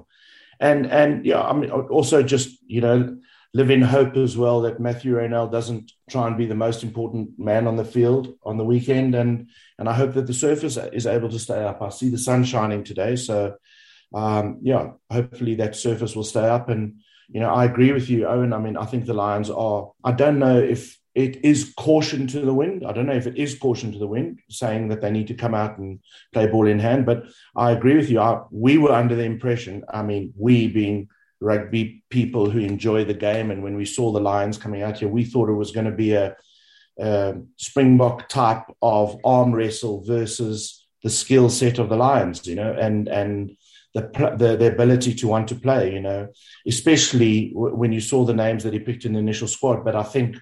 and 0.60 0.86
and 0.86 1.24
yeah, 1.24 1.42
I 1.42 1.52
mean, 1.54 1.70
also 1.70 2.22
just 2.22 2.58
you 2.66 2.80
know, 2.80 3.16
live 3.54 3.70
in 3.70 3.82
hope 3.82 4.16
as 4.16 4.36
well 4.36 4.62
that 4.62 4.80
Mathieu 4.80 5.14
Raynal 5.14 5.46
doesn't 5.46 5.92
try 6.10 6.26
and 6.26 6.36
be 6.36 6.46
the 6.46 6.56
most 6.56 6.82
important 6.82 7.38
man 7.38 7.68
on 7.68 7.76
the 7.76 7.84
field 7.84 8.34
on 8.42 8.58
the 8.58 8.64
weekend, 8.64 9.14
and 9.14 9.48
and 9.78 9.88
I 9.88 9.94
hope 9.94 10.14
that 10.14 10.26
the 10.26 10.34
surface 10.34 10.76
is 10.76 11.06
able 11.06 11.30
to 11.30 11.38
stay 11.38 11.64
up. 11.64 11.80
I 11.80 11.88
see 11.88 12.10
the 12.10 12.18
sun 12.18 12.44
shining 12.44 12.82
today, 12.82 13.16
so 13.16 13.56
um, 14.12 14.58
yeah, 14.62 14.90
hopefully 15.10 15.54
that 15.56 15.76
surface 15.76 16.16
will 16.16 16.24
stay 16.24 16.46
up. 16.46 16.68
And 16.68 17.00
you 17.28 17.40
know, 17.40 17.54
I 17.54 17.64
agree 17.64 17.92
with 17.92 18.10
you, 18.10 18.26
Owen. 18.26 18.52
I 18.52 18.58
mean, 18.58 18.76
I 18.76 18.86
think 18.86 19.06
the 19.06 19.14
Lions 19.14 19.50
are. 19.50 19.92
I 20.02 20.12
don't 20.12 20.40
know 20.40 20.58
if 20.58 20.98
it 21.14 21.44
is 21.44 21.72
caution 21.76 22.26
to 22.26 22.40
the 22.40 22.52
wind. 22.52 22.84
I 22.84 22.92
don't 22.92 23.06
know 23.06 23.14
if 23.14 23.28
it 23.28 23.36
is 23.36 23.56
caution 23.56 23.92
to 23.92 23.98
the 23.98 24.06
wind, 24.06 24.40
saying 24.50 24.88
that 24.88 25.00
they 25.00 25.12
need 25.12 25.28
to 25.28 25.34
come 25.34 25.54
out 25.54 25.78
and 25.78 26.00
play 26.32 26.48
ball 26.48 26.66
in 26.66 26.80
hand. 26.80 27.06
But 27.06 27.24
I 27.56 27.70
agree 27.70 27.96
with 27.96 28.10
you. 28.10 28.18
I, 28.18 28.42
we 28.50 28.78
were 28.78 28.92
under 28.92 29.14
the 29.14 29.22
impression, 29.22 29.84
I 29.88 30.02
mean, 30.02 30.34
we 30.36 30.66
being 30.66 31.08
rugby 31.44 32.02
people 32.10 32.48
who 32.50 32.58
enjoy 32.58 33.04
the 33.04 33.14
game, 33.14 33.50
and 33.50 33.62
when 33.62 33.76
we 33.76 33.84
saw 33.84 34.10
the 34.10 34.20
Lions 34.20 34.58
coming 34.58 34.82
out 34.82 34.98
here, 34.98 35.08
we 35.08 35.24
thought 35.24 35.48
it 35.48 35.54
was 35.54 35.72
going 35.72 35.86
to 35.86 35.92
be 35.92 36.14
a, 36.14 36.34
a 36.98 37.34
Springbok 37.56 38.28
type 38.28 38.64
of 38.80 39.18
arm 39.24 39.54
wrestle 39.54 40.02
versus 40.04 40.86
the 41.02 41.10
skill 41.10 41.50
set 41.50 41.78
of 41.78 41.88
the 41.88 41.96
Lions, 41.96 42.46
you 42.46 42.54
know, 42.54 42.72
and 42.72 43.08
and 43.08 43.56
the, 43.92 44.34
the, 44.36 44.56
the 44.56 44.72
ability 44.72 45.14
to 45.14 45.28
want 45.28 45.46
to 45.48 45.54
play, 45.54 45.92
you 45.92 46.00
know, 46.00 46.28
especially 46.66 47.52
when 47.54 47.92
you 47.92 48.00
saw 48.00 48.24
the 48.24 48.34
names 48.34 48.64
that 48.64 48.72
he 48.72 48.80
picked 48.80 49.04
in 49.04 49.12
the 49.12 49.20
initial 49.20 49.46
squad. 49.46 49.84
But 49.84 49.94
I 49.94 50.02
think 50.02 50.36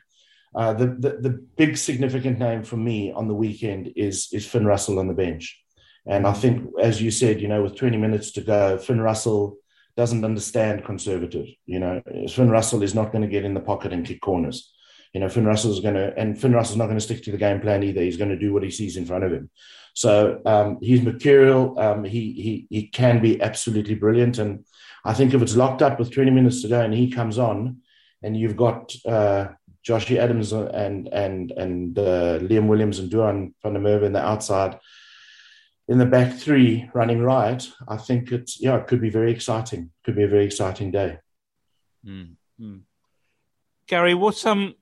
uh, 0.55 0.72
the, 0.72 0.86
the, 0.86 1.11
the 1.20 1.30
big 1.57 1.76
significant 1.76 2.38
name 2.38 2.62
for 2.62 2.78
me 2.78 3.12
on 3.12 3.28
the 3.28 3.34
weekend 3.34 3.92
is 3.96 4.28
is 4.32 4.46
Finn 4.46 4.66
Russell 4.66 4.98
on 4.98 5.09
the 5.09 5.14
bench, 5.14 5.59
and 6.07 6.26
I 6.26 6.32
think, 6.32 6.70
as 6.80 7.00
you 7.00 7.11
said, 7.11 7.40
you 7.40 7.48
know, 7.48 7.62
with 7.62 7.76
20 7.76 7.96
minutes 7.96 8.32
to 8.32 8.40
go, 8.40 8.78
Finn 8.78 9.00
Russell 9.00 9.59
doesn't 9.97 10.24
understand 10.24 10.84
conservative. 10.84 11.47
You 11.66 11.80
know, 11.80 12.03
Finn 12.28 12.51
Russell 12.51 12.82
is 12.82 12.95
not 12.95 13.12
going 13.12 13.22
to 13.22 13.28
get 13.28 13.45
in 13.45 13.55
the 13.55 13.61
pocket 13.61 13.93
and 13.93 14.07
kick 14.07 14.20
corners. 14.20 14.72
You 15.12 15.20
know, 15.20 15.28
Finn 15.28 15.45
Russell 15.45 15.72
is 15.72 15.80
going 15.80 15.95
to, 15.95 16.16
and 16.16 16.40
Finn 16.40 16.55
Russell's 16.55 16.78
not 16.78 16.86
going 16.86 16.97
to 16.97 17.05
stick 17.05 17.22
to 17.24 17.32
the 17.32 17.36
game 17.36 17.61
plan 17.61 17.82
either. 17.82 18.01
He's 18.01 18.16
going 18.16 18.30
to 18.30 18.38
do 18.38 18.53
what 18.53 18.62
he 18.62 18.70
sees 18.70 18.97
in 18.97 19.05
front 19.05 19.24
of 19.24 19.32
him. 19.32 19.51
So 19.95 20.40
um, 20.47 20.78
he's 20.80 21.03
mercurial. 21.03 21.78
Um, 21.78 22.05
he 22.05 22.32
he 22.32 22.66
he 22.70 22.86
can 22.88 23.20
be 23.20 23.40
absolutely 23.43 23.95
brilliant, 23.95 24.38
and 24.38 24.64
I 25.05 25.12
think 25.12 25.34
if 25.34 25.43
it's 25.43 25.57
locked 25.57 25.82
up 25.82 25.99
with 25.99 26.12
20 26.12 26.30
minutes 26.30 26.62
to 26.62 26.68
go 26.68 26.80
and 26.80 26.95
he 26.95 27.11
comes 27.11 27.38
on, 27.38 27.78
and 28.22 28.36
you've 28.36 28.57
got 28.57 28.95
uh, 29.07 29.49
Joshy 29.86 30.16
Adams 30.16 30.53
and 30.53 31.09
and 31.09 31.51
and 31.51 31.99
uh, 31.99 32.38
Liam 32.38 32.68
Williams 32.68 32.99
and 32.99 33.11
Duhan 33.11 33.53
van 33.62 33.74
der 33.74 33.80
Merwe 33.80 34.05
in 34.05 34.12
the 34.12 34.24
outside, 34.24 34.78
in 35.93 35.99
the 35.99 36.07
back 36.07 36.34
three 36.34 36.88
running 36.95 37.22
right, 37.22 37.62
I 37.86 37.97
think 37.97 38.32
it's 38.32 38.61
yeah, 38.61 38.76
it 38.78 38.86
could 38.86 39.01
be 39.01 39.11
very 39.11 39.30
exciting. 39.30 39.90
Could 40.05 40.16
be 40.16 40.24
a 40.24 40.28
very 40.28 40.45
exciting 40.45 40.90
day. 40.90 41.18
Mm-hmm. 42.07 42.78
Gary, 43.86 44.14
what 44.14 44.45
um, 44.47 44.74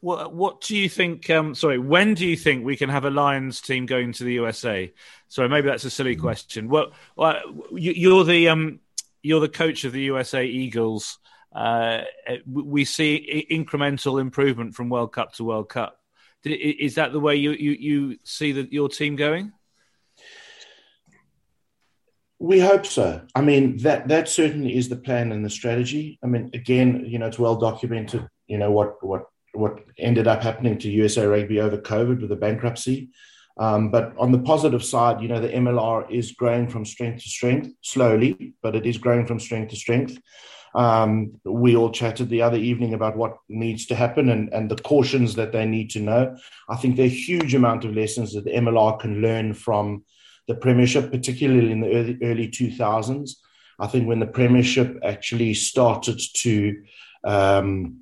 what 0.00 0.34
what 0.34 0.60
do 0.60 0.76
you 0.76 0.88
think? 0.88 1.30
Um, 1.30 1.54
sorry, 1.54 1.78
when 1.78 2.14
do 2.14 2.26
you 2.26 2.36
think 2.36 2.64
we 2.64 2.76
can 2.76 2.90
have 2.90 3.04
a 3.04 3.10
Lions 3.10 3.60
team 3.60 3.86
going 3.86 4.12
to 4.12 4.24
the 4.24 4.34
USA? 4.34 4.92
Sorry, 5.28 5.48
maybe 5.48 5.68
that's 5.68 5.84
a 5.84 5.90
silly 5.90 6.16
question. 6.16 6.68
Well, 6.68 6.92
well 7.16 7.36
you, 7.72 8.18
are 8.18 8.24
the 8.24 8.48
um, 8.48 8.80
you're 9.22 9.40
the 9.40 9.48
coach 9.48 9.84
of 9.84 9.92
the 9.92 10.02
USA 10.02 10.44
Eagles 10.44 11.18
uh, 11.54 12.02
we 12.46 12.84
see 12.84 13.46
incremental 13.50 14.20
improvement 14.20 14.74
from 14.74 14.88
World 14.88 15.12
Cup 15.12 15.32
to 15.34 15.44
World 15.44 15.68
Cup. 15.68 16.00
Is 16.44 16.96
that 16.96 17.12
the 17.12 17.20
way 17.20 17.36
you, 17.36 17.52
you, 17.52 17.70
you 17.70 18.18
see 18.24 18.52
the, 18.52 18.68
your 18.70 18.88
team 18.88 19.16
going? 19.16 19.52
We 22.44 22.60
hope 22.60 22.84
so. 22.84 23.22
I 23.34 23.40
mean, 23.40 23.78
that 23.78 24.06
that 24.08 24.28
certainly 24.28 24.76
is 24.76 24.90
the 24.90 24.96
plan 24.96 25.32
and 25.32 25.42
the 25.42 25.48
strategy. 25.48 26.18
I 26.22 26.26
mean, 26.26 26.50
again, 26.52 27.02
you 27.06 27.18
know, 27.18 27.28
it's 27.28 27.38
well 27.38 27.56
documented. 27.56 28.28
You 28.48 28.58
know 28.58 28.70
what 28.70 29.02
what 29.02 29.22
what 29.54 29.78
ended 29.98 30.26
up 30.26 30.42
happening 30.42 30.76
to 30.80 30.90
USA 30.90 31.24
Rugby 31.24 31.58
over 31.58 31.78
COVID 31.78 32.20
with 32.20 32.28
the 32.28 32.36
bankruptcy. 32.36 33.08
Um, 33.56 33.90
but 33.90 34.12
on 34.18 34.30
the 34.30 34.40
positive 34.40 34.84
side, 34.84 35.22
you 35.22 35.28
know, 35.28 35.40
the 35.40 35.48
MLR 35.48 36.10
is 36.10 36.32
growing 36.32 36.68
from 36.68 36.84
strength 36.84 37.22
to 37.22 37.30
strength 37.30 37.70
slowly, 37.80 38.52
but 38.62 38.76
it 38.76 38.84
is 38.84 38.98
growing 38.98 39.24
from 39.24 39.40
strength 39.40 39.70
to 39.70 39.76
strength. 39.76 40.18
Um, 40.74 41.40
we 41.44 41.76
all 41.76 41.92
chatted 41.92 42.28
the 42.28 42.42
other 42.42 42.58
evening 42.58 42.92
about 42.92 43.16
what 43.16 43.38
needs 43.48 43.86
to 43.86 43.94
happen 43.94 44.28
and, 44.28 44.52
and 44.52 44.70
the 44.70 44.76
cautions 44.76 45.34
that 45.36 45.52
they 45.52 45.64
need 45.64 45.88
to 45.92 46.00
know. 46.00 46.36
I 46.68 46.76
think 46.76 46.96
there 46.96 47.06
are 47.06 47.16
a 47.16 47.22
huge 47.30 47.54
amount 47.54 47.86
of 47.86 47.96
lessons 47.96 48.34
that 48.34 48.44
the 48.44 48.50
MLR 48.52 49.00
can 49.00 49.22
learn 49.22 49.54
from 49.54 50.04
the 50.48 50.54
Premiership, 50.54 51.10
particularly 51.10 51.72
in 51.72 51.80
the 51.80 51.94
early, 51.94 52.18
early 52.22 52.48
2000s. 52.48 53.30
I 53.78 53.86
think 53.86 54.06
when 54.06 54.20
the 54.20 54.26
Premiership 54.26 54.98
actually 55.02 55.54
started 55.54 56.20
to 56.36 56.82
um, 57.24 58.00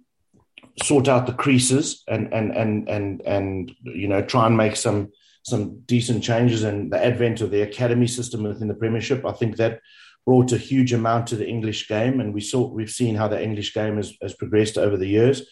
sort 0.83 1.09
out 1.09 1.27
the 1.27 1.33
creases 1.33 2.03
and 2.09 2.33
and 2.33 2.57
and 2.57 2.89
and 2.89 3.23
and 3.23 3.73
you 3.83 4.09
know 4.09 4.23
try 4.23 4.47
and 4.47 4.57
make 4.57 4.77
some 4.77 5.11
some 5.45 5.81
decent 5.87 6.23
changes 6.23 6.63
and 6.63 6.93
the 6.93 7.05
advent 7.05 7.41
of 7.41 7.51
the 7.51 7.63
academy 7.63 8.07
system 8.07 8.45
within 8.45 8.69
the 8.69 8.75
Premiership, 8.75 9.25
I 9.25 9.33
think 9.33 9.57
that 9.57 9.81
brought 10.25 10.53
a 10.53 10.59
huge 10.59 10.93
amount 10.93 11.27
to 11.29 11.37
the 11.37 11.49
English 11.49 11.89
game, 11.89 12.21
and 12.21 12.33
we 12.33 12.41
saw 12.41 12.69
we've 12.69 12.91
seen 12.91 13.17
how 13.17 13.27
the 13.27 13.43
English 13.43 13.75
game 13.75 13.97
has, 13.97 14.15
has 14.23 14.35
progressed 14.35 14.79
over 14.79 14.97
the 14.97 15.09
years. 15.09 15.43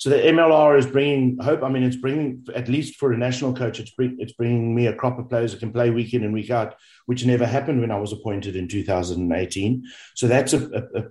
So 0.00 0.08
the 0.08 0.16
MLR 0.16 0.78
is 0.78 0.86
bringing 0.86 1.36
hope. 1.40 1.62
I 1.62 1.68
mean, 1.68 1.82
it's 1.82 1.96
bringing 1.96 2.46
at 2.54 2.70
least 2.70 2.96
for 2.96 3.12
a 3.12 3.18
national 3.18 3.54
coach, 3.54 3.78
it's 3.78 3.90
bring, 3.90 4.16
it's 4.18 4.32
bringing 4.32 4.74
me 4.74 4.86
a 4.86 4.94
crop 4.94 5.18
of 5.18 5.28
players 5.28 5.52
that 5.52 5.60
can 5.60 5.74
play 5.74 5.90
week 5.90 6.14
in 6.14 6.24
and 6.24 6.32
week 6.32 6.50
out, 6.50 6.74
which 7.04 7.26
never 7.26 7.44
happened 7.44 7.82
when 7.82 7.90
I 7.90 7.98
was 7.98 8.10
appointed 8.10 8.56
in 8.56 8.66
2018. 8.66 9.84
So 10.14 10.26
that's 10.26 10.54
a, 10.54 10.58
a, 10.58 11.00
a 11.00 11.04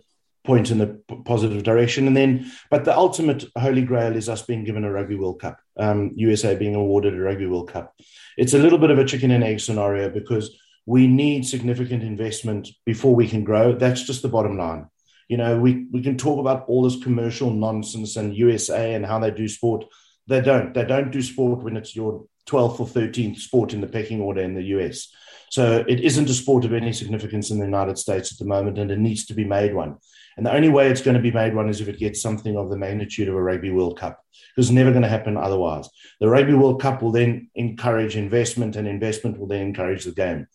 point 0.43 0.71
in 0.71 0.79
the 0.79 0.99
positive 1.23 1.61
direction. 1.61 2.07
And 2.07 2.17
then, 2.17 2.51
but 2.71 2.83
the 2.83 2.97
ultimate 2.97 3.45
holy 3.55 3.83
grail 3.83 4.15
is 4.15 4.27
us 4.27 4.41
being 4.41 4.63
given 4.63 4.83
a 4.83 4.91
Rugby 4.91 5.13
World 5.13 5.39
Cup, 5.39 5.59
um, 5.77 6.13
USA 6.15 6.55
being 6.55 6.73
awarded 6.73 7.13
a 7.13 7.19
Rugby 7.19 7.45
World 7.45 7.71
Cup. 7.71 7.93
It's 8.39 8.55
a 8.55 8.59
little 8.59 8.79
bit 8.79 8.89
of 8.89 8.97
a 8.97 9.05
chicken 9.05 9.29
and 9.29 9.43
egg 9.43 9.59
scenario 9.59 10.09
because 10.09 10.57
we 10.87 11.05
need 11.05 11.45
significant 11.45 12.01
investment 12.01 12.69
before 12.87 13.13
we 13.13 13.27
can 13.27 13.43
grow. 13.43 13.73
That's 13.73 14.01
just 14.01 14.23
the 14.23 14.29
bottom 14.29 14.57
line. 14.57 14.87
You 15.29 15.37
know, 15.37 15.57
we, 15.57 15.85
we 15.91 16.01
can 16.01 16.17
talk 16.17 16.39
about 16.39 16.65
all 16.67 16.83
this 16.83 17.01
commercial 17.01 17.51
nonsense 17.51 18.17
and 18.17 18.35
USA 18.35 18.95
and 18.95 19.05
how 19.05 19.19
they 19.19 19.31
do 19.31 19.47
sport. 19.47 19.85
They 20.27 20.41
don't. 20.41 20.73
They 20.73 20.83
don't 20.83 21.11
do 21.11 21.21
sport 21.21 21.63
when 21.63 21.77
it's 21.77 21.95
your 21.95 22.25
12th 22.49 22.79
or 22.79 22.87
13th 22.87 23.37
sport 23.37 23.73
in 23.73 23.79
the 23.79 23.87
pecking 23.87 24.21
order 24.21 24.41
in 24.41 24.55
the 24.55 24.63
US. 24.75 25.07
So 25.51 25.85
it 25.87 25.99
isn't 26.01 26.29
a 26.29 26.33
sport 26.33 26.65
of 26.65 26.73
any 26.73 26.91
significance 26.93 27.51
in 27.51 27.59
the 27.59 27.65
United 27.65 27.97
States 27.97 28.31
at 28.31 28.39
the 28.39 28.45
moment, 28.45 28.77
and 28.77 28.91
it 28.91 28.99
needs 28.99 29.25
to 29.27 29.33
be 29.33 29.45
made 29.45 29.73
one. 29.73 29.97
And 30.35 30.45
the 30.45 30.53
only 30.53 30.69
way 30.69 30.89
it's 30.89 31.01
going 31.01 31.17
to 31.17 31.23
be 31.23 31.31
made 31.31 31.55
one 31.55 31.69
is 31.69 31.81
if 31.81 31.87
it 31.87 31.99
gets 31.99 32.21
something 32.21 32.57
of 32.57 32.69
the 32.69 32.77
magnitude 32.77 33.27
of 33.27 33.35
a 33.35 33.41
Rugby 33.41 33.71
World 33.71 33.99
Cup, 33.99 34.19
because 34.55 34.67
it's 34.67 34.75
never 34.75 34.91
going 34.91 35.03
to 35.03 35.09
happen 35.09 35.37
otherwise. 35.37 35.89
The 36.19 36.29
Rugby 36.29 36.53
World 36.53 36.81
Cup 36.81 37.01
will 37.01 37.11
then 37.11 37.49
encourage 37.55 38.15
investment, 38.15 38.75
and 38.75 38.87
investment 38.87 39.39
will 39.39 39.47
then 39.47 39.61
encourage 39.61 40.05
the 40.05 40.11
game 40.11 40.47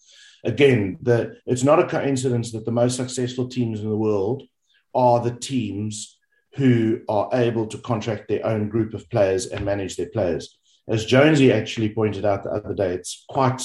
again, 0.45 0.99
the, 1.03 1.37
it's 1.47 1.65
not 1.65 1.79
a 1.79 1.87
coincidence 1.87 2.53
that 2.53 2.65
the 2.65 2.71
most 2.71 2.97
successful 2.97 3.49
teams 3.49 3.81
in 3.81 3.89
the 3.89 3.97
world 3.97 4.43
are 4.95 5.21
the 5.21 5.35
teams 5.35 6.19
who 6.55 7.01
are 7.09 7.29
able 7.33 7.67
to 7.67 7.79
contract 7.79 8.29
their 8.29 8.45
own 8.47 8.69
group 8.69 8.95
of 8.95 9.09
players 9.11 9.47
and 9.47 9.65
manage 9.65 9.97
their 9.97 10.09
players. 10.11 10.59
As 10.87 11.05
Jonesy 11.05 11.53
actually 11.53 11.95
pointed 11.95 12.25
out 12.25 12.45
the 12.45 12.51
other 12.51 12.75
day, 12.75 12.93
it's 12.93 13.25
quite 13.29 13.63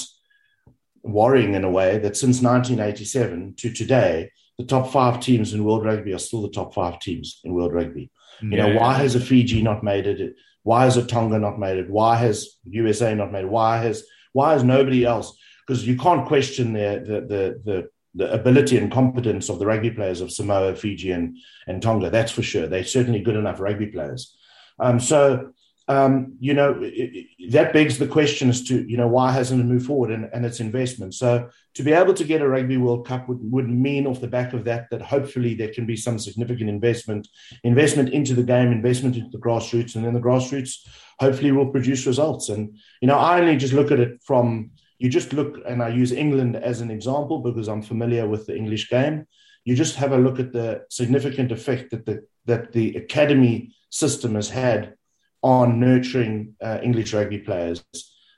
worrying 1.02 1.54
in 1.54 1.64
a 1.64 1.70
way 1.70 1.98
that 1.98 2.16
since 2.16 2.42
1987 2.42 3.54
to 3.58 3.72
today, 3.72 4.30
the 4.58 4.64
top 4.64 4.90
five 4.90 5.20
teams 5.20 5.54
in 5.54 5.64
world 5.64 5.84
rugby 5.84 6.12
are 6.12 6.18
still 6.18 6.42
the 6.42 6.50
top 6.50 6.74
five 6.74 6.98
teams 6.98 7.40
in 7.44 7.54
world 7.54 7.72
rugby. 7.72 8.10
You 8.42 8.56
know, 8.56 8.74
why 8.74 8.94
has 8.94 9.14
a 9.14 9.20
Fiji 9.20 9.62
not 9.62 9.84
made 9.84 10.06
it? 10.06 10.34
Why 10.62 10.84
has 10.84 10.96
a 10.96 11.06
Tonga 11.06 11.38
not 11.38 11.58
made 11.58 11.76
it? 11.76 11.90
Why 11.90 12.16
has 12.16 12.56
USA 12.64 13.14
not 13.14 13.32
made 13.32 13.44
it? 13.44 13.50
Why 13.50 13.78
has 13.78 14.04
why 14.32 14.52
has 14.52 14.64
nobody 14.64 15.04
else? 15.04 15.36
because 15.70 15.86
you 15.86 15.96
can't 15.96 16.26
question 16.26 16.72
the, 16.72 17.04
the, 17.06 17.20
the, 17.20 17.60
the, 17.64 17.90
the 18.14 18.32
ability 18.32 18.76
and 18.76 18.90
competence 18.90 19.48
of 19.48 19.58
the 19.58 19.66
rugby 19.66 19.90
players 19.90 20.20
of 20.20 20.32
Samoa, 20.32 20.74
Fiji, 20.74 21.12
and, 21.12 21.36
and 21.66 21.80
Tonga. 21.80 22.10
That's 22.10 22.32
for 22.32 22.42
sure. 22.42 22.66
They're 22.66 22.84
certainly 22.84 23.20
good 23.20 23.36
enough 23.36 23.60
rugby 23.60 23.86
players. 23.86 24.36
Um, 24.78 24.98
so, 24.98 25.52
um, 25.86 26.36
you 26.38 26.54
know, 26.54 26.80
it, 26.80 27.26
it, 27.38 27.52
that 27.52 27.72
begs 27.72 27.98
the 27.98 28.06
question 28.06 28.48
as 28.48 28.62
to, 28.64 28.88
you 28.88 28.96
know, 28.96 29.08
why 29.08 29.32
hasn't 29.32 29.60
it 29.60 29.64
moved 29.64 29.86
forward 29.86 30.10
and, 30.10 30.28
and 30.32 30.46
its 30.46 30.60
investment? 30.60 31.14
So, 31.14 31.50
to 31.74 31.82
be 31.82 31.92
able 31.92 32.14
to 32.14 32.24
get 32.24 32.42
a 32.42 32.48
Rugby 32.48 32.76
World 32.76 33.06
Cup 33.06 33.28
would, 33.28 33.38
would 33.42 33.68
mean 33.68 34.06
off 34.06 34.20
the 34.20 34.28
back 34.28 34.52
of 34.52 34.64
that 34.64 34.88
that 34.90 35.02
hopefully 35.02 35.54
there 35.54 35.72
can 35.72 35.86
be 35.86 35.96
some 35.96 36.18
significant 36.18 36.70
investment, 36.70 37.28
investment 37.64 38.10
into 38.10 38.34
the 38.34 38.42
game, 38.42 38.72
investment 38.72 39.16
into 39.16 39.30
the 39.30 39.38
grassroots, 39.38 39.94
and 39.94 40.04
then 40.04 40.14
the 40.14 40.20
grassroots 40.20 40.86
hopefully 41.18 41.52
will 41.52 41.70
produce 41.70 42.06
results. 42.06 42.48
And, 42.48 42.76
you 43.00 43.08
know, 43.08 43.18
I 43.18 43.40
only 43.40 43.56
just 43.56 43.72
look 43.72 43.90
at 43.90 44.00
it 44.00 44.22
from 44.24 44.70
you 45.00 45.08
just 45.08 45.32
look, 45.32 45.58
and 45.66 45.82
I 45.82 45.88
use 45.88 46.12
England 46.12 46.56
as 46.56 46.82
an 46.82 46.90
example 46.90 47.38
because 47.38 47.68
I'm 47.68 47.80
familiar 47.80 48.28
with 48.28 48.46
the 48.46 48.54
English 48.54 48.90
game. 48.90 49.26
You 49.64 49.74
just 49.74 49.96
have 49.96 50.12
a 50.12 50.18
look 50.18 50.38
at 50.38 50.52
the 50.52 50.84
significant 50.90 51.50
effect 51.52 51.90
that 51.90 52.04
the 52.04 52.24
that 52.44 52.72
the 52.72 52.96
academy 52.96 53.74
system 53.88 54.34
has 54.34 54.50
had 54.50 54.94
on 55.42 55.80
nurturing 55.80 56.54
uh, 56.60 56.80
English 56.82 57.14
rugby 57.14 57.38
players. 57.38 57.82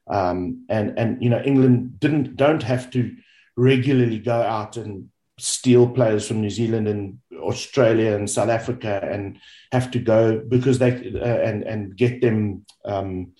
Um, 0.08 0.64
and 0.68 0.96
and 0.96 1.20
you 1.20 1.30
know 1.30 1.42
England 1.44 1.98
didn't 1.98 2.36
don't 2.36 2.62
have 2.62 2.92
to 2.92 3.10
regularly 3.56 4.20
go 4.20 4.40
out 4.40 4.76
and 4.76 5.08
steal 5.40 5.88
players 5.88 6.28
from 6.28 6.42
New 6.42 6.50
Zealand 6.50 6.86
and 6.86 7.18
Australia 7.40 8.14
and 8.14 8.30
South 8.30 8.50
Africa 8.50 9.00
and 9.02 9.36
have 9.72 9.90
to 9.90 9.98
go 9.98 10.38
because 10.38 10.78
they 10.78 10.92
uh, 10.92 11.40
and 11.48 11.64
and 11.64 11.96
get 11.96 12.20
them 12.20 12.64
um, 12.84 13.32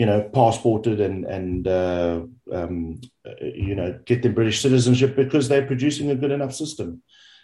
you 0.00 0.06
know, 0.06 0.22
passported 0.22 0.98
and 0.98 1.26
and 1.26 1.68
uh, 1.68 2.22
um, 2.52 3.00
you 3.40 3.74
know 3.74 3.98
get 4.04 4.22
them 4.22 4.34
British 4.34 4.60
citizenship 4.60 5.16
because 5.16 5.48
they're 5.48 5.66
producing 5.66 6.10
a 6.10 6.16
good 6.16 6.30
enough 6.30 6.54
system, 6.54 7.02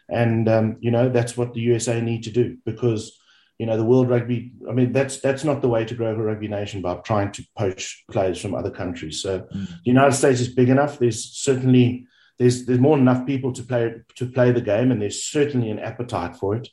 and 0.09 0.49
um, 0.49 0.77
you 0.81 0.91
know 0.91 1.09
that's 1.09 1.37
what 1.37 1.55
the 1.55 1.61
USA 1.61 2.01
need 2.01 2.25
to 2.25 2.31
do 2.31 2.57
because 2.65 3.19
you 3.59 3.65
know, 3.65 3.77
the 3.77 3.85
World 3.85 4.11
Rugby. 4.11 4.53
I 4.69 4.73
mean, 4.73 4.93
that's 4.93 5.21
that's 5.21 5.45
not 5.45 5.63
the 5.63 5.69
way 5.69 5.85
to 5.85 5.95
grow 5.95 6.11
a 6.11 6.15
rugby 6.15 6.49
nation 6.49 6.83
by 6.83 6.97
trying 6.97 7.33
to 7.33 7.45
poach 7.57 8.05
players 8.11 8.41
from 8.41 8.55
other 8.55 8.71
countries. 8.71 9.23
So, 9.23 9.41
mm. 9.41 9.67
the 9.67 9.85
United 9.85 10.13
States 10.13 10.41
is 10.41 10.49
big 10.49 10.69
enough. 10.69 10.99
There's 10.99 11.25
certainly 11.25 12.07
there's 12.39 12.67
there's 12.67 12.81
more 12.81 12.97
than 12.97 13.09
enough 13.09 13.27
people 13.27 13.53
to 13.53 13.63
play 13.63 13.95
to 14.17 14.27
play 14.27 14.53
the 14.53 14.61
game, 14.61 14.93
and 14.93 15.01
there's 15.01 15.25
certainly 15.25 15.71
an 15.71 15.79
appetite 15.79 16.37
for 16.37 16.55
it. 16.57 16.69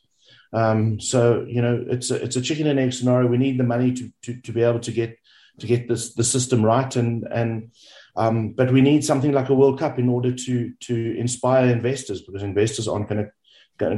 Um, 0.51 0.99
so, 0.99 1.45
you 1.47 1.61
know, 1.61 1.83
it's 1.87 2.11
a, 2.11 2.21
it's 2.21 2.35
a 2.35 2.41
chicken 2.41 2.67
and 2.67 2.79
egg 2.79 2.93
scenario. 2.93 3.27
We 3.27 3.37
need 3.37 3.57
the 3.57 3.63
money 3.63 3.93
to, 3.93 4.11
to 4.23 4.41
to 4.41 4.51
be 4.51 4.61
able 4.61 4.81
to 4.81 4.91
get 4.91 5.17
to 5.59 5.67
get 5.67 5.87
this 5.87 6.13
the 6.15 6.23
system 6.23 6.65
right, 6.65 6.93
and 6.97 7.25
and 7.31 7.71
um, 8.15 8.53
but 8.53 8.71
we 8.71 8.81
need 8.81 9.03
something 9.03 9.31
like 9.31 9.49
a 9.49 9.55
World 9.55 9.79
Cup 9.79 9.99
in 9.99 10.09
order 10.09 10.31
to 10.31 10.73
to 10.81 11.17
inspire 11.17 11.67
investors 11.67 12.21
because 12.21 12.43
investors 12.43 12.87
aren't 12.87 13.09
going 13.09 13.25
to 13.25 13.31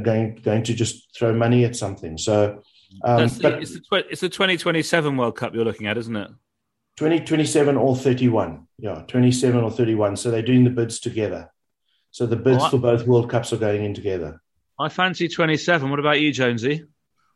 going 0.02 0.36
going 0.36 0.62
to 0.62 0.74
just 0.74 1.14
throw 1.16 1.34
money 1.34 1.64
at 1.64 1.76
something. 1.76 2.16
So, 2.16 2.62
um, 3.04 3.28
the, 3.28 3.38
but 3.42 3.62
it's 3.62 3.72
the, 3.72 4.04
it's 4.10 4.20
the 4.20 4.28
2027 4.28 5.16
World 5.16 5.36
Cup 5.36 5.54
you're 5.54 5.64
looking 5.64 5.86
at, 5.86 5.98
isn't 5.98 6.16
it? 6.16 6.30
2027 6.96 7.76
or 7.76 7.94
31. 7.94 8.66
Yeah, 8.78 9.02
27 9.06 9.62
or 9.62 9.70
31. 9.70 10.16
So 10.16 10.30
they're 10.30 10.42
doing 10.42 10.64
the 10.64 10.70
bids 10.70 10.98
together. 10.98 11.50
So 12.10 12.24
the 12.24 12.36
bids 12.36 12.62
oh, 12.64 12.70
for 12.70 12.78
both 12.78 13.06
World 13.06 13.30
Cups 13.30 13.52
are 13.52 13.58
going 13.58 13.84
in 13.84 13.92
together. 13.92 14.40
I 14.78 14.88
fancy 14.88 15.28
27. 15.28 15.90
What 15.90 15.98
about 15.98 16.20
you, 16.20 16.32
Jonesy? 16.32 16.84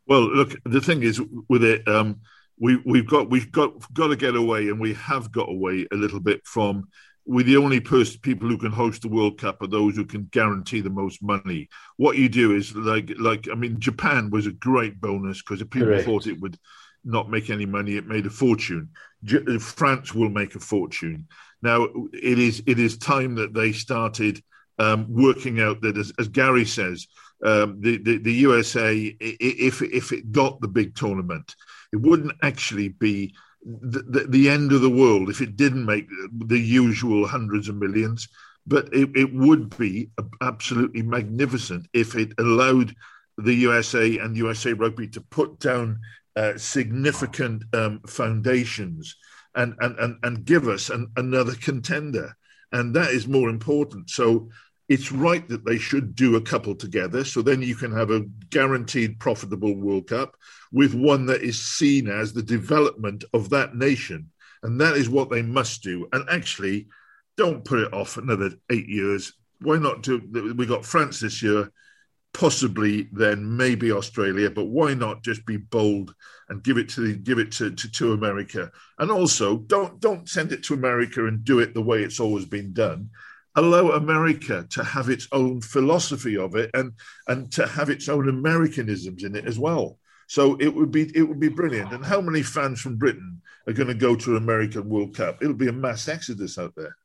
Well, 0.07 0.35
look, 0.35 0.57
the 0.65 0.81
thing 0.81 1.03
is 1.03 1.21
with 1.49 1.65
it, 1.65 1.87
um, 1.87 2.21
we, 2.61 2.77
we've 2.85 3.09
got 3.09 3.31
we've 3.31 3.51
got 3.51 3.73
got 3.93 4.09
to 4.09 4.17
get 4.17 4.37
away, 4.37 4.69
and 4.69 4.79
we 4.79 4.95
have 4.95 5.33
got 5.33 5.49
away 5.49 5.87
a 5.93 5.97
little 5.97 6.21
bit 6.21 6.47
from. 6.47 6.89
We're 7.27 7.45
the 7.45 7.59
only 7.59 7.81
person, 7.81 8.19
people 8.23 8.49
who 8.49 8.59
can 8.59 8.73
host 8.73 9.03
the 9.03 9.09
World 9.09 9.39
Cup 9.39 9.63
are 9.63 9.69
those 9.69 9.95
who 9.95 10.05
can 10.05 10.25
guarantee 10.33 10.81
the 10.81 10.91
most 10.91 11.23
money. 11.23 11.69
What 11.97 12.17
you 12.17 12.29
do 12.29 12.57
is 12.57 12.75
like 12.75 13.13
like 13.19 13.49
I 13.51 13.55
mean, 13.55 13.79
Japan 13.79 14.31
was 14.31 14.47
a 14.47 14.53
great 14.53 15.01
bonus 15.01 15.43
because 15.43 15.61
if 15.61 15.71
people 15.71 15.89
Correct. 15.89 16.07
thought 16.07 16.27
it 16.27 16.41
would 16.41 16.59
not 17.05 17.31
make 17.31 17.51
any 17.51 17.67
money, 17.67 17.97
it 17.97 18.07
made 18.07 18.27
a 18.27 18.31
fortune. 18.31 18.91
J- 19.23 19.59
France 19.59 20.15
will 20.15 20.31
make 20.31 20.55
a 20.55 20.61
fortune. 20.61 21.29
Now 21.63 21.87
it 22.13 22.39
is 22.39 22.63
it 22.67 22.79
is 22.79 22.99
time 22.99 23.37
that 23.37 23.55
they 23.55 23.73
started 23.73 24.43
um, 24.81 25.07
working 25.11 25.61
out 25.61 25.83
that, 25.83 25.99
as, 25.99 26.13
as 26.19 26.29
Gary 26.29 26.65
says, 26.65 27.07
um, 27.45 27.81
the, 27.81 27.99
the, 27.99 28.19
the 28.19 28.33
USA, 28.33 28.97
if 29.21 29.83
if 29.83 30.13
it 30.13 30.33
got 30.33 30.61
the 30.61 30.69
big 30.69 30.95
tournament, 30.95 31.55
it 31.93 31.97
wouldn't 31.97 32.33
actually 32.43 32.89
be 32.89 33.35
the, 33.65 34.03
the, 34.03 34.21
the, 34.29 34.49
end 34.49 34.73
of 34.73 34.81
the 34.81 34.91
world 34.91 35.29
if 35.29 35.41
it 35.41 35.57
didn't 35.57 35.85
make 35.85 36.09
the 36.33 36.59
usual 36.59 37.27
hundreds 37.27 37.69
of 37.69 37.77
millions. 37.77 38.29
But 38.67 38.89
it, 38.93 39.11
it 39.15 39.35
would 39.35 39.77
be 39.77 40.11
absolutely 40.41 41.03
magnificent 41.03 41.87
if 41.93 42.15
it 42.15 42.33
allowed 42.39 42.95
the 43.39 43.55
USA 43.55 44.19
and 44.19 44.37
USA 44.37 44.73
Rugby 44.73 45.09
to 45.09 45.21
put 45.21 45.59
down 45.61 45.99
uh, 46.37 46.57
significant 46.57 47.65
um, 47.75 48.01
foundations 48.07 49.17
and, 49.55 49.75
and, 49.81 49.99
and, 49.99 50.17
and 50.23 50.45
give 50.45 50.69
us 50.69 50.91
an, 50.91 51.11
another 51.17 51.55
contender. 51.55 52.37
And 52.73 52.95
that 52.95 53.11
is 53.11 53.27
more 53.27 53.49
important. 53.49 54.11
So 54.11 54.49
it's 54.91 55.13
right 55.13 55.49
that 55.49 55.65
they 55.65 55.79
should 55.79 56.17
do 56.17 56.35
a 56.35 56.41
couple 56.41 56.75
together. 56.75 57.25
So 57.25 57.43
then 57.43 57.63
you 57.63 57.77
can 57.77 57.93
have 57.93 58.11
a 58.11 58.27
guaranteed 58.51 59.21
profitable 59.21 59.77
World 59.77 60.09
Cup 60.09 60.35
with 60.73 60.95
one 60.95 61.27
that 61.27 61.43
is 61.43 61.63
seen 61.63 62.09
as 62.09 62.33
the 62.33 62.43
development 62.43 63.23
of 63.33 63.51
that 63.51 63.77
nation. 63.77 64.33
And 64.65 64.81
that 64.81 64.97
is 64.97 65.09
what 65.09 65.31
they 65.31 65.43
must 65.43 65.85
do. 65.85 66.09
And 66.13 66.29
actually, 66.29 66.89
don't 67.37 67.65
put 67.65 67.79
it 67.79 67.95
off 67.95 68.17
another 68.17 68.51
eight 68.69 68.89
years. 68.89 69.33
Why 69.61 69.79
not 69.79 70.03
do? 70.03 70.29
We 70.57 70.67
got 70.67 70.85
France 70.85 71.21
this 71.21 71.41
year, 71.41 71.71
possibly 72.35 73.09
then 73.13 73.57
maybe 73.57 73.93
Australia, 73.93 74.51
but 74.51 74.67
why 74.67 74.95
not 74.95 75.23
just 75.23 75.47
be 75.47 75.57
bold 75.57 76.13
and 76.49 76.65
give 76.65 76.79
it 76.79 76.89
to 76.91 77.01
the, 77.01 77.15
give 77.15 77.39
it 77.39 77.53
to, 77.53 77.71
to, 77.71 77.91
to 77.93 78.13
America? 78.13 78.73
And 78.99 79.13
also, 79.13 79.59
don't 79.59 80.01
don't 80.01 80.29
send 80.29 80.51
it 80.51 80.65
to 80.65 80.75
America 80.75 81.27
and 81.27 81.45
do 81.45 81.61
it 81.61 81.75
the 81.75 81.81
way 81.83 82.03
it's 82.03 82.19
always 82.19 82.45
been 82.45 82.73
done 82.73 83.11
allow 83.61 83.91
America 83.93 84.67
to 84.71 84.83
have 84.83 85.09
its 85.09 85.29
own 85.33 85.61
philosophy 85.61 86.37
of 86.37 86.57
it 86.57 86.71
and 86.75 86.93
and 87.29 87.53
to 87.53 87.67
have 87.67 87.91
its 87.91 88.09
own 88.09 88.29
Americanisms 88.29 89.23
in 89.25 89.37
it 89.37 89.47
as 89.47 89.59
well. 89.59 89.99
So 90.27 90.57
it 90.61 90.75
would 90.75 90.91
be 90.91 91.11
it 91.15 91.23
would 91.23 91.41
be 91.41 91.49
brilliant. 91.49 91.93
And 91.93 92.05
how 92.05 92.21
many 92.21 92.43
fans 92.43 92.81
from 92.81 92.97
Britain 92.97 93.43
are 93.67 93.73
going 93.73 93.89
to 93.89 94.07
go 94.07 94.17
to 94.17 94.31
an 94.37 94.43
American 94.43 94.89
World 94.89 95.15
Cup? 95.15 95.43
It'll 95.43 95.55
be 95.55 95.69
a 95.69 95.73
mass 95.73 96.09
exodus 96.09 96.59
out 96.59 96.75
there. 96.77 96.97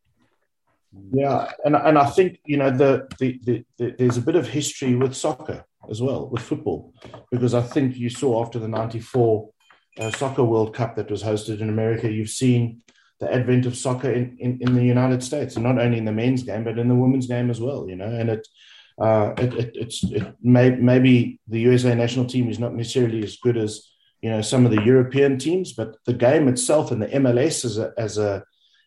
Yeah, 1.11 1.51
and 1.65 1.75
and 1.75 1.97
I 1.97 2.05
think 2.05 2.39
you 2.45 2.57
know 2.57 2.71
the, 2.71 3.07
the, 3.19 3.39
the, 3.43 3.65
the 3.77 3.95
there's 3.97 4.17
a 4.17 4.21
bit 4.21 4.35
of 4.35 4.47
history 4.47 4.95
with 4.95 5.15
soccer 5.15 5.65
as 5.89 6.01
well 6.01 6.29
with 6.29 6.41
football 6.41 6.93
because 7.31 7.53
I 7.53 7.61
think 7.61 7.97
you 7.97 8.09
saw 8.09 8.43
after 8.43 8.59
the 8.59 8.67
'94 8.67 9.49
uh, 9.99 10.11
soccer 10.11 10.43
World 10.43 10.73
Cup 10.73 10.95
that 10.95 11.11
was 11.11 11.23
hosted 11.23 11.61
in 11.61 11.69
America, 11.69 12.11
you've 12.11 12.29
seen 12.29 12.81
the 13.20 13.34
advent 13.34 13.66
of 13.66 13.78
soccer 13.78 14.11
in, 14.11 14.38
in, 14.39 14.57
in, 14.61 14.76
the 14.76 14.84
United 14.84 15.24
States, 15.24 15.57
not 15.57 15.80
only 15.80 15.97
in 15.97 16.05
the 16.05 16.11
men's 16.11 16.43
game, 16.43 16.63
but 16.63 16.78
in 16.78 16.89
the 16.89 16.95
women's 16.95 17.28
game 17.28 17.49
as 17.49 17.61
well. 17.61 17.88
You 17.88 17.95
know, 17.95 18.07
and 18.07 18.30
it, 18.30 18.47
uh, 18.99 19.34
it, 19.38 19.53
it 19.53 19.72
it's 19.76 20.03
it 20.03 20.36
may, 20.41 20.72
maybe 20.72 21.39
the 21.47 21.59
USA 21.61 21.95
national 21.95 22.26
team 22.26 22.49
is 22.49 22.59
not 22.59 22.74
necessarily 22.74 23.24
as 23.24 23.38
good 23.38 23.57
as 23.57 23.89
you 24.22 24.30
know 24.30 24.41
some 24.41 24.66
of 24.66 24.72
the 24.72 24.84
European 24.84 25.38
teams, 25.38 25.74
but 25.74 25.95
the 26.05 26.13
game 26.13 26.47
itself 26.47 26.91
and 26.91 27.01
the 27.01 27.07
MLS 27.07 27.63
as 27.63 27.78
a 27.78 27.93
as 27.97 28.18
a 28.18 28.43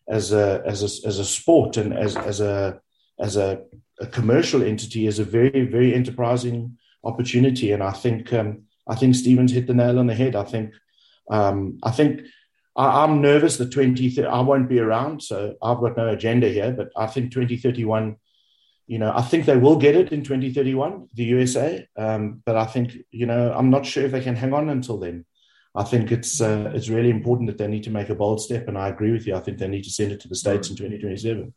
as 0.09 0.33
a 0.33 0.63
as 0.67 0.83
a, 0.83 1.07
as 1.07 1.19
a 1.19 1.25
sport 1.25 1.77
and 1.77 1.93
as 1.95 2.17
as 2.17 2.41
a 2.41 2.81
as 3.19 3.37
a, 3.37 3.61
a 4.01 4.07
commercial 4.07 4.63
entity 4.63 5.07
is 5.07 5.19
a 5.19 5.25
very 5.25 5.65
very 5.65 5.95
enterprising 5.95 6.77
opportunity, 7.05 7.73
and 7.73 7.83
I 7.83 7.93
think 7.93 8.33
um, 8.33 8.65
I 8.87 8.95
think 8.95 9.15
Stephen's 9.15 9.53
hit 9.53 9.67
the 9.67 9.75
nail 9.75 9.99
on 9.99 10.07
the 10.07 10.15
head. 10.15 10.37
I 10.37 10.45
think 10.45 10.73
um, 11.31 11.79
I 11.83 11.91
think 11.91 12.23
I, 12.79 13.05
am 13.05 13.21
nervous 13.21 13.57
that 13.57 13.73
20, 13.73 14.25
I 14.25 14.41
won't 14.41 14.69
be 14.69 14.79
around, 14.79 15.21
so 15.23 15.57
I've 15.61 15.81
got 15.81 15.97
no 15.97 16.09
agenda 16.09 16.49
here, 16.49 16.71
but 16.71 16.91
I 16.97 17.07
think 17.07 17.33
2031, 17.33 18.17
you 18.87 18.99
know, 18.99 19.13
I 19.15 19.23
think 19.23 19.45
they 19.45 19.57
will 19.57 19.77
get 19.77 19.97
it 19.97 20.13
in 20.13 20.23
2031, 20.23 21.09
the 21.13 21.25
USA. 21.25 21.87
Um, 21.97 22.41
but 22.47 22.57
I 22.57 22.67
think, 22.67 22.97
you 23.11 23.27
know, 23.27 23.53
I'm 23.53 23.71
not 23.71 23.85
sure 23.85 24.05
if 24.05 24.13
they 24.13 24.21
can 24.21 24.37
hang 24.37 24.55
on 24.55 24.69
until 24.69 24.99
then. 24.99 25.27
I 25.75 25.85
think 25.85 26.11
it's 26.11 26.41
uh, 26.41 26.73
it's 26.75 26.89
really 26.89 27.11
important 27.11 27.49
that 27.49 27.59
they 27.59 27.69
need 27.69 27.85
to 27.85 27.91
make 27.91 28.09
a 28.09 28.15
bold 28.15 28.41
step, 28.41 28.67
and 28.69 28.79
I 28.79 28.89
agree 28.89 29.13
with 29.13 29.27
you. 29.27 29.37
I 29.37 29.41
think 29.41 29.59
they 29.59 29.69
need 29.69 29.85
to 29.85 29.91
send 29.91 30.13
it 30.13 30.21
to 30.21 30.29
the 30.29 30.35
states 30.35 30.71
in 30.71 30.77
2027. 30.77 31.53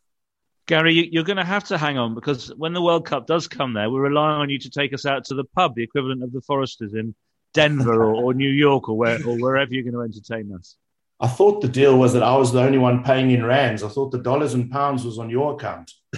Gary, 0.66 1.08
you're 1.10 1.24
going 1.24 1.38
to 1.38 1.44
have 1.44 1.64
to 1.64 1.78
hang 1.78 1.98
on 1.98 2.14
because 2.14 2.54
when 2.56 2.72
the 2.72 2.82
World 2.82 3.06
Cup 3.06 3.26
does 3.26 3.48
come 3.48 3.72
there, 3.72 3.90
we're 3.90 4.02
relying 4.02 4.40
on 4.40 4.50
you 4.50 4.58
to 4.60 4.70
take 4.70 4.92
us 4.92 5.06
out 5.06 5.24
to 5.24 5.34
the 5.34 5.44
pub, 5.44 5.74
the 5.74 5.82
equivalent 5.82 6.22
of 6.22 6.32
the 6.32 6.40
Foresters 6.42 6.94
in 6.94 7.14
Denver 7.54 8.04
or, 8.04 8.14
or 8.14 8.34
New 8.34 8.50
York 8.50 8.88
or 8.88 8.96
where 8.96 9.18
or 9.26 9.36
wherever 9.38 9.72
you're 9.72 9.82
going 9.82 9.94
to 9.94 10.02
entertain 10.02 10.54
us. 10.54 10.76
I 11.22 11.28
thought 11.28 11.60
the 11.60 11.68
deal 11.68 11.96
was 11.96 12.12
that 12.14 12.24
I 12.24 12.36
was 12.36 12.52
the 12.52 12.60
only 12.60 12.78
one 12.78 13.04
paying 13.04 13.30
in 13.30 13.44
rands. 13.44 13.84
I 13.84 13.88
thought 13.88 14.10
the 14.10 14.18
dollars 14.18 14.54
and 14.54 14.68
pounds 14.68 15.04
was 15.04 15.20
on 15.20 15.30
your 15.30 15.54
account. 15.54 15.92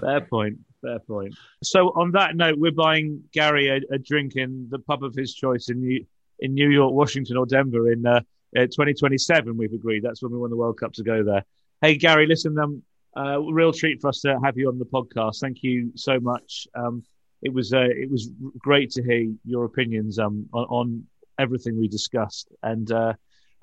fair 0.00 0.22
point. 0.22 0.58
Fair 0.80 0.98
point. 1.00 1.34
So 1.62 1.90
on 1.90 2.12
that 2.12 2.36
note, 2.36 2.58
we're 2.58 2.72
buying 2.72 3.22
Gary 3.32 3.68
a, 3.68 3.94
a, 3.94 3.98
drink 3.98 4.36
in 4.36 4.66
the 4.70 4.78
pub 4.78 5.04
of 5.04 5.14
his 5.14 5.34
choice 5.34 5.68
in 5.68 5.80
New, 5.80 6.06
in 6.40 6.54
New 6.54 6.70
York, 6.70 6.94
Washington, 6.94 7.36
or 7.36 7.44
Denver 7.44 7.92
in 7.92 8.06
uh, 8.06 8.20
uh, 8.56 8.62
2027. 8.62 9.58
We've 9.58 9.74
agreed 9.74 10.02
that's 10.02 10.22
when 10.22 10.32
we 10.32 10.38
won 10.38 10.48
the 10.48 10.56
World 10.56 10.80
Cup 10.80 10.94
to 10.94 11.02
go 11.02 11.22
there. 11.22 11.44
Hey 11.82 11.96
Gary, 11.96 12.26
listen, 12.26 12.58
um, 12.58 12.82
uh, 13.14 13.40
real 13.40 13.74
treat 13.74 14.00
for 14.00 14.08
us 14.08 14.22
to 14.22 14.38
have 14.42 14.56
you 14.56 14.68
on 14.68 14.78
the 14.78 14.86
podcast. 14.86 15.38
Thank 15.38 15.62
you 15.62 15.92
so 15.96 16.18
much. 16.18 16.66
Um, 16.74 17.04
it 17.42 17.52
was 17.52 17.74
uh, 17.74 17.88
it 17.90 18.10
was 18.10 18.30
great 18.58 18.90
to 18.92 19.02
hear 19.02 19.30
your 19.44 19.66
opinions 19.66 20.18
um, 20.18 20.48
on, 20.54 20.64
on 20.64 21.06
everything 21.42 21.78
we 21.78 21.88
discussed. 21.88 22.48
And 22.62 22.90
uh, 22.90 23.14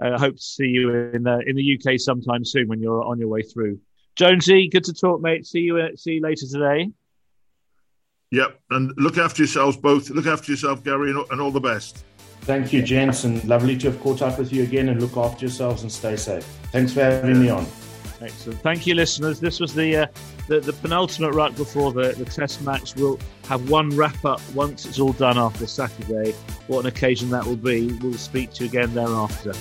I 0.01 0.19
hope 0.19 0.35
to 0.35 0.41
see 0.41 0.67
you 0.67 0.91
in 1.13 1.23
the 1.23 1.39
in 1.45 1.55
the 1.55 1.77
UK 1.77 1.99
sometime 1.99 2.45
soon 2.45 2.67
when 2.67 2.81
you're 2.81 3.03
on 3.03 3.19
your 3.19 3.29
way 3.29 3.41
through. 3.41 3.79
Jonesy, 4.15 4.67
good 4.67 4.83
to 4.85 4.93
talk, 4.93 5.21
mate. 5.21 5.45
See 5.45 5.59
you 5.59 5.77
uh, 5.77 5.95
see 5.95 6.13
you 6.13 6.21
later 6.21 6.45
today. 6.51 6.91
Yep, 8.31 8.59
and 8.69 8.93
look 8.97 9.17
after 9.17 9.41
yourselves 9.41 9.75
both. 9.75 10.09
Look 10.09 10.27
after 10.27 10.51
yourself, 10.51 10.83
Gary, 10.83 11.11
and 11.31 11.41
all 11.41 11.51
the 11.51 11.59
best. 11.59 12.03
Thank 12.41 12.71
you, 12.71 12.81
gents, 12.81 13.23
and 13.23 13.43
lovely 13.45 13.77
to 13.79 13.91
have 13.91 13.99
caught 14.01 14.21
up 14.21 14.37
with 14.37 14.53
you 14.53 14.63
again. 14.63 14.89
And 14.89 15.01
look 15.01 15.17
after 15.17 15.45
yourselves 15.45 15.81
and 15.81 15.91
stay 15.91 16.15
safe. 16.15 16.43
Thanks 16.71 16.93
for 16.93 17.01
having 17.01 17.35
yeah. 17.35 17.41
me 17.41 17.49
on. 17.49 17.65
Excellent. 18.21 18.59
Thank 18.61 18.85
you, 18.85 18.95
listeners. 18.95 19.39
This 19.39 19.59
was 19.59 19.73
the 19.73 19.95
uh, 19.95 20.07
the, 20.47 20.59
the, 20.59 20.73
penultimate 20.73 21.33
ruck 21.33 21.55
before 21.55 21.93
the, 21.93 22.13
the 22.13 22.25
test 22.25 22.61
match. 22.61 22.95
We'll 22.95 23.19
have 23.45 23.69
one 23.69 23.89
wrap 23.91 24.25
up 24.25 24.41
once 24.53 24.85
it's 24.85 24.99
all 24.99 25.13
done 25.13 25.37
after 25.37 25.65
Saturday. 25.65 26.33
What 26.67 26.81
an 26.81 26.87
occasion 26.87 27.29
that 27.29 27.45
will 27.45 27.55
be. 27.55 27.93
We'll 28.01 28.13
speak 28.13 28.51
to 28.53 28.65
you 28.65 28.69
again 28.69 28.93
thereafter. 28.93 29.53